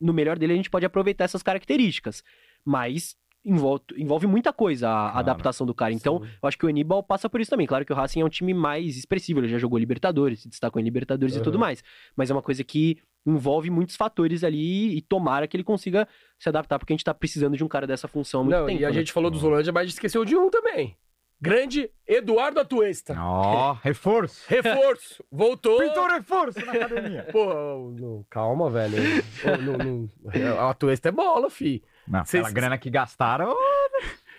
[0.00, 2.22] no melhor dele a gente pode aproveitar essas características,
[2.64, 5.18] mas envolve, envolve muita coisa a Claro.
[5.18, 5.92] adaptação do cara.
[5.92, 6.30] Então, Sim.
[6.42, 7.66] eu acho que o Aníbal passa por isso também.
[7.66, 10.80] Claro que o Racing é um time mais expressivo, ele já jogou Libertadores, se destacou
[10.80, 11.44] em Libertadores e Uhum.
[11.44, 11.84] tudo mais.
[12.16, 12.96] Mas é uma coisa que
[13.26, 16.06] envolve muitos fatores ali e tomara que ele consiga
[16.38, 18.66] se adaptar, porque a gente tá precisando de um cara dessa função há muito Não,
[18.66, 18.80] tempo.
[18.80, 18.94] e a né?
[18.94, 20.96] gente falou do Zolândia, mas esqueceu de um também.
[21.44, 23.14] Grande Eduardo Atuesta.
[23.18, 24.42] Ó, reforço.
[24.48, 25.22] Reforço.
[25.30, 25.78] Voltou.
[25.78, 27.26] Pintou reforço na academia.
[27.32, 27.54] Porra,
[28.00, 28.96] não, calma, velho.
[30.58, 31.82] A Atuesta é bola, fi.
[32.08, 33.54] Não, Vocês- aquela grana que gastaram,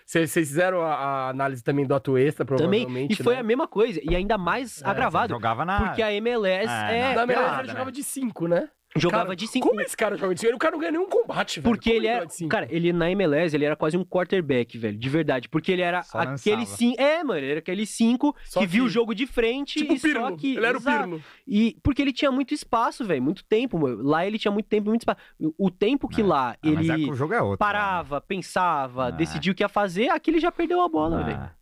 [0.04, 2.82] Vocês fizeram a, a análise também do Atuesta, Também.
[2.84, 3.12] provavelmente.
[3.20, 3.40] E foi né?
[3.40, 4.00] a mesma coisa.
[4.02, 5.32] E ainda mais É, agravado.
[5.34, 5.80] Jogava na.
[5.88, 7.72] Porque a MLS É, é, na- pelada, ele né?
[7.72, 8.68] jogava de 5, né?
[8.98, 9.68] Jogava Cara, de 5.
[9.68, 10.54] Como esse cara joga de 5?
[10.54, 11.74] O cara não ganha nenhum combate, velho.
[11.74, 12.26] Porque Como ele era.
[12.26, 12.50] de cinco?
[12.50, 14.98] Cara, ele na MLS, ele era quase um quarterback, velho.
[14.98, 15.48] De verdade.
[15.48, 16.76] Porque ele era Só aquele lançava.
[16.78, 17.00] 5.
[17.00, 19.92] É, mano, ele era aquele 5 Só que, viu que- o jogo de frente tipo
[19.94, 20.20] e o Pirlo.
[20.28, 20.56] só que.
[20.56, 20.98] Ele era Exato.
[20.98, 21.24] o Pirlo.
[21.46, 23.78] E porque ele tinha muito espaço, velho, muito tempo.
[23.78, 24.02] mano.
[24.02, 25.20] Lá ele tinha muito tempo, muito espaço.
[25.58, 26.24] O tempo que É.
[26.24, 27.58] lá Ah, mas ele é que o jogo é outro.
[27.58, 29.10] parava, pensava, Ah.
[29.10, 31.24] decidia o que ia fazer, aqui ele já perdeu a bola, né?
[31.24, 31.38] velho.
[31.38, 31.52] Ah,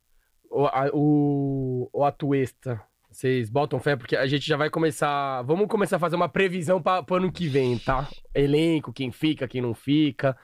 [0.51, 2.81] O, a- o, o Atuesta.
[3.14, 5.40] Vocês botam fé, porque a gente já vai começar.
[5.42, 8.08] Vamos começar a fazer uma previsão para o ano que vem, tá?
[8.34, 10.36] Elenco, quem fica, quem não fica.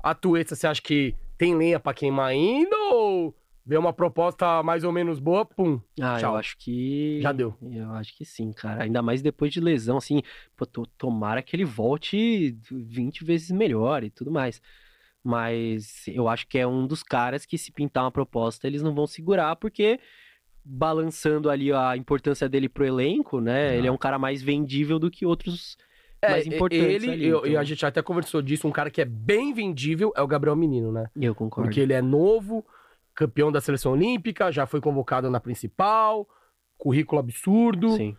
[0.00, 2.76] Atuesta, você acha que tem lenha pra queimar ainda?
[2.92, 3.34] Ou
[3.66, 5.80] vê uma proposta mais ou menos boa, pum?
[6.00, 6.34] Ah, Tchau.
[6.34, 7.18] eu acho que.
[7.20, 7.56] Já deu.
[7.60, 8.84] Eu acho que sim, cara.
[8.84, 10.22] Ainda mais depois de lesão, assim.
[10.56, 14.62] Pô, to- tomara que ele volte 20 vezes melhor e tudo mais.
[15.24, 18.94] Mas eu acho que é um dos caras que, se pintar uma proposta, eles não
[18.94, 19.98] vão segurar, porque
[20.64, 23.70] balançando ali a importância dele pro elenco, né?
[23.70, 23.74] Não.
[23.78, 25.76] Ele é um cara mais vendível do que outros
[26.22, 26.86] mais É, importantes.
[26.86, 29.52] ele, ali, eu- e então a gente até conversou disso, um cara que é bem
[29.52, 31.06] vendível é o Gabriel Menino, né?
[31.16, 31.68] Eu concordo.
[31.68, 32.64] Porque ele é novo,
[33.14, 36.28] campeão da seleção olímpica, já foi convocado na principal,
[36.78, 38.16] currículo absurdo Sim.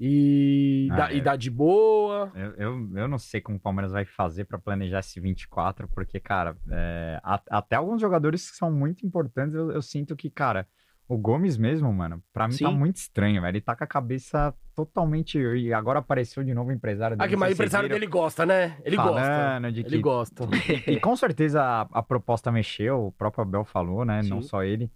[0.00, 1.20] e, Ah, dá, e é.
[1.20, 2.32] dá de boa.
[2.34, 6.18] Eu, eu, eu não sei como o Palmeiras vai fazer pra planejar esse 24, porque,
[6.20, 10.66] cara, é, a- até alguns jogadores que são muito importantes, eu, eu sinto que, cara,
[11.08, 12.76] o Gomes mesmo, mano, pra mim tá Sim.
[12.76, 13.52] muito estranho, velho.
[13.56, 15.38] Ele tá com a cabeça totalmente.
[15.38, 17.30] E agora apareceu de novo o empresário Ah, dele.
[17.30, 18.76] que não mas o empresário dele gosta, né?
[18.84, 19.70] Ele gosta.
[19.72, 20.44] de Ele que gosta.
[20.86, 24.20] E com certeza a, a proposta mexeu, o próprio Abel falou, né?
[24.22, 24.48] Não Sim.
[24.48, 24.92] só ele.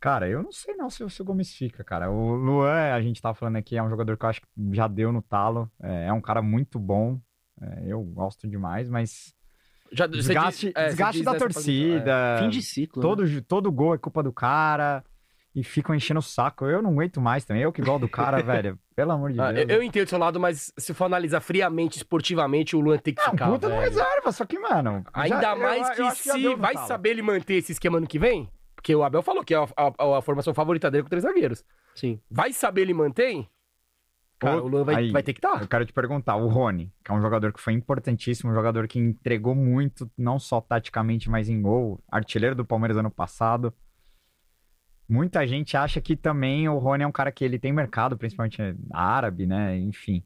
[0.00, 2.10] Cara, eu não sei não se, o- se o Gomes fica, cara.
[2.10, 4.86] O Luan, a gente tava falando aqui, é um jogador que eu acho que já
[4.86, 5.70] deu no talo.
[5.82, 7.18] É, é um cara muito bom.
[7.62, 9.34] é, eu gosto demais, mas
[9.90, 12.36] Já, desgaste, diz- é, desgaste da torcida.
[12.40, 13.00] Fim de ciclo.
[13.02, 13.08] né?
[13.08, 15.02] todo, todo gol é culpa do cara.
[15.56, 16.66] E ficam enchendo o saco.
[16.66, 17.62] Eu não aguento mais também.
[17.62, 18.78] Eu que gosto do cara, velho.
[18.94, 19.70] Pelo amor de Ah, Deus.
[19.70, 23.14] eu, eu entendo o seu lado, mas se for analisar friamente, esportivamente, o Luan tem
[23.14, 23.48] que É um ficar.
[23.50, 23.80] puta velho.
[23.80, 25.02] reserva, só que, mano.
[25.14, 26.86] Ainda já- eu- mais eu que já se no vai talo.
[26.86, 29.64] saber ele manter esse esquema ano que vem, porque o Abel falou que é a,
[29.76, 31.64] a- a formação favorita dele com três zagueiros.
[31.94, 32.20] Sim.
[32.30, 33.48] Vai saber ele mantém?
[34.38, 35.62] Cara, o Luan vai, aí, vai ter que estar.
[35.62, 38.86] Eu quero te perguntar, o Rony, que é um jogador que foi importantíssimo, um jogador
[38.86, 43.72] que entregou muito, não só taticamente, mas em gol, artilheiro do Palmeiras ano passado.
[45.08, 48.60] Muita gente acha que também o Rony é um cara que ele tem mercado, principalmente
[48.92, 49.78] árabe, né?
[49.78, 50.24] Enfim.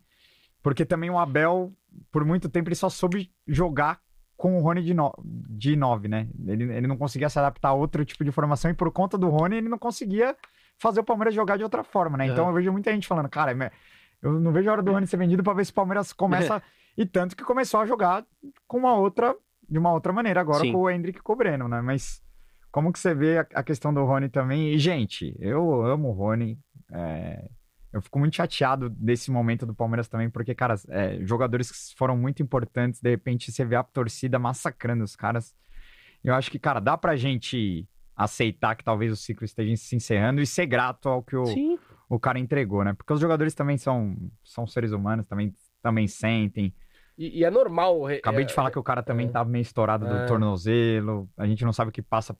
[0.62, 1.73] Porque também o Abel,
[2.11, 4.01] por muito tempo, ele só soube jogar
[4.36, 5.12] com o Rony de, no...
[5.23, 6.28] de 9, né?
[6.47, 9.28] Ele, ele não conseguia se adaptar a outro tipo de formação e por conta do
[9.28, 10.35] Rony ele não conseguia
[10.78, 12.27] fazer o Palmeiras jogar de outra forma, né?
[12.27, 12.52] Então Aham.
[12.52, 13.70] eu vejo muita gente falando, cara, é
[14.23, 16.62] eu não vejo a hora do Rony ser vendido pra ver se o Palmeiras começa.
[16.97, 18.24] e tanto que começou a jogar
[18.66, 19.35] com uma outra,
[19.69, 20.73] de uma outra maneira agora Sim.
[20.73, 21.81] com o Hendrick com o Breno, né?
[21.81, 22.23] Mas
[22.71, 24.73] como que você vê a, a questão do Rony também?
[24.73, 26.59] E, gente, eu amo o Rony.
[26.93, 27.49] é,
[27.93, 32.17] Eu fico muito chateado desse momento do Palmeiras também, porque, cara, é, jogadores que foram
[32.17, 35.55] muito importantes, de repente você vê a torcida massacrando os caras.
[36.23, 40.41] Eu acho que, cara, dá pra gente aceitar que talvez o ciclo esteja se encerrando
[40.43, 41.79] e ser grato ao que o, Sim.
[42.09, 42.93] o cara entregou, né?
[42.93, 44.15] Porque os jogadores também são,
[44.45, 46.75] são seres humanos, também, também sentem.
[47.17, 48.09] E, e é normal.
[48.11, 49.31] é- Acabei é- de falar que o cara também é.
[49.31, 50.27] tá meio estourado do É.
[50.27, 52.37] tornozelo, a gente não sabe o que passa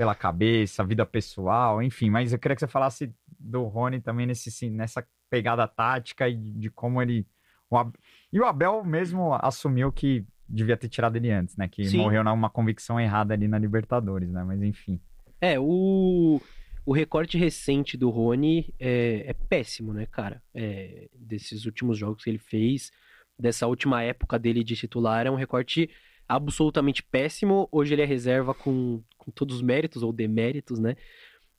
[0.00, 2.08] pela cabeça, vida pessoal, enfim.
[2.08, 6.38] Mas eu queria que você falasse do Rony também nesse, sim, nessa pegada tática e
[6.38, 7.26] de como ele.
[7.68, 7.94] o Ab-
[8.32, 11.68] E o Abel mesmo assumiu que devia ter tirado ele antes, né?
[11.68, 11.98] Que Sim.
[11.98, 14.42] morreu numa convicção errada ali na Libertadores, né?
[14.42, 14.98] Mas enfim.
[15.38, 16.40] É, o,
[16.86, 20.42] o recorte recente do Rony é, é péssimo, né, cara?
[20.54, 22.90] É, desses últimos jogos que ele fez,
[23.38, 25.90] dessa última época dele de titular, é um recorte
[26.30, 27.68] absolutamente péssimo.
[27.72, 30.94] Hoje ele é reserva com, com todos os méritos ou deméritos, né?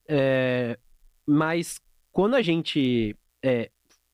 [0.07, 0.79] É,
[1.27, 3.69] mas quando a gente é,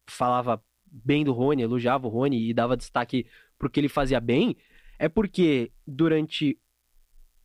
[0.10, 3.28] falava bem do Rony, elogiava o Rony e dava destaque
[3.60, 4.58] pro que ele fazia bem,
[4.98, 6.60] é porque durante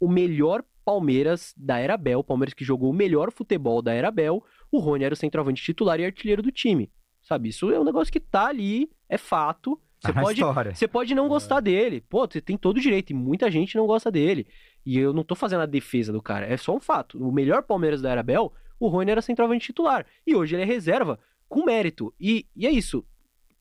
[0.01, 4.43] o melhor Palmeiras da era Bel, Palmeiras que jogou o melhor futebol da era Bel,
[4.71, 6.91] o Rony era o centroavante titular e artilheiro do time.
[7.23, 9.79] Sabe, isso é um negócio que tá ali, é fato.
[10.03, 10.75] Você pode, história.
[10.75, 12.01] você pode não gostar dele.
[12.09, 14.47] Pô, você tem todo o direito, e muita gente não gosta dele.
[14.85, 17.19] E eu não tô fazendo a defesa do cara, é só um fato.
[17.25, 20.05] O melhor Palmeiras da era Bel, o Rony era centroavante titular.
[20.27, 21.19] E hoje ele é reserva,
[21.49, 22.13] com mérito.
[22.19, 23.05] E, e é isso.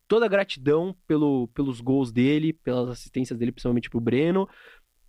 [0.08, 4.48] Toda a gratidão pelo, pelos gols dele, pelas assistências dele, principalmente pro Breno,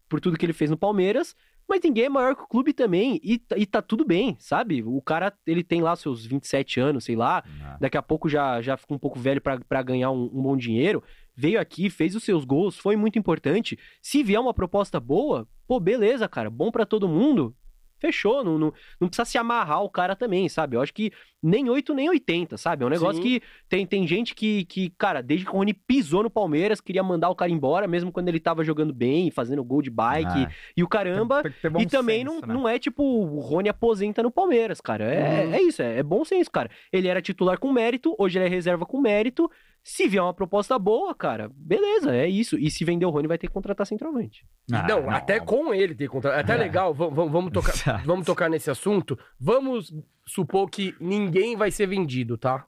[0.08, 1.34] por tudo que ele fez no Palmeiras.
[1.68, 3.18] Mas ninguém é maior que o clube também.
[3.22, 4.82] E, tá- e tá tudo bem, sabe?
[4.82, 7.42] O cara, ele tem lá seus 27 anos, sei lá.
[7.80, 10.56] Daqui a pouco já, já fica um pouco velho pra pra ganhar um, um bom
[10.56, 11.02] dinheiro.
[11.34, 13.78] Veio aqui, fez os seus gols, foi muito importante.
[14.02, 17.54] Se vier uma proposta boa, pô, beleza, cara, bom pra todo mundo.
[17.98, 18.42] fechou.
[18.42, 20.74] Não, não, não precisa se amarrar o cara também, sabe?
[20.76, 22.82] Eu acho que nem 8, nem 80, sabe?
[22.82, 23.28] É um negócio Sim.
[23.28, 27.00] que tem, tem gente que, que, cara, desde que o Rony pisou no Palmeiras, queria
[27.04, 30.50] mandar o cara embora, mesmo quando ele tava jogando bem, fazendo gol de bike Ah.
[30.76, 31.44] e o caramba.
[31.44, 32.54] Tem- tem E também senso, não, né?
[32.54, 35.04] não é tipo o Rony aposenta no Palmeiras, cara.
[35.04, 35.54] É, Uhum.
[35.54, 36.68] é isso, é, é bom senso, cara.
[36.92, 39.48] Ele era titular com mérito, hoje ele é reserva com mérito.
[39.84, 42.56] Se vier uma proposta boa, cara, beleza, é isso.
[42.56, 44.46] E se vender o Rony, vai ter que contratar centroavante.
[44.72, 46.38] Ah, não, até com ele ter contrato.
[46.38, 46.56] Até É.
[46.56, 48.06] legal, vamos, vamos- vamos tocar, Exato.
[48.06, 49.18] vamos tocar nesse assunto.
[49.40, 49.92] Vamos
[50.24, 52.64] supor que ninguém vai ser vendido, tá?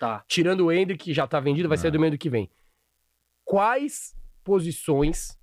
[0.00, 0.24] Tá.
[0.26, 1.80] Tirando o Ender, que já tá vendido, vai Ah.
[1.80, 2.50] sair do meio do que vem.
[3.44, 4.14] Quais
[4.44, 5.38] posições.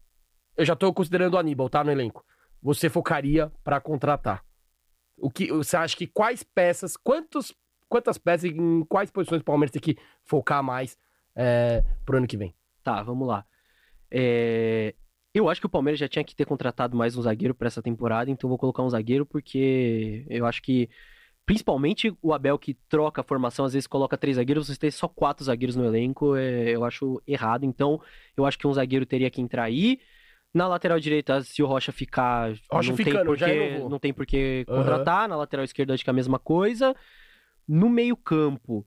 [0.58, 1.84] Eu já tô considerando o Aníbal, tá?
[1.84, 2.24] No elenco.
[2.62, 4.44] Você focaria pra contratar?
[5.18, 7.54] O que você acha que quais peças, quantos,
[7.90, 10.98] quantas peças e em quais posições o Palmeiras tem que focar mais
[11.36, 12.54] é, pro ano que vem?
[12.84, 13.46] Tá, vamos lá.
[14.12, 14.94] É,
[15.34, 17.82] Eu acho que o Palmeiras já tinha que ter contratado mais um zagueiro pra essa
[17.82, 20.90] temporada, então vou colocar um zagueiro porque eu acho que,
[21.46, 25.08] principalmente o Abel que troca a formação, às vezes coloca três zagueiros, você ter só
[25.08, 27.66] quatro zagueiros no elenco, é, eu acho errado.
[27.66, 28.00] Então,
[28.38, 30.00] eu acho que um zagueiro teria que entrar aí.
[30.54, 33.90] Na lateral direita, se o Rocha ficar, Rocha não, ficando, tem renovou.
[33.90, 35.28] não tem por que contratar.
[35.28, 36.96] Na lateral esquerda, acho que é a mesma coisa.
[37.68, 38.86] No meio-campo,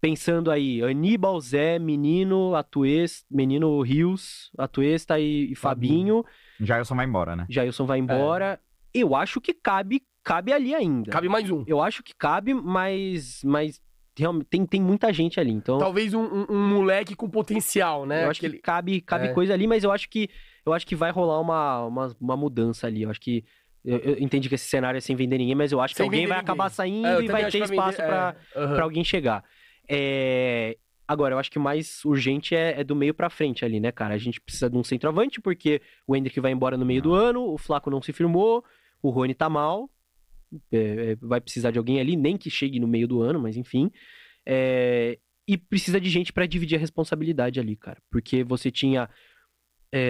[0.00, 6.24] pensando aí, Aníbal, Zé, Menino, Atuês, Menino Rios, Atuesta e, e Fabinho.
[6.60, 7.46] Jailson vai embora, né?
[7.48, 8.58] Jailson vai embora.
[8.92, 11.10] Eu acho que cabe, cabe ali ainda.
[11.10, 11.62] Cabe mais um.
[11.66, 13.80] Eu acho que cabe, mas, mas
[14.18, 15.52] realmente tem, tem muita gente ali.
[15.52, 18.24] Então, Talvez um, um- um moleque com potencial, né?
[18.24, 19.32] eu acho Aquele- que cabe, cabe É.
[19.32, 20.28] coisa ali, mas eu acho que
[20.66, 23.02] eu acho que vai rolar uma, uma, uma mudança ali.
[23.02, 23.44] Eu acho que
[23.84, 26.04] eu, eu entendi que esse cenário é sem vender ninguém, mas eu acho que Sem
[26.06, 26.52] alguém vender vai ninguém.
[26.52, 29.44] acabar saindo É, e vai ter que espaço pra é, pra alguém chegar.
[29.88, 30.76] É,
[31.08, 33.90] Agora, eu acho que o mais urgente é, é do meio pra frente ali, né,
[33.90, 34.14] cara?
[34.14, 37.42] A gente precisa de um centroavante, porque o Hendrick vai embora no meio do ano,
[37.52, 38.64] o Flaco não se firmou,
[39.02, 39.90] o Rony tá mal,
[40.70, 43.56] é, é, vai precisar de alguém ali, nem que chegue no meio do ano, mas
[43.56, 43.90] enfim.
[45.48, 48.00] E precisa de gente pra dividir a responsabilidade ali, cara.
[48.08, 49.10] Porque você tinha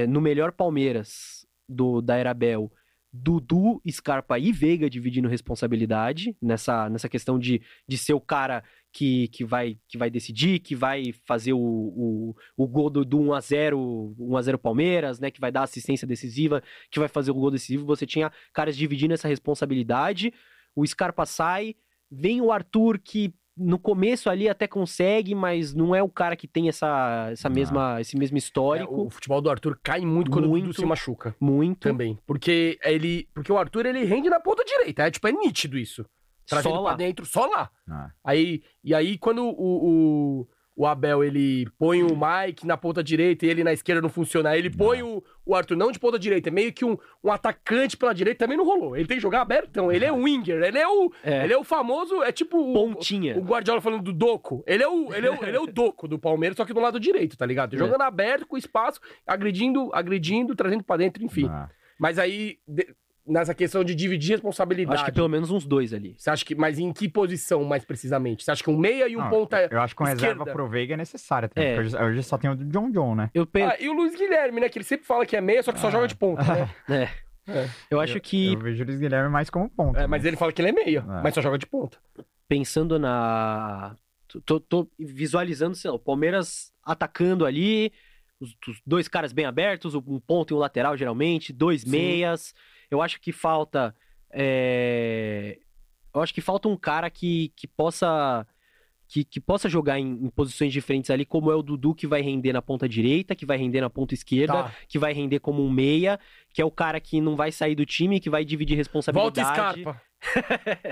[0.07, 2.71] no melhor Palmeiras do da Era Bel,
[3.13, 8.63] Dudu, Scarpa e Veiga dividindo responsabilidade nessa, nessa questão de, de ser o cara
[8.93, 13.19] que, que, vai, que vai decidir, que vai fazer o, o, o gol do, do
[13.19, 15.31] 1x0, 1x0 Palmeiras, né?
[15.31, 17.85] Que vai dar assistência decisiva, que vai fazer o gol decisivo.
[17.87, 20.33] Você tinha caras dividindo essa responsabilidade.
[20.75, 21.75] O Scarpa sai,
[22.11, 26.49] vem o Arthur que no começo ali até consegue, mas não é o cara que
[26.49, 29.03] tem essa, essa mesma, esse mesmo É, histórico.
[29.03, 30.81] o futebol do Arthur cai muito quando o Dudu Muito.
[30.81, 31.37] se machuca.
[31.39, 31.81] Muito.
[31.89, 32.19] Também.
[32.27, 33.29] Porque ele.
[33.35, 35.03] Porque o Arthur ele rende na ponta direita.
[35.07, 36.07] É tipo, é nítido isso.
[36.47, 36.97] Trazendo Só pra lá.
[36.97, 37.71] dentro, só lá.
[37.89, 38.11] Ah.
[38.25, 39.51] Aí, e aí, quando o,
[40.41, 40.49] o,
[40.81, 44.57] o Abel ele põe o Mike na ponta direita e ele na esquerda não funciona,
[44.57, 47.99] ele põe o, o Arthur não de ponta direita, é meio que um, um atacante
[47.99, 48.97] pela direita também não rolou.
[48.97, 49.93] Ele tem que jogar aberto, então.
[49.93, 51.45] Ele é um winger, ele é o, É.
[51.45, 53.37] ele é o famoso, é tipo o, Pontinha.
[53.39, 54.65] o Guardiola falando do Doco.
[54.67, 56.81] Ele é o, ele é o, ele é o Doco do Palmeiras, só que do
[56.81, 57.77] lado direito, tá ligado?
[57.77, 61.47] Jogando aberto, com espaço, agredindo, agredindo, trazendo pra dentro, enfim.
[61.51, 61.69] Ah.
[61.99, 62.89] Mas aí, de-
[63.31, 64.97] nessa questão de dividir responsabilidade.
[64.97, 66.15] Acho que pelo menos uns dois ali.
[66.19, 66.55] Você acha que.
[66.55, 68.45] Mas em que posição, mais precisamente?
[68.45, 69.69] Você acha que um meia e um Não, ponta.
[69.71, 70.53] Eu acho que uma reserva esquerda?
[70.53, 71.71] pro Veiga é necessária também.
[71.73, 71.79] É.
[71.79, 73.31] Hoje, hoje só tem o John John, né?
[73.33, 73.63] Eu, pe...
[73.63, 74.69] Ah, e o Luiz Guilherme, né?
[74.69, 75.91] Que ele sempre fala que é meia, só que só Ah.
[75.91, 76.69] joga de ponta, né?
[76.89, 77.31] é.
[77.53, 77.69] É.
[77.91, 79.99] eu acho que Eu vejo o Luiz Guilherme mais como ponto.
[79.99, 81.23] É, mas ele fala que ele é meia, É.
[81.23, 81.99] mas só joga de ponta.
[82.49, 83.95] pensando na.
[84.45, 87.93] Tô, tô visualizando, sei lá, o Palmeiras atacando ali,
[88.39, 91.91] os, os dois caras bem abertos, um ponto e um lateral, geralmente, dois Sim.
[91.91, 92.55] meias.
[92.91, 93.95] Eu acho que falta.
[94.33, 95.59] é,
[96.15, 98.47] Eu acho que falta um cara que, que possa.
[99.13, 102.21] Que, que possa jogar em, em posições diferentes ali, como é o Dudu, que vai
[102.23, 104.73] render na ponta direita, que vai render na ponta esquerda, Tá.
[104.89, 106.17] que vai render como um meia,
[106.55, 109.81] que é o cara que não vai sair do time, que vai dividir Volta responsabilidade.
[109.83, 110.01] Scarpa.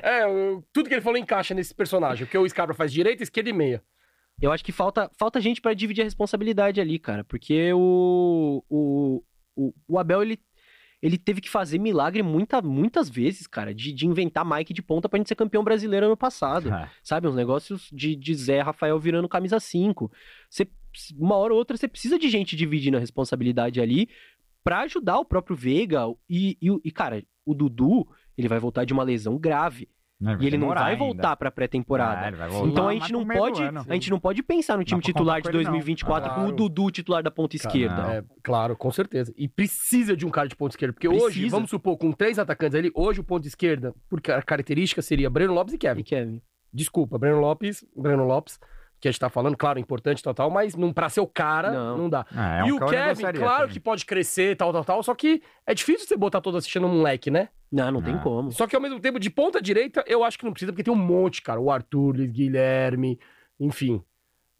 [0.02, 2.26] é, eu- tudo que ele falou encaixa nesse personagem.
[2.26, 3.84] Porque o Scarpa faz direita, esquerda e meia.
[4.42, 7.22] Eu acho que falta, falta gente pra dividir a responsabilidade ali, cara.
[7.22, 9.22] Porque o, o,
[9.54, 10.40] o, o Abel, ele,
[11.00, 15.08] ele teve que fazer milagre muita, muitas vezes, cara, de, de inventar Mike de ponta
[15.08, 16.70] pra gente ser campeão brasileiro ano passado.
[16.72, 17.28] Ah, Sabe?
[17.28, 20.10] Uns negócios de, de Zé Rafael virando camisa 5.
[20.50, 20.68] Você,
[21.16, 24.08] uma hora ou outra você precisa de gente dividindo a responsabilidade ali
[24.64, 26.02] pra ajudar o próprio Veiga.
[26.28, 28.06] E, e, e, cara, o Dudu,
[28.36, 29.88] ele vai voltar de uma lesão grave.
[30.40, 30.99] E ele não vai ainda.
[31.05, 32.36] voltar pra pré-temporada.
[32.45, 35.43] Ah, Então a gente não pode, a gente não pode pensar no time titular de
[35.43, 35.73] contar com ele, não.
[35.73, 36.57] 2024 com o Claro.
[36.57, 37.97] Dudu titular da ponta esquerda.
[38.03, 38.11] não.
[38.11, 39.32] É, claro, com certeza.
[39.36, 40.93] E precisa de um cara de ponta esquerda.
[40.93, 41.55] Porque hoje, Precisa.
[41.57, 45.53] vamos supor, com três atacantes ali, hoje o ponto esquerda, por ca- característica, seria Breno
[45.55, 46.01] Lopes e Kevin.
[46.01, 46.43] E Kevin.
[46.73, 48.59] Desculpa, Breno Lopes, Breno Lopes.
[49.00, 51.70] Que a gente tá falando, claro, importante, tal, tal, mas não, pra ser o cara,
[51.72, 52.08] não, Não.
[52.10, 52.26] dá.
[52.34, 53.68] Ah, é um e o eu Kevin, claro também.
[53.74, 56.96] que pode crescer, tal, tal, tal, só que é difícil você botar todo assistindo um
[56.96, 57.48] moleque, né?
[57.70, 58.18] Não, não tem Ah.
[58.18, 58.50] como.
[58.50, 60.92] Só que ao mesmo tempo, de ponta direita, eu acho que não precisa, porque tem
[60.92, 61.60] um monte, cara.
[61.60, 63.18] O Arthur, Luiz Guilherme,
[63.60, 64.02] enfim.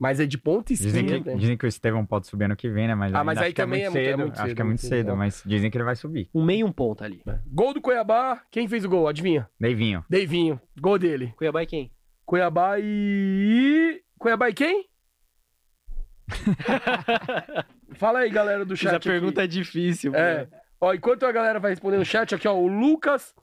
[0.01, 1.25] Mas é de ponta Dizem esquerda.
[1.25, 1.37] que, né?
[1.41, 2.95] dizem que o Estevão pode subir ano que vem, né?
[2.95, 4.19] Mas, Ah, mas acho aí que também é muito muito- é cedo.
[4.21, 4.91] muito Acho cedo, que é muito cedo.
[4.91, 6.29] cedo, mas dizem que ele vai subir.
[6.33, 7.21] Um meio e um ponto ali.
[7.53, 8.41] Gol do Cuiabá.
[8.49, 9.09] Quem fez o gol?
[9.09, 9.49] Adivinha?
[9.59, 10.05] Deivinho.
[10.09, 10.61] Deivinho.
[10.81, 11.35] Gol dele.
[11.37, 11.91] Cuiabá e quem?
[12.25, 14.01] Cuiabá e.
[14.19, 14.87] Cuiabá e quem?
[17.97, 18.89] Fala aí, galera do chat.
[18.89, 19.09] Essa aqui.
[19.09, 20.15] pergunta é difícil.
[20.15, 20.47] É.
[20.81, 23.35] Ó, enquanto a galera vai respondendo no chat, aqui, ó, o Lucas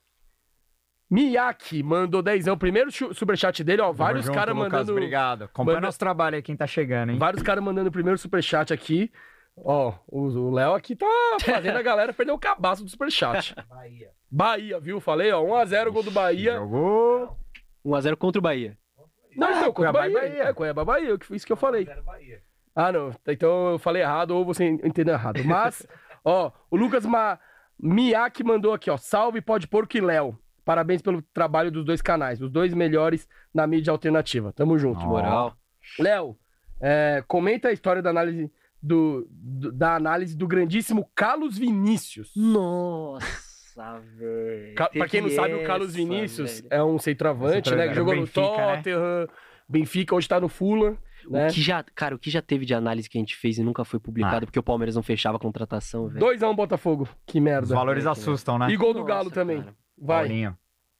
[1.09, 2.57] Miyake mandou dezão.
[2.57, 3.91] Primeiro chu- superchat dele, ó.
[3.91, 4.91] Vários caras mandando.
[4.91, 5.43] Obrigado.
[5.43, 7.17] Acompanha manda- nosso trabalho aí, quem tá chegando, hein?
[7.17, 9.11] Vários caras mandando o primeiro superchat aqui.
[9.57, 11.07] Ó, o o Léo aqui tá
[11.41, 13.55] fazendo a galera perder o cabaço do superchat.
[13.69, 14.11] Bahia.
[14.29, 14.99] Bahia, viu?
[14.99, 15.41] Falei, ó.
[15.43, 16.53] 1x0 gol do Bahia.
[16.57, 17.37] Jogou.
[17.85, 18.77] 1x0 contra o Bahia.
[19.35, 20.29] Não, então, Cuiabá Cuiabá e Bahia.
[20.37, 20.49] Bahia.
[20.49, 21.87] É, Cuiabá Bahia, isso que eu falei.
[22.75, 23.11] Ah, não.
[23.27, 25.43] Então eu falei errado ou você entendeu errado.
[25.45, 25.85] Mas,
[26.23, 27.39] ó, o Lucas Ma...
[27.79, 28.97] Miyake mandou aqui, ó.
[28.97, 30.37] Salve, pode porco e Léo.
[30.63, 32.41] Parabéns pelo trabalho dos dois canais.
[32.41, 34.51] Os dois melhores na mídia alternativa.
[34.53, 34.99] Tamo junto.
[35.01, 35.55] Moral.
[35.99, 36.37] Léo,
[36.81, 38.51] é, comenta a história da análise
[38.81, 42.31] do, do- da análise do grandíssimo Carlos Vinícius.
[42.35, 43.25] Nossa,
[44.17, 44.75] velho.
[44.75, 46.67] Ca- pra quem não sabe, o Carlos essa, Vinícius velho.
[46.71, 47.87] é um centroavante, né?
[47.89, 48.27] Que jogou no né?
[48.31, 49.27] Tottenham,
[49.67, 50.97] Benfica, hoje tá no Fulham.
[51.29, 51.47] Né?
[51.47, 53.63] O que já, cara, o que já teve de análise que a gente fez e
[53.63, 54.45] nunca foi publicado Ah.
[54.45, 56.19] porque o Palmeiras não fechava a contratação, velho.
[56.23, 57.09] 2x1 Botafogo.
[57.25, 57.63] Que merda.
[57.63, 58.11] Os valores né?
[58.11, 58.67] assustam, né?
[58.69, 59.59] E gol do Nossa, Galo também.
[59.61, 59.75] cara.
[59.97, 60.27] Vai.
[60.27, 60.55] Paulinho.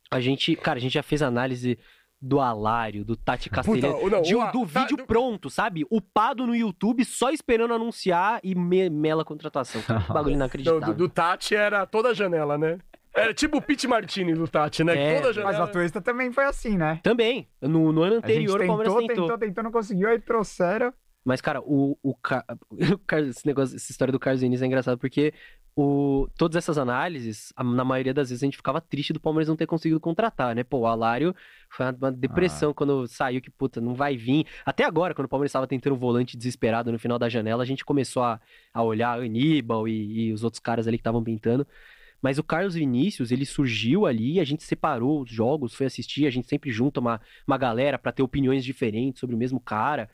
[0.10, 1.78] A gente, cara, a gente já fez análise
[2.22, 5.86] do Alário, do Tati Puta, Castelhano, não, de- do tá- vídeo do- pronto, sabe?
[5.92, 9.82] Upado no YouTube, só esperando anunciar e me- mela a contratação.
[9.82, 10.82] Que bagulho Não, inacreditável.
[10.82, 12.80] do, do Tati era toda a janela, né?
[13.14, 14.94] Era tipo o Pete Martini do Tati, né?
[14.98, 15.64] É, toda a Mas janela.
[15.66, 17.00] a Twista também foi assim, né?
[17.04, 19.24] Também, no, no ano A gente anterior o Palmeiras tentou, tentou.
[19.26, 20.94] tentou, tentou, não conseguiu, aí trouxeram.
[21.24, 22.44] Mas, cara, o, o, Ca-
[22.94, 25.34] o Car- esse negócio, essa história do Carlos Vinícius é engraçado porque
[25.76, 29.50] o, todas essas análises, a- na maioria das vezes a gente ficava triste do Palmeiras
[29.50, 30.64] não ter conseguido contratar, né?
[30.64, 31.36] Pô, o Alário
[31.70, 34.46] foi uma, depressão quando saiu que, puta, não vai vir.
[34.66, 37.66] Até agora, quando o Palmeiras estava tentando um volante desesperado no final da janela, a
[37.66, 38.40] gente começou a,
[38.74, 41.68] a olhar Aníbal e, e os outros caras ali que estavam pintando.
[42.22, 46.30] Mas o Carlos Vinícius, ele surgiu ali, a gente separou os jogos, foi assistir, a
[46.30, 50.10] gente sempre junta uma, uma galera pra ter opiniões diferentes sobre o mesmo cara,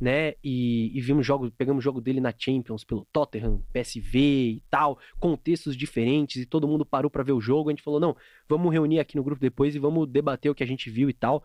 [0.00, 0.34] né?
[0.42, 4.98] E, e vimos jogos, pegamos o jogo dele na Champions pelo Tottenham, PSV e tal,
[5.18, 7.68] contextos diferentes, e todo mundo parou pra ver o jogo.
[7.68, 8.16] A gente falou: não,
[8.48, 11.12] vamos reunir aqui no grupo depois e vamos debater o que a gente viu e
[11.12, 11.44] tal.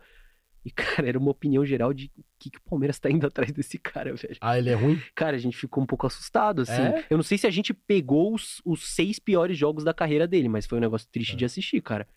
[0.64, 3.52] E, cara, era uma opinião geral de o que, que o Palmeiras tá indo atrás
[3.52, 4.36] desse cara, velho.
[4.40, 5.00] Ah, ele é ruim?
[5.14, 6.82] Cara, a gente ficou um pouco assustado, assim.
[6.82, 7.04] É?
[7.10, 10.48] Eu não sei se a gente pegou os, os seis piores jogos da carreira dele,
[10.48, 12.08] mas foi um negócio triste de assistir, cara.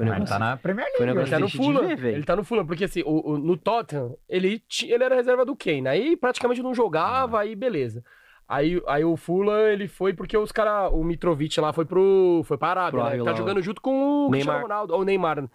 [0.00, 0.34] Foi um Mas negócio...
[0.34, 1.16] tá na Premier Foi um League.
[1.30, 1.96] negócio Ele tá no Fulham.
[1.96, 5.44] ver, ele tá no Fulham, porque assim, o, o- no Tottenham, ele, ele era reserva
[5.44, 5.86] do Kane.
[5.88, 7.40] Aí praticamente não jogava, Ah.
[7.42, 8.02] aí beleza.
[8.48, 12.58] Aí, aí o Fulham, ele foi porque os caras, o Mitrovic lá foi pro, foi
[12.58, 13.14] pra Arábia, Pro né?
[13.16, 14.62] Ele tá jogando junto com o Cristiano Neymar.
[14.62, 15.48] Ronaldo, ou o Neymar.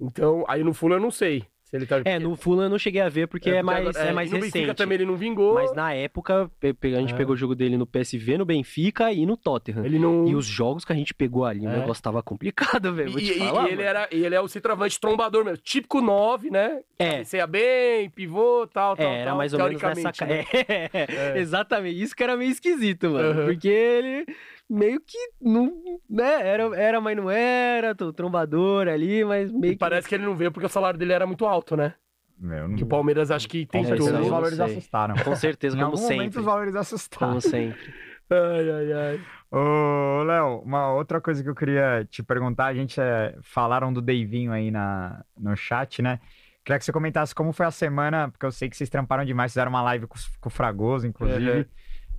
[0.00, 2.02] Então, aí no Fulham eu não sei se ele tá...
[2.04, 4.34] É, no Fulham eu não cheguei a ver porque é, mais, agora- é, mais e
[4.34, 4.76] no Benfica recente.
[4.76, 5.54] também ele não vingou.
[5.54, 7.16] Mas na época, a gente É.
[7.16, 9.84] pegou o jogo dele no PSV, no Benfica e no Tottenham.
[9.84, 10.26] Ele não...
[10.26, 11.78] E os jogos que a gente pegou ali, o É.
[11.78, 13.18] negócio tava complicado, velho.
[13.18, 13.68] E, falar.
[13.68, 15.58] e ele, era, ele é o centroavante trombador mesmo.
[15.62, 16.80] Típico 9, né?
[16.98, 17.10] É.
[17.12, 20.26] Cabeceia bem, pivô, tal, tal, É, era mais ou menos nessa.
[20.26, 20.44] né?
[20.52, 22.00] É, exatamente.
[22.02, 23.40] Isso que era meio esquisito, mano.
[23.40, 23.46] Uhum.
[23.46, 24.26] Porque ele
[24.70, 26.00] meio que não.
[26.08, 26.46] Né?
[26.48, 27.94] Era, era, mas não era.
[27.94, 29.78] tô Trombador ali, mas meio E que.
[29.78, 31.94] parece que ele não veio porque o salário dele era muito alto, né?
[32.38, 32.76] Meu, não...
[32.76, 35.14] Que o Palmeiras acho que certeza eu os valores assustaram.
[35.16, 36.38] Com certeza, Em como algum momento sempre.
[36.38, 37.28] os valores assustaram.
[37.28, 37.92] Como sempre.
[38.32, 39.20] Ai, ai, ai.
[39.50, 44.00] Ô, Léo, uma outra coisa que eu queria te perguntar, a gente é, falaram do
[44.00, 46.20] Deivinho aí na, no chat, né?
[46.64, 49.50] Queria que você comentasse como foi a semana, porque eu sei que vocês tramparam demais,
[49.50, 51.64] fizeram uma live com, com o Fragoso, inclusive, Uhum.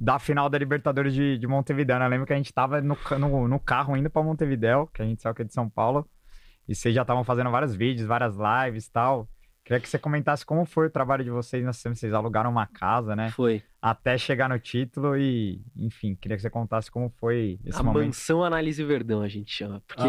[0.03, 1.99] Da final da Libertadores de, de Montevidéu.
[1.99, 2.06] né?
[2.06, 5.06] Eu lembro que a gente tava no, no, no carro indo pra Montevidéu, que a
[5.06, 6.10] gente saiu aqui de São Paulo,
[6.68, 9.30] e vocês já estavam fazendo vários vídeos, várias lives e tal.
[9.64, 11.95] Queria que você comentasse como foi o trabalho de vocês nessa semana.
[11.95, 13.30] Vocês alugaram uma casa, né?
[13.30, 13.61] Foi.
[13.80, 18.06] Até chegar no título e, enfim, queria que você contasse como foi esse a momento.
[18.06, 19.84] mansão análise verdão, a gente chama.
[19.88, 20.02] Porque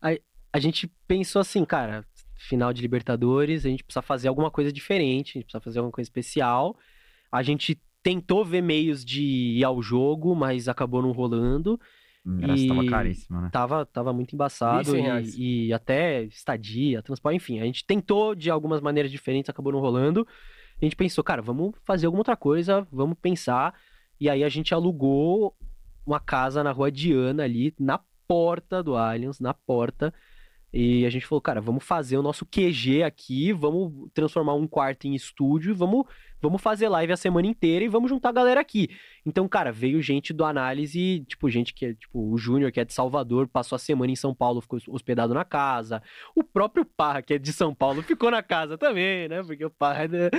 [0.00, 0.16] Ah, é?
[0.16, 0.18] a,
[0.54, 2.02] a gente pensou assim, cara,
[2.34, 5.92] final de Libertadores, a gente precisa fazer alguma coisa diferente, a gente precisa fazer alguma
[5.92, 6.74] coisa especial.
[7.30, 11.78] A gente tentou ver meios de ir ao jogo, mas acabou não rolando.
[12.24, 13.48] O ingresso tava E- caríssimo, né?
[13.52, 15.34] Tava, tava muito embaçado 1.100 reais.
[15.36, 17.60] e, e até estadia, transporte, enfim.
[17.60, 20.26] A gente tentou de algumas maneiras diferentes, acabou não rolando.
[20.80, 23.74] A gente pensou, cara, vamos fazer alguma outra coisa, vamos pensar.
[24.20, 25.56] E aí a gente alugou
[26.06, 30.12] uma casa na rua Diana ali, na porta do Allianz, na porta.
[30.72, 35.06] E a gente falou, cara, vamos fazer o nosso QG aqui, vamos transformar um quarto
[35.06, 36.06] em estúdio, vamos,
[36.40, 38.88] vamos fazer live a semana inteira e vamos juntar a galera aqui.
[39.26, 42.86] Então, cara, veio gente do análise, tipo, gente que é, tipo, o Júnior, que é
[42.86, 46.02] de Salvador, passou a semana em São Paulo, ficou hospedado na casa.
[46.34, 49.42] O próprio Parra, que é de São Paulo, ficou na casa também, né?
[49.42, 50.08] Porque o Parra.
[50.08, 50.30] né,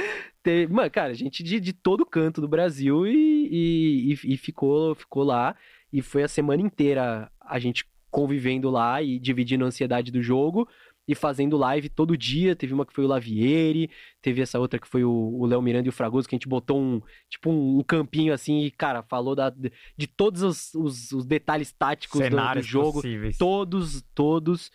[0.42, 5.24] teve- Mano, cara, gente de, de todo canto do Brasil e, e, e- ficou, ficou
[5.24, 5.56] lá.
[5.92, 10.69] E foi a semana inteira a gente convivendo lá e dividindo a ansiedade do jogo
[11.07, 12.56] e fazendo live todo dia.
[12.56, 13.90] Teve uma que foi o Lavieri,
[14.22, 16.80] teve essa outra que foi o Léo Miranda e o Fragoso, que a gente botou
[16.80, 19.49] um, tipo, um, um campinho assim e, cara, falou da,
[19.98, 22.94] de todos os, os- os detalhes táticos do- do, jogo.
[23.02, 23.38] possíveis.
[23.38, 24.72] Todos, todos.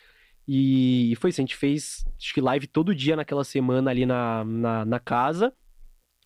[0.46, 4.04] E, e foi isso, a gente fez acho que live todo dia naquela semana ali
[4.04, 5.52] na, na, na casa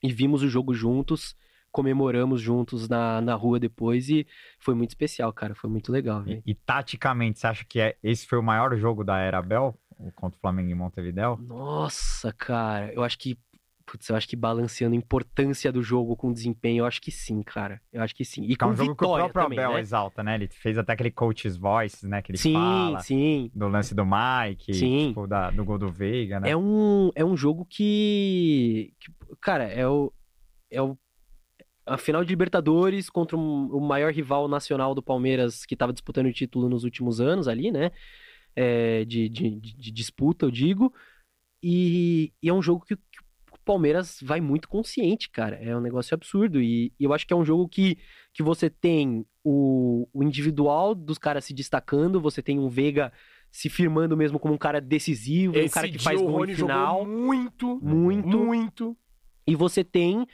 [0.02, 1.36] e vimos o jogo juntos,
[1.73, 4.27] comemoramos juntos na, na rua depois e
[4.61, 5.55] foi muito especial, cara.
[5.55, 9.03] Foi muito legal, E, e taticamente, você acha que é- esse foi o maior jogo
[9.03, 9.74] da era Bel?
[9.99, 11.39] O Contra o Flamengo em Montevidéu?
[11.40, 13.39] Nossa, cara, eu acho que.
[13.85, 17.43] Putz, eu acho que balanceando a importância do jogo com desempenho, eu acho que sim,
[17.43, 17.81] cara.
[17.93, 18.43] Eu acho que sim.
[18.44, 19.81] E Que é com um jogo que o próprio também, Abel né?
[19.81, 20.35] exalta, né?
[20.36, 22.23] Ele fez até aquele coach's voice, né?
[22.23, 23.51] Que ele Sim, fala sim.
[23.53, 25.09] do lance do Mike, Sim.
[25.09, 26.51] tipo, da- do gol do Veiga, né?
[26.51, 30.12] É um, é um jogo que, que, cara, é o,
[30.70, 30.97] é o
[31.87, 36.27] a final de Libertadores contra um- o maior rival nacional do Palmeiras que estava disputando
[36.27, 37.91] o título nos últimos anos ali, né?
[38.55, 40.93] É, de, de, de- disputa, eu digo.
[41.63, 43.21] E, e é um jogo que, que
[43.53, 45.57] o Palmeiras vai muito consciente, cara.
[45.57, 46.61] É um negócio absurdo.
[46.61, 47.97] E, e eu acho que é um jogo que,
[48.33, 53.13] que você tem o, o individual dos caras se destacando, você tem um Veiga
[53.51, 57.07] se firmando mesmo como um cara decisivo, um Esse cara que faz gol final.
[57.07, 58.39] muito, Muito.
[58.39, 58.97] muito.
[59.47, 60.27] E você tem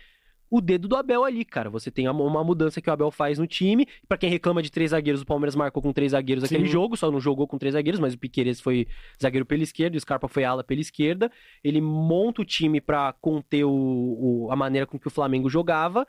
[0.50, 1.68] o dedo do Abel ali, cara.
[1.70, 3.86] Você tem uma- mudança que o Abel faz no time.
[4.08, 6.72] Pra quem reclama de três zagueiros, o Palmeiras marcou com três zagueiros aquele Sim.
[6.72, 8.86] jogo, só não jogou com três zagueiros, mas o Piqueires foi
[9.22, 11.30] zagueiro pela esquerda, o Scarpa foi ala pela esquerda.
[11.62, 13.70] Ele monta o time pra conter o,
[14.46, 16.06] o- a maneira com que o Flamengo jogava.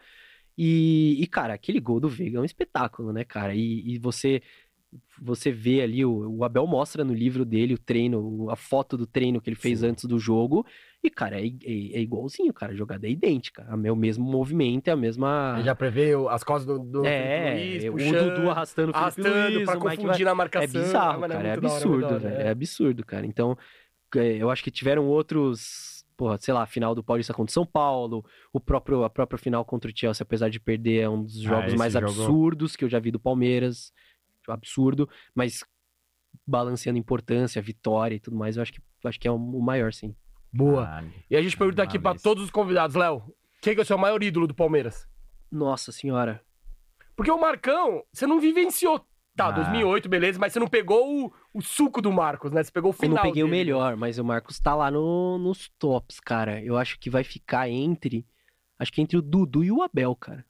[0.57, 3.55] E, e, cara, aquele gol do Veiga é um espetáculo, né, cara?
[3.55, 4.41] E, e você
[5.21, 8.97] você vê ali, o, o Abel mostra no livro dele o treino, o- a foto
[8.97, 9.87] do treino que ele fez Sim.
[9.87, 10.65] antes do jogo.
[11.03, 12.71] E, cara, é, é- é igualzinho, cara.
[12.71, 13.67] A jogada é idêntica.
[13.83, 15.53] É o mesmo movimento, é a mesma.
[15.57, 18.93] Ele já prevê o- as costas do, do É, o Luiz, puxando, Dudu arrastando o
[18.93, 20.81] Felipe arrastando Luiz, pra o confundir na marcação.
[20.81, 21.47] é bizarro, mano, cara.
[21.47, 22.35] É hora, absurdo, hora, velho.
[22.41, 23.25] É absurdo, cara.
[23.25, 23.57] Então,
[24.15, 25.99] é, eu acho que tiveram outros.
[26.17, 29.37] Porra, sei lá, a final do Paulista contra o São Paulo, o próprio, a própria
[29.37, 32.07] final contra o Chelsea, apesar de perder, é um dos Ah, jogos esse mais jogo-
[32.07, 33.93] absurdos que eu já vi do Palmeiras.
[34.51, 35.63] Absurdo, mas
[36.45, 39.93] balanceando importância, vitória e tudo mais, eu acho que, acho que é o o maior,
[39.93, 40.15] sim.
[40.51, 40.85] Boa.
[40.85, 41.13] Caralho.
[41.29, 42.21] E a gente pergunta aqui pra Males.
[42.23, 43.23] todos os convidados, Léo,
[43.61, 45.07] quem que é o seu maior ídolo do Palmeiras?
[45.51, 46.41] Nossa senhora.
[47.15, 49.05] Porque o Marcão, você não vivenciou.
[49.35, 49.51] Tá, Ah.
[49.51, 52.61] 2008, beleza, mas você não pegou o, o suco do Marcos, né?
[52.63, 53.57] Você pegou o Eu final não peguei o dele.
[53.57, 56.61] melhor, mas o Marcos tá lá no- nos tops, cara.
[56.61, 58.25] Eu acho que vai ficar entre.
[58.77, 60.45] Acho que entre o Dudu e o Abel, cara.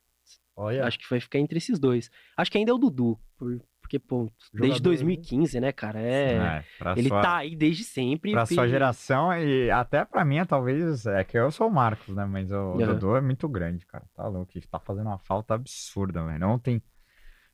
[0.55, 2.09] Olha, Acho que vai ficar entre esses dois.
[2.35, 3.19] Acho que ainda é o Dudu.
[3.37, 5.99] por- porque, pô, desde Jogador, 2015, né, cara?
[5.99, 6.63] É.
[6.79, 8.31] É, Ele sua, tá aí desde sempre.
[8.33, 12.23] Pra sua geração e até pra mim, talvez, é que eu sou o Marcos, né?
[12.25, 12.85] Mas o Aham.
[12.85, 14.05] Dodô é muito grande, cara.
[14.15, 14.51] Tá louco.
[14.53, 16.47] Ele tá fazendo uma falta absurda, velho.
[16.47, 16.83] Ontem.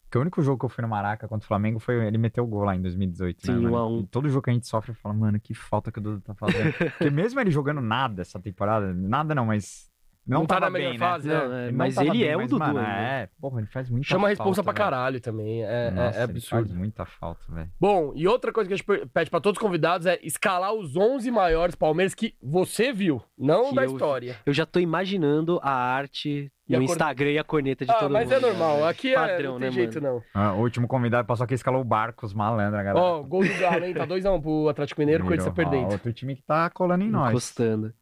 [0.03, 2.44] Porque o único jogo que eu fui no Maraca contra o Flamengo foi ele meteu
[2.44, 3.88] o gol lá em 2018, né, Sim, mano?
[3.88, 3.99] um.
[4.02, 6.22] E todo jogo que a gente sofre, eu falo, mano, que falta que o Dudu
[6.22, 6.74] tá fazendo.
[6.99, 9.90] Porque mesmo ele jogando nada essa temporada, nada não, mas.
[10.27, 11.34] Não, Não tá na melhor bem, fase, né?
[11.35, 11.39] né?
[11.47, 12.80] Não, é, não mas ele bem, é o mas, Dudu mano.
[12.80, 14.95] É, porra, ele faz muita chama a responsa falta, pra velho.
[14.97, 15.64] caralho também.
[15.64, 16.65] É, é- Nossa, é ele absurdo.
[16.68, 17.69] faz muita falta, velho.
[17.80, 20.97] Bom, e outra coisa que a gente pede pra todos os convidados é escalar os
[20.97, 24.35] 11 maiores Palmeiras que você viu, não Que da eu- história.
[24.45, 28.11] Eu já tô imaginando a arte E cor- Instagram e a corneta de Ah, todo
[28.11, 28.34] mas mundo.
[28.34, 28.77] é normal.
[28.77, 28.88] né?
[28.89, 30.23] Aqui é, Padrão, não tem né, jeito, mano?
[30.34, 30.41] não.
[30.41, 33.06] Ah, o último convidado passou aqui escalou o Barcos Malandra, galera.
[33.06, 33.93] Ó, gol do Galo, hein?
[33.93, 35.91] Tá 2x1 pro Atlético Mineiro, o Corinthians tá perdendo.
[35.91, 37.30] Outro time que tá colando em nós.
[37.30, 37.93] Encostando.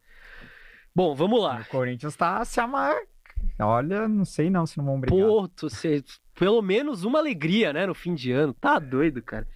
[0.94, 1.60] Bom, vamos lá.
[1.60, 2.96] O Corinthians tá se amar.
[3.60, 5.18] Olha, não sei não se não vão brigar.
[5.26, 6.02] Porto, você...
[6.34, 8.54] pelo menos uma alegria, né, no fim de ano.
[8.54, 9.46] Tá doido, cara.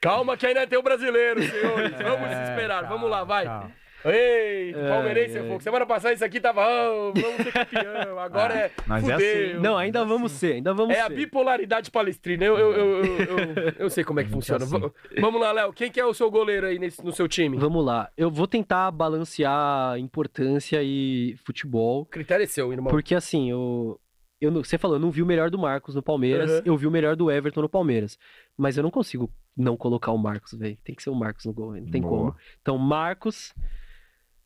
[0.00, 1.92] Calma que ainda tem o brasileiro, senhores.
[2.02, 2.82] Vamos É, esperar.
[2.82, 3.44] calma, Vamos lá, vai.
[3.44, 3.72] calma.
[4.10, 5.48] Ei, palmeirense, ai.
[5.48, 5.60] fogo.
[5.60, 8.18] Semana passada isso aqui tava, "Ah, vamos ser campeão.
[8.18, 9.60] Agora Ah, é mas é assim.
[9.60, 11.14] Não, ainda vamos ser, ainda vamos É a ser.
[11.14, 12.44] bipolaridade palestrina.
[12.44, 14.64] Eu, eu, eu, eu, eu- eu sei como é que Gente, funciona.
[14.64, 15.20] assim.
[15.20, 15.72] Vamos lá, Léo.
[15.72, 17.56] Quem que é o seu goleiro aí nesse, no seu time?
[17.58, 18.10] Vamos lá.
[18.16, 22.02] Eu vou tentar balancear importância e futebol.
[22.02, 22.90] O critério é seu, irmão.
[22.90, 23.98] Porque assim, eu,
[24.40, 26.62] eu você falou, eu não vi o melhor do Marcos no Palmeiras, Uhum.
[26.64, 28.18] eu vi o melhor do Everton no Palmeiras.
[28.56, 30.76] Mas eu não consigo não colocar o Marcos, velho.
[30.84, 32.16] Tem que ser o Marcos no gol, não tem Boa.
[32.18, 32.36] como.
[32.60, 33.54] Então, Marcos,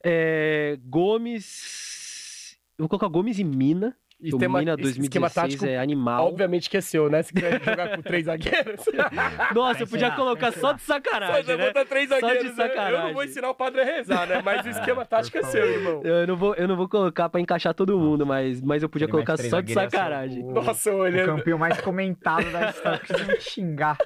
[0.05, 2.57] é, Gomes.
[2.79, 3.97] Eu vou colocar Gomes e Mina.
[4.23, 6.27] O Esquema, Mina esse 2016 esquema tático, é animal.
[6.27, 7.23] obviamente que é seu, né?
[7.23, 8.85] Se quiser jogar com três zagueiros.
[9.55, 11.73] Nossa, eu podia colocar só de Só sacanagem, já né?
[11.89, 12.45] três Só de zagueiros.
[12.45, 12.65] né?
[12.65, 13.15] Eu não sacanagem.
[13.15, 14.43] vou ensinar o padre a rezar, né?
[14.45, 16.03] Mas o esquema tático é seu, irmão.
[16.05, 19.07] Eu não vou, eu não vou colocar pra encaixar todo mundo, mas, mas eu podia
[19.07, 20.45] Ele colocar só de zagueiros, sacanagem.
[20.45, 21.37] o- Nossa, O olhando.
[21.37, 22.99] campinho mais comentado da história.
[22.99, 23.97] Preciso me xingar.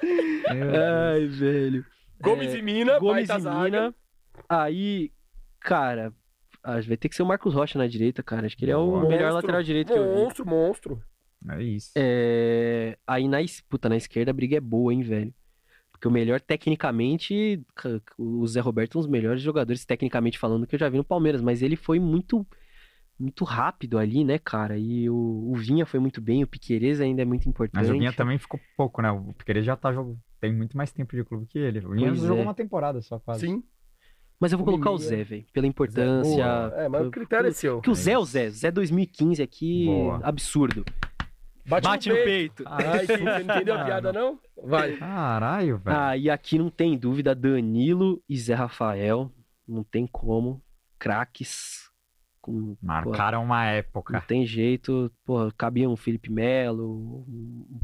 [0.47, 1.85] Ai, velho.
[2.21, 3.63] Gomes É, e Mina, Gomes e zaga.
[3.65, 3.95] Mina.
[4.47, 5.11] Aí,
[5.65, 6.13] cara,
[6.63, 8.45] vai ter que ser o Marcos Rocha na direita, cara.
[8.45, 10.21] Acho que ele é o Monstro, melhor lateral direito que eu vi.
[10.21, 11.01] Monstro, monstro.
[11.49, 11.91] É isso.
[11.95, 13.37] É, Aí na,
[13.69, 15.33] puta, na esquerda a briga é boa, hein, velho.
[15.91, 20.67] Porque o melhor tecnicamente, ca- o Zé Roberto é um dos melhores jogadores tecnicamente falando
[20.67, 22.45] que eu já vi no Palmeiras, mas ele foi muito
[23.17, 24.77] muito rápido ali, né, cara?
[24.77, 27.75] E o, o Vinha foi muito bem, o Piquerez ainda é muito importante.
[27.81, 29.09] Mas o Vinha também ficou pouco, né?
[29.09, 30.19] O Piqueires já tá jogando.
[30.41, 31.79] Tem muito mais tempo de clube que ele.
[31.79, 32.41] O Vinha Pois jogou é.
[32.41, 33.47] uma temporada só quase.
[33.47, 33.63] Sim.
[34.39, 34.97] Mas eu vou colocar o.
[34.97, 36.43] Zé, velho, pela importância.
[36.75, 37.75] É, mas o critério é seu.
[37.75, 38.49] Porque o Zé é o Zé.
[38.49, 40.19] Zé 2015 aqui, Boa.
[40.23, 40.83] absurdo.
[41.67, 42.63] Bate, no peito.
[42.67, 44.39] Ai, que- você não entendeu a piada, não?
[44.63, 44.97] Vai.
[44.97, 45.97] Caralho, velho.
[45.97, 49.31] Ah, e aqui não tem dúvida, Danilo e Zé Rafael,
[49.67, 50.61] não tem como,
[50.99, 51.89] craques,
[52.45, 54.21] com, Marcaram uma pô, não época.
[54.21, 57.25] tem jeito, pô, cabia um Felipe Melo,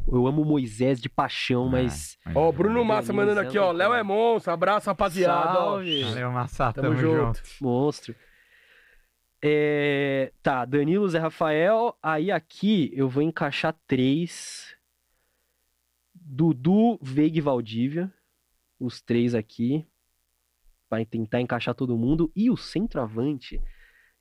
[0.07, 2.15] eu amo o Moisés de paixão, mas...
[2.35, 3.71] Ó, o Bruno Massa mandando Zé aqui, ó.
[3.71, 4.53] Léo é monstro.
[4.53, 5.53] Abraço, rapaziada.
[5.53, 7.37] Salve, Valeu, Massa, Tamo tamo, junto.
[7.39, 7.41] junto.
[7.59, 8.15] monstro.
[9.41, 14.75] É, tá, Danilo, Zé Rafael, aí aqui eu vou encaixar três,
[16.13, 18.13] Dudu, Veiga e Valdívia,
[18.79, 19.87] os três aqui,
[20.87, 23.59] vai tentar encaixar todo mundo, e o centroavante,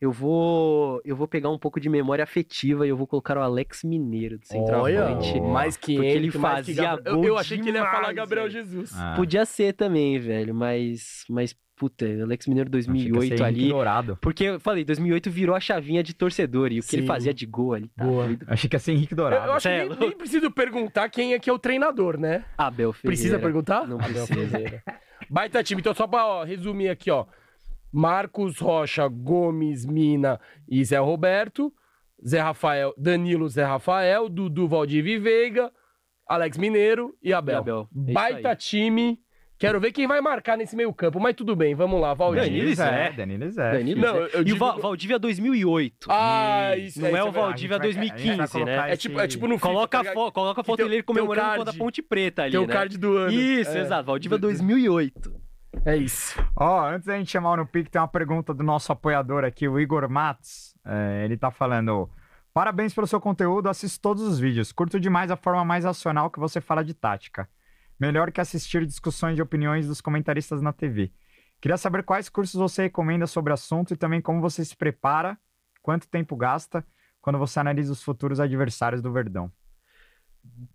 [0.00, 3.40] eu vou, eu vou pegar um pouco de memória afetiva e eu vou colocar o
[3.42, 5.32] Alex Mineiro de centroavante.
[5.38, 7.84] Olha, mais que Porque ele que fazia Gabriel- eu, gol eu achei que ele ia
[7.84, 8.48] falar demais, Gabriel.
[8.50, 8.92] Jesus.
[8.96, 13.44] Ah, Podia ser também, velho, mas, mas puta, Alex Mineiro achei que ia 2008 ser
[13.44, 14.18] Henrique ali, Dourado.
[14.20, 17.08] porque eu falei, 2008 virou a chavinha de torcedor e o que ele Sim.
[17.08, 18.26] fazia de gol ali, tá Boa.
[18.48, 19.46] Achei que ia ser Henrique Eu, Dourado.
[19.46, 20.02] eu acho que Cê é nem, louco.
[20.04, 22.44] nem preciso perguntar quem é que é o treinador, né?
[22.56, 23.16] Abel Ferreira.
[23.16, 23.86] Precisa perguntar?
[23.86, 24.48] Não Abel precisa.
[24.50, 24.82] Ferreira.
[25.28, 25.80] Baita time.
[25.80, 27.24] Então, só pra ó, resumir aqui, ó.
[27.92, 31.72] Marcos Rocha, Gomes, Mina e Zé Roberto.
[32.26, 35.72] Zé Rafael, Danilo, Zé Rafael, Dudu, Valdivia e Veiga,
[36.28, 37.54] Alex Mineiro e Abel.
[37.54, 37.88] E Abel.
[38.08, 38.56] É Baita aí.
[38.56, 39.18] time.
[39.58, 42.42] Quero ver quem vai marcar nesse meio campo, mas tudo bem, vamos lá, Valdir.
[42.42, 43.12] Danilo Danilo Zé.
[43.12, 43.72] Danilo Zé.
[43.72, 44.30] Danilo Não, Zé.
[44.36, 46.06] eu E digo- o Va- Valdívia 2008.
[46.10, 47.32] Ah, isso Não é o isso verdade.
[47.46, 48.92] Valdívia A gente vai- a gente vai 2015, né?
[48.92, 50.14] É tipo, é tipo no Coloca, tá a ligado?
[50.26, 51.58] fo coloca a foto dele o comemorando card.
[51.58, 52.72] contra a Ponte Preta ali, Tem o né?
[52.72, 53.32] card do ano.
[53.32, 53.80] Isso, É.
[53.80, 54.04] exato.
[54.06, 55.32] Valdívia 2008.
[55.84, 56.38] É isso.
[56.56, 59.68] Ó, antes da gente chamar o no pique, tem uma pergunta do nosso apoiador aqui,
[59.68, 60.74] o Igor Matos.
[60.84, 62.10] É, ele tá falando:
[62.52, 64.72] Parabéns pelo seu conteúdo, assisto todos os vídeos.
[64.72, 67.48] Curto demais a forma mais racional que você fala de tática.
[67.98, 71.12] Melhor que assistir discussões de opiniões dos comentaristas na TV.
[71.60, 75.38] Queria saber quais cursos você recomenda sobre o assunto e também como você se prepara,
[75.82, 76.84] quanto tempo gasta
[77.20, 79.52] quando você analisa os futuros adversários do Verdão.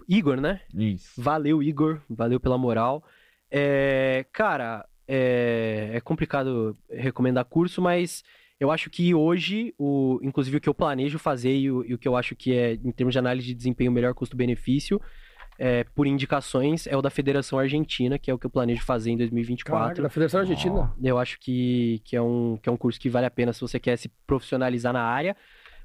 [0.07, 0.61] Igor, né?
[0.73, 1.21] Isso.
[1.21, 1.99] Valeu, Igor.
[2.09, 3.03] Valeu pela moral.
[3.57, 8.21] É, cara, é, é complicado recomendar curso, mas
[8.59, 11.97] eu acho que hoje, o, inclusive o que eu planejo fazer e o, e o
[11.97, 14.99] que eu acho que é, em termos de análise de desempenho, o melhor custo-benefício,
[15.57, 19.11] é, por indicações, é o da Federação Argentina, que é o que eu planejo fazer
[19.11, 19.81] em 2024.
[19.83, 20.93] Caraca, da Federação Argentina.
[21.01, 23.61] Eu acho que, que, é um, que é um curso que vale a pena se
[23.61, 25.33] você quer se profissionalizar na área.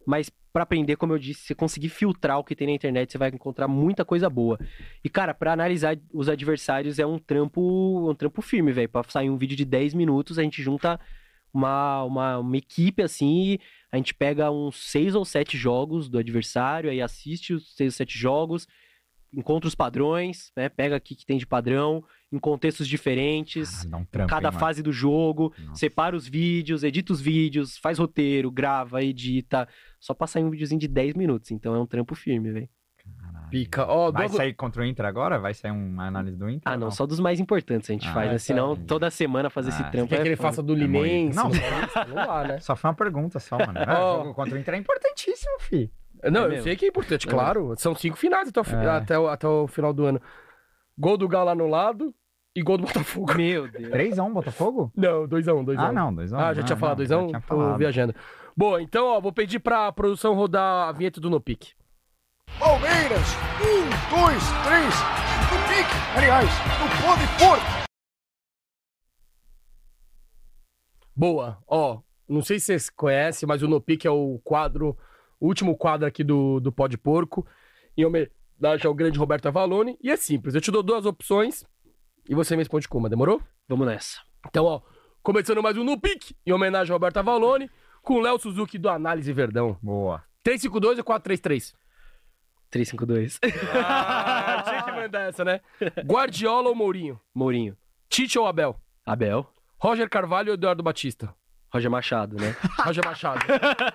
[0.06, 3.18] Mas para aprender, como eu disse, você conseguir filtrar o que tem na internet, você
[3.18, 4.58] vai encontrar muita coisa boa.
[5.04, 8.88] E cara, para analisar os adversários é um trampo, um trampo firme, velho.
[8.88, 10.98] Para sair um vídeo de 10 minutos, a gente junta
[11.52, 13.58] uma, uma, uma equipe assim,
[13.90, 17.96] a gente pega uns seis ou sete jogos do adversário, aí assiste os seis ou
[17.96, 18.68] sete jogos,
[19.32, 20.68] encontra os padrões, né?
[20.68, 24.58] Pega aqui que tem de padrão, em contextos diferentes Ah, trampo, cada hein, mano?
[24.60, 25.74] fase do jogo, Nossa.
[25.80, 29.66] separa os vídeos, edita os vídeos, faz roteiro, grava, edita.
[29.98, 31.50] Só pra sair um videozinho de 10 minutos.
[31.50, 32.68] Então é um trampo firme, velho.
[33.50, 33.84] Pica.
[33.86, 35.38] Ó, Vai sair contra o Inter agora?
[35.38, 36.62] Vai sair uma análise do Inter?
[36.64, 38.32] Ah, ou não, só dos mais importantes a gente Ah, faz, né?
[38.34, 38.38] tá.
[38.38, 40.48] Senão toda semana fazer Ah, esse trampo Quer é que ele foda.
[40.50, 41.02] faça do É muito.
[41.04, 41.36] Linense?
[41.36, 41.50] Não.
[41.50, 42.60] Não dá, né?
[42.60, 43.76] Só foi uma pergunta só, mano.
[43.76, 43.84] É,
[44.18, 45.90] jogo contra o Inter é importantíssimo, fi.
[46.30, 46.62] Não, É eu mesmo?
[46.64, 47.74] sei que é importante, É claro.
[47.76, 48.88] São cinco finais até o, É.
[48.88, 50.20] até, o, até o final do ano.
[50.96, 52.14] Gol do Galo anulado
[52.54, 53.34] e gol do Botafogo.
[53.34, 53.92] Meu Deus.
[53.92, 54.92] 3x1 Botafogo?
[54.96, 55.78] Não, 2x1, 2x1.
[55.78, 56.38] Ah, não, 2x1.
[56.38, 57.20] Ah, já tinha falado não, 2x1?
[57.22, 57.78] já tinha Tô falado.
[57.78, 58.14] viajando.
[58.56, 61.72] Boa, então, ó, vou pedir pra produção rodar a vinheta do No Pique.
[62.58, 63.28] Palmeiras,
[63.60, 64.94] um, dois, três,
[65.52, 67.80] no pique, aliás, no pode pôr.
[71.14, 74.96] Boa, ó, não sei se vocês conhecem, mas o No Pique é o quadro,
[75.38, 77.46] o último quadro aqui do, do Pó de Porco,
[77.96, 81.64] em homenagem ao grande Roberto Avalone, e é simples, eu te dou duas opções
[82.28, 83.42] e você me responde com uma, demorou?
[83.68, 84.20] Vamos nessa.
[84.46, 84.80] Então, ó,
[85.22, 87.70] começando mais um No Pique, em homenagem ao Roberto Avalone,
[88.02, 89.78] com o Léo Suzuki do Análise Verdão.
[89.82, 90.22] Boa.
[90.42, 91.74] 352 ou 433?
[92.70, 93.38] 352.
[93.74, 95.60] Ah, tinha que mandar essa, né?
[96.04, 97.20] Guardiola ou Mourinho?
[97.34, 97.76] Mourinho.
[98.08, 98.76] Tite ou Abel?
[99.04, 99.46] Abel.
[99.78, 101.34] Roger Carvalho ou Eduardo Batista?
[101.72, 102.56] Roger Machado, né?
[102.84, 103.40] Roger Machado.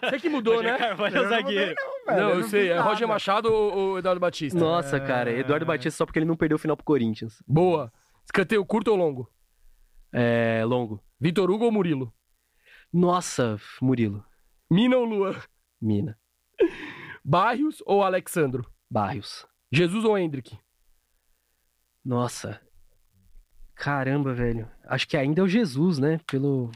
[0.02, 0.78] Você que mudou, né?
[0.78, 1.76] Carvalho é zagueiro.
[2.08, 2.70] Não, eu sei.
[2.70, 4.58] É Roger Machado ou, ou Eduardo Batista?
[4.58, 5.32] Nossa, cara.
[5.32, 7.44] Eduardo Batista só porque ele não perdeu o final pro Corinthians.
[7.46, 7.92] Boa.
[8.26, 9.32] Escanteio curto ou longo?
[10.12, 11.04] É, longo.
[11.20, 12.14] Vitor Hugo ou Murilo?
[12.92, 14.24] Nossa, Murilo.
[14.70, 15.36] Mina ou Luan?
[15.82, 16.18] Mina.
[17.24, 18.66] Barrios ou Alexandro?
[18.90, 19.46] Barrios.
[19.72, 20.58] Jesus ou Hendrick?
[22.04, 22.62] Nossa.
[23.76, 24.70] Caramba, velho.
[24.86, 26.20] Acho que ainda é o Jesus, né?
[26.28, 26.72] Pelo.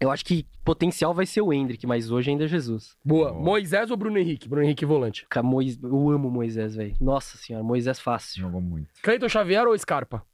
[0.00, 2.96] Eu acho que potencial vai ser o Hendrick, mas hoje ainda é Jesus.
[3.04, 3.32] Boa.
[3.32, 4.48] Moisés ou Bruno Henrique?
[4.48, 5.26] Bruno Henrique volante.
[5.44, 6.96] Mois- Eu amo Moisés, velho.
[7.00, 8.40] Nossa senhora, Moisés fácil.
[8.40, 8.90] Jogou muito.
[9.02, 10.24] Cleiton Xavier ou Scarpa?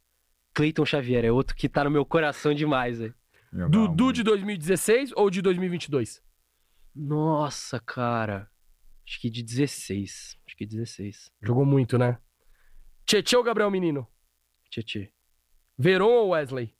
[0.59, 3.15] Cleiton Xavier é outro que tá no meu coração demais, velho.
[3.69, 6.21] Dudu de 2016 ou de 2022?
[6.93, 8.51] Nossa, cara.
[9.07, 10.37] Acho que de 16.
[10.45, 11.31] Acho que 16.
[11.41, 12.17] Jogou muito, né?
[13.05, 14.05] Tietchan ou Gabriel Menino?
[14.69, 15.13] Tietê.
[15.77, 16.75] Veron ou Wesley?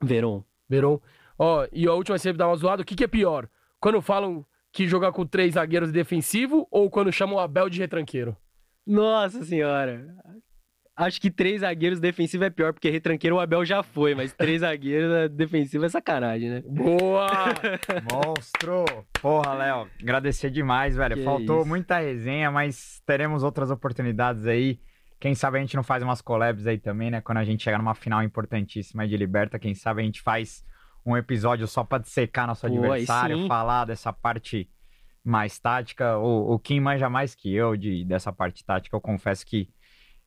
[0.00, 0.44] Veron.
[0.68, 1.00] Veron.
[1.36, 2.82] Ó, e a última sempre dá uma zoada.
[2.82, 3.50] O que, que é pior?
[3.80, 8.36] Quando falam que jogar com três zagueiros defensivo ou quando chamam o Abel de retranqueiro?
[8.86, 10.06] Nossa senhora.
[11.00, 14.60] Acho que três zagueiros defensivos é pior, porque retranqueiro o Abel já foi, mas três
[14.60, 16.62] zagueiros é defensivo é sacanagem, né?
[16.66, 17.26] Boa!
[18.12, 18.84] Monstro!
[19.18, 21.16] Porra, Léo, agradecer demais, velho.
[21.16, 21.68] Que Faltou isso.
[21.68, 24.78] muita resenha, mas teremos outras oportunidades aí.
[25.18, 27.22] Quem sabe a gente não faz umas collabs aí também, né?
[27.22, 30.62] Quando a gente chegar numa final importantíssima de Liberta, quem sabe a gente faz
[31.04, 34.68] um episódio só pra dissecar nosso Pô, adversário, falar dessa parte
[35.24, 36.18] mais tática.
[36.18, 38.94] O, o Kim manja mais que eu de, dessa parte tática.
[38.94, 39.70] Eu confesso que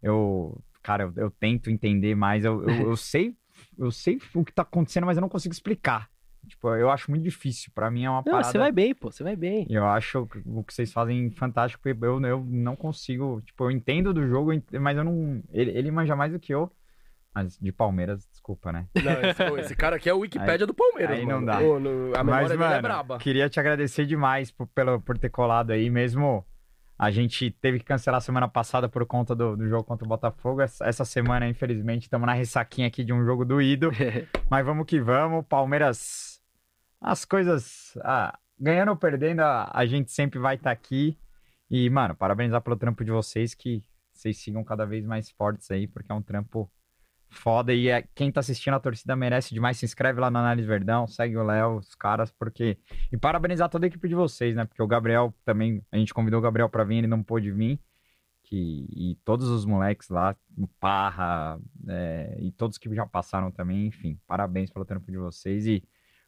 [0.04, 2.46] eu, cara, eu, eu tento entender mais.
[2.46, 3.34] Eu, eu, eu sei,
[3.78, 6.10] eu sei o que tá acontecendo, mas eu não consigo explicar.
[6.48, 7.72] Tipo, eu acho muito difícil.
[7.74, 8.44] Pra mim é uma Não, parada.
[8.52, 9.66] você vai bem, pô, você vai bem.
[9.70, 11.88] Eu acho o que vocês fazem fantástico.
[11.88, 13.42] Eu, eu não consigo.
[13.46, 14.52] Tipo, eu entendo do jogo,
[14.82, 15.42] mas eu não.
[15.52, 16.70] Ele, ele manja mais do que eu.
[17.34, 18.86] Mas de Palmeiras, desculpa, né?
[19.02, 21.46] Não, esse, esse cara aqui é o Wikipédia do Palmeiras, aí não mano.
[21.48, 21.60] dá.
[21.62, 23.18] Ô, no- a memória mas, dele mano, é braba.
[23.18, 26.46] queria te agradecer demais por, pelo, por ter colado aí mesmo.
[26.98, 30.62] A gente teve que cancelar semana passada por conta do, do jogo contra o Botafogo.
[30.62, 33.90] Essa, essa semana, infelizmente, estamos na ressaquinha aqui de um jogo doído.
[34.50, 35.46] Mas vamos que vamos.
[35.48, 36.42] Palmeiras,
[37.02, 37.98] as coisas.
[38.04, 41.18] ah, ganhando ou perdendo, a, a gente sempre vai estar aqui.
[41.70, 43.84] E, mano, parabenizar pelo trampo de vocês, que
[44.14, 46.72] vocês sigam cada vez mais fortes aí, porque é um trampo
[47.34, 47.74] foda.
[47.74, 49.78] E é, quem tá assistindo a torcida merece demais.
[49.78, 52.78] Se inscreve lá no Análise Verdão, segue o Léo, os caras, porque.
[53.12, 54.66] E parabenizar toda a equipe de vocês, né?
[54.66, 55.82] Porque o Gabriel também.
[55.92, 57.80] A gente convidou o Gabriel pra vir, ele não pôde vir.
[58.44, 63.88] Que, e todos os moleques lá, o Parra, é, e todos que já passaram também,
[63.88, 65.82] enfim, parabéns pelo trampo de vocês e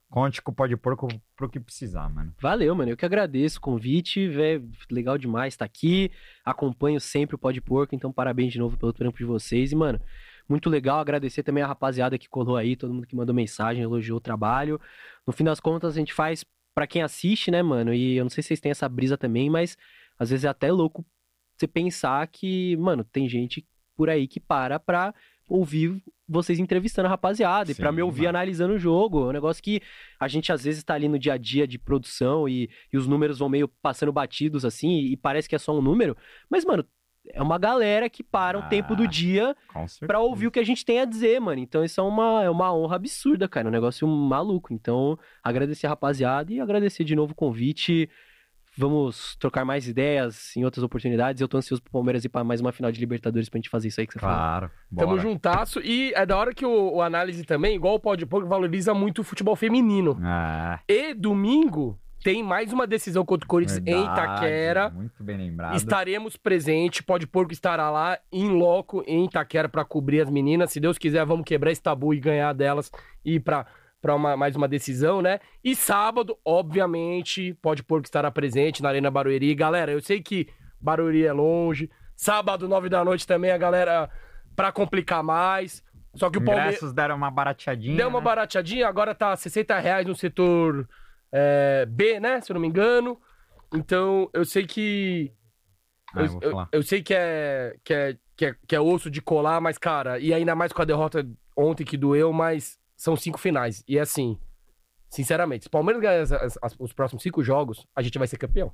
[0.10, 2.34] conte com o Pode Porco pro que precisar, mano.
[2.40, 2.92] Valeu, mano.
[2.92, 4.70] Eu que agradeço o convite, velho.
[4.90, 6.12] Legal demais estar aqui.
[6.44, 9.72] Acompanho sempre o Pode Porco, então parabéns de novo pelo trampo de vocês.
[9.72, 10.00] E, mano,
[10.48, 11.00] muito legal.
[11.00, 14.80] Agradecer também a rapaziada que colou aí, todo mundo que mandou mensagem, elogiou o trabalho.
[15.26, 17.94] No fim das contas, a gente faz pra quem assiste, né, mano?
[17.94, 19.78] E eu não sei se vocês têm essa brisa também, mas
[20.20, 21.06] às vezes é até louco
[21.58, 23.66] você pensar que, mano, tem gente
[23.96, 25.14] por aí que para pra
[25.48, 28.30] ouvir vocês entrevistando a rapaziada e pra Sim, me ouvir mano.
[28.30, 29.26] analisando o jogo.
[29.26, 29.82] É um negócio que
[30.20, 33.08] a gente às vezes tá ali no dia a dia de produção e, e os
[33.08, 36.18] números vão meio passando batidos assim e, parece que é só um número.
[36.50, 36.86] Mas, mano,
[37.34, 39.56] é uma galera que para o tempo do Ah, dia
[40.08, 41.60] pra ouvir o que a gente tem a dizer, mano.
[41.60, 43.68] Então isso é uma, é uma honra absurda, cara.
[43.68, 44.74] É um negócio maluco.
[44.74, 48.10] Então, agradecer a rapaziada e agradecer de novo o convite.
[48.78, 51.40] Vamos trocar mais ideias em outras oportunidades.
[51.42, 53.88] Eu tô ansioso pro Palmeiras ir pra mais uma final de Libertadores pra gente fazer
[53.88, 54.36] isso aí que você falou.
[54.36, 54.72] Claro.
[54.98, 55.80] Tamo juntasso.
[55.80, 59.20] E é da hora que o, o análise também, igual o Pode Pouco, valoriza muito
[59.20, 60.20] o futebol feminino.
[60.22, 64.90] Ah, E domingo tem mais uma decisão contra o Corinthians em verdade, Itaquera.
[64.90, 65.76] Muito bem lembrado.
[65.76, 70.72] Estaremos presentes, Pode Porco estará lá em loco em Itaquera pra cobrir as meninas.
[70.72, 72.90] Se Deus quiser, vamos quebrar esse tabu e ganhar delas
[73.24, 73.68] e ir pra,
[74.02, 75.40] pra uma- mais uma decisão, né?
[75.64, 79.54] E sábado, obviamente, Pode Porco estará presente na Arena Barueri.
[79.54, 80.48] Galera, eu sei que
[80.82, 81.92] Barueri é longe.
[82.16, 84.10] Sábado, nove da noite também, a galera
[84.56, 85.84] pra complicar mais.
[86.16, 87.98] Só que o Palmeiras Ingressos deram uma barateadinha.
[87.98, 88.26] deu uma né?
[88.26, 90.88] barateadinha, agora tá 60 reais no setor
[91.38, 92.40] é, B, né?
[92.40, 93.20] Se eu não me engano.
[93.74, 95.32] Então, eu sei que.
[96.14, 99.12] Ah, eu eu, eu- eu sei que é, que, é, que, é, que é osso
[99.12, 103.16] de colar, mas, cara, e ainda mais com a derrota ontem que doeu, mas são
[103.18, 103.84] cinco finais.
[103.88, 104.40] E assim,
[105.10, 108.28] sinceramente, se o Palmeiras ganhar as- as- as- os próximos cinco jogos, a gente vai
[108.28, 108.72] ser campeão.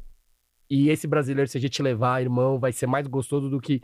[0.69, 3.81] E esse brasileiro, se a gente levar, irmão, vai ser mais gostoso do que.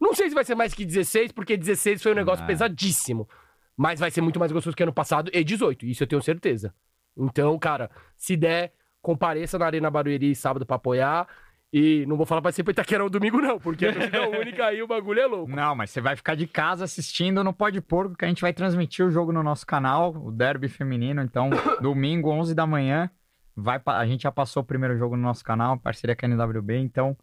[0.00, 2.46] Não sei se vai ser mais que 16, porque 16 foi um negócio Ah.
[2.46, 3.28] pesadíssimo.
[3.76, 6.74] Mas vai ser muito mais gostoso que ano passado e 18, isso eu tenho certeza.
[7.16, 8.72] Então, cara, se der,
[9.02, 11.26] compareça na Arena Barueri sábado pra apoiar.
[11.74, 14.66] E não vou falar pra ser pra Itaquera no domingo, não, porque a torcida única
[14.66, 15.50] aí o bagulho é louco.
[15.50, 18.52] Não, mas você vai ficar de casa assistindo no Pode Porco, que a gente vai
[18.52, 21.22] transmitir o jogo no nosso canal, o Derby Feminino.
[21.22, 21.48] Então,
[21.80, 23.10] domingo, 11 da manhã,
[23.56, 26.76] vai a gente já passou o primeiro jogo no nosso canal, parceria com a NWB.
[26.76, 27.16] Então,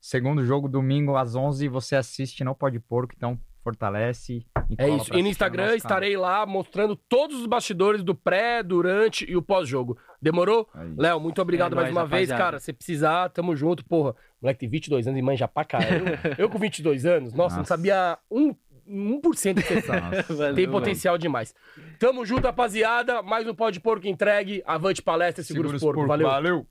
[0.00, 3.12] segundo jogo, domingo, às 11 você assiste no Pode Porco.
[3.16, 3.36] Então,
[3.66, 4.46] fortalece.
[4.70, 5.12] E É isso.
[5.12, 9.98] E no Instagram estarei lá mostrando todos os bastidores do pré, durante e o pós-jogo.
[10.22, 10.68] Demorou?
[10.72, 10.94] Aí.
[10.96, 12.42] Léo, muito obrigado É mais nóis, uma vez, rapaziada.
[12.52, 12.60] cara.
[12.60, 13.84] Se precisar, tamo junto.
[13.84, 16.04] Porra, o moleque tem 22 anos e manja pra caralho.
[16.38, 17.68] Eu, eu com 22 anos, nossa, não Nossa.
[17.68, 18.54] sabia um,
[18.88, 20.22] 1% do que você sabe.
[20.28, 20.78] Valeu, Tem mano.
[20.78, 21.52] potencial demais.
[21.98, 23.20] Tamo junto, rapaziada.
[23.22, 24.62] Mais um pó de porco entregue.
[24.64, 26.06] Avante palestra, segura, os porcos.
[26.06, 26.28] Valeu.
[26.28, 26.66] Valeu.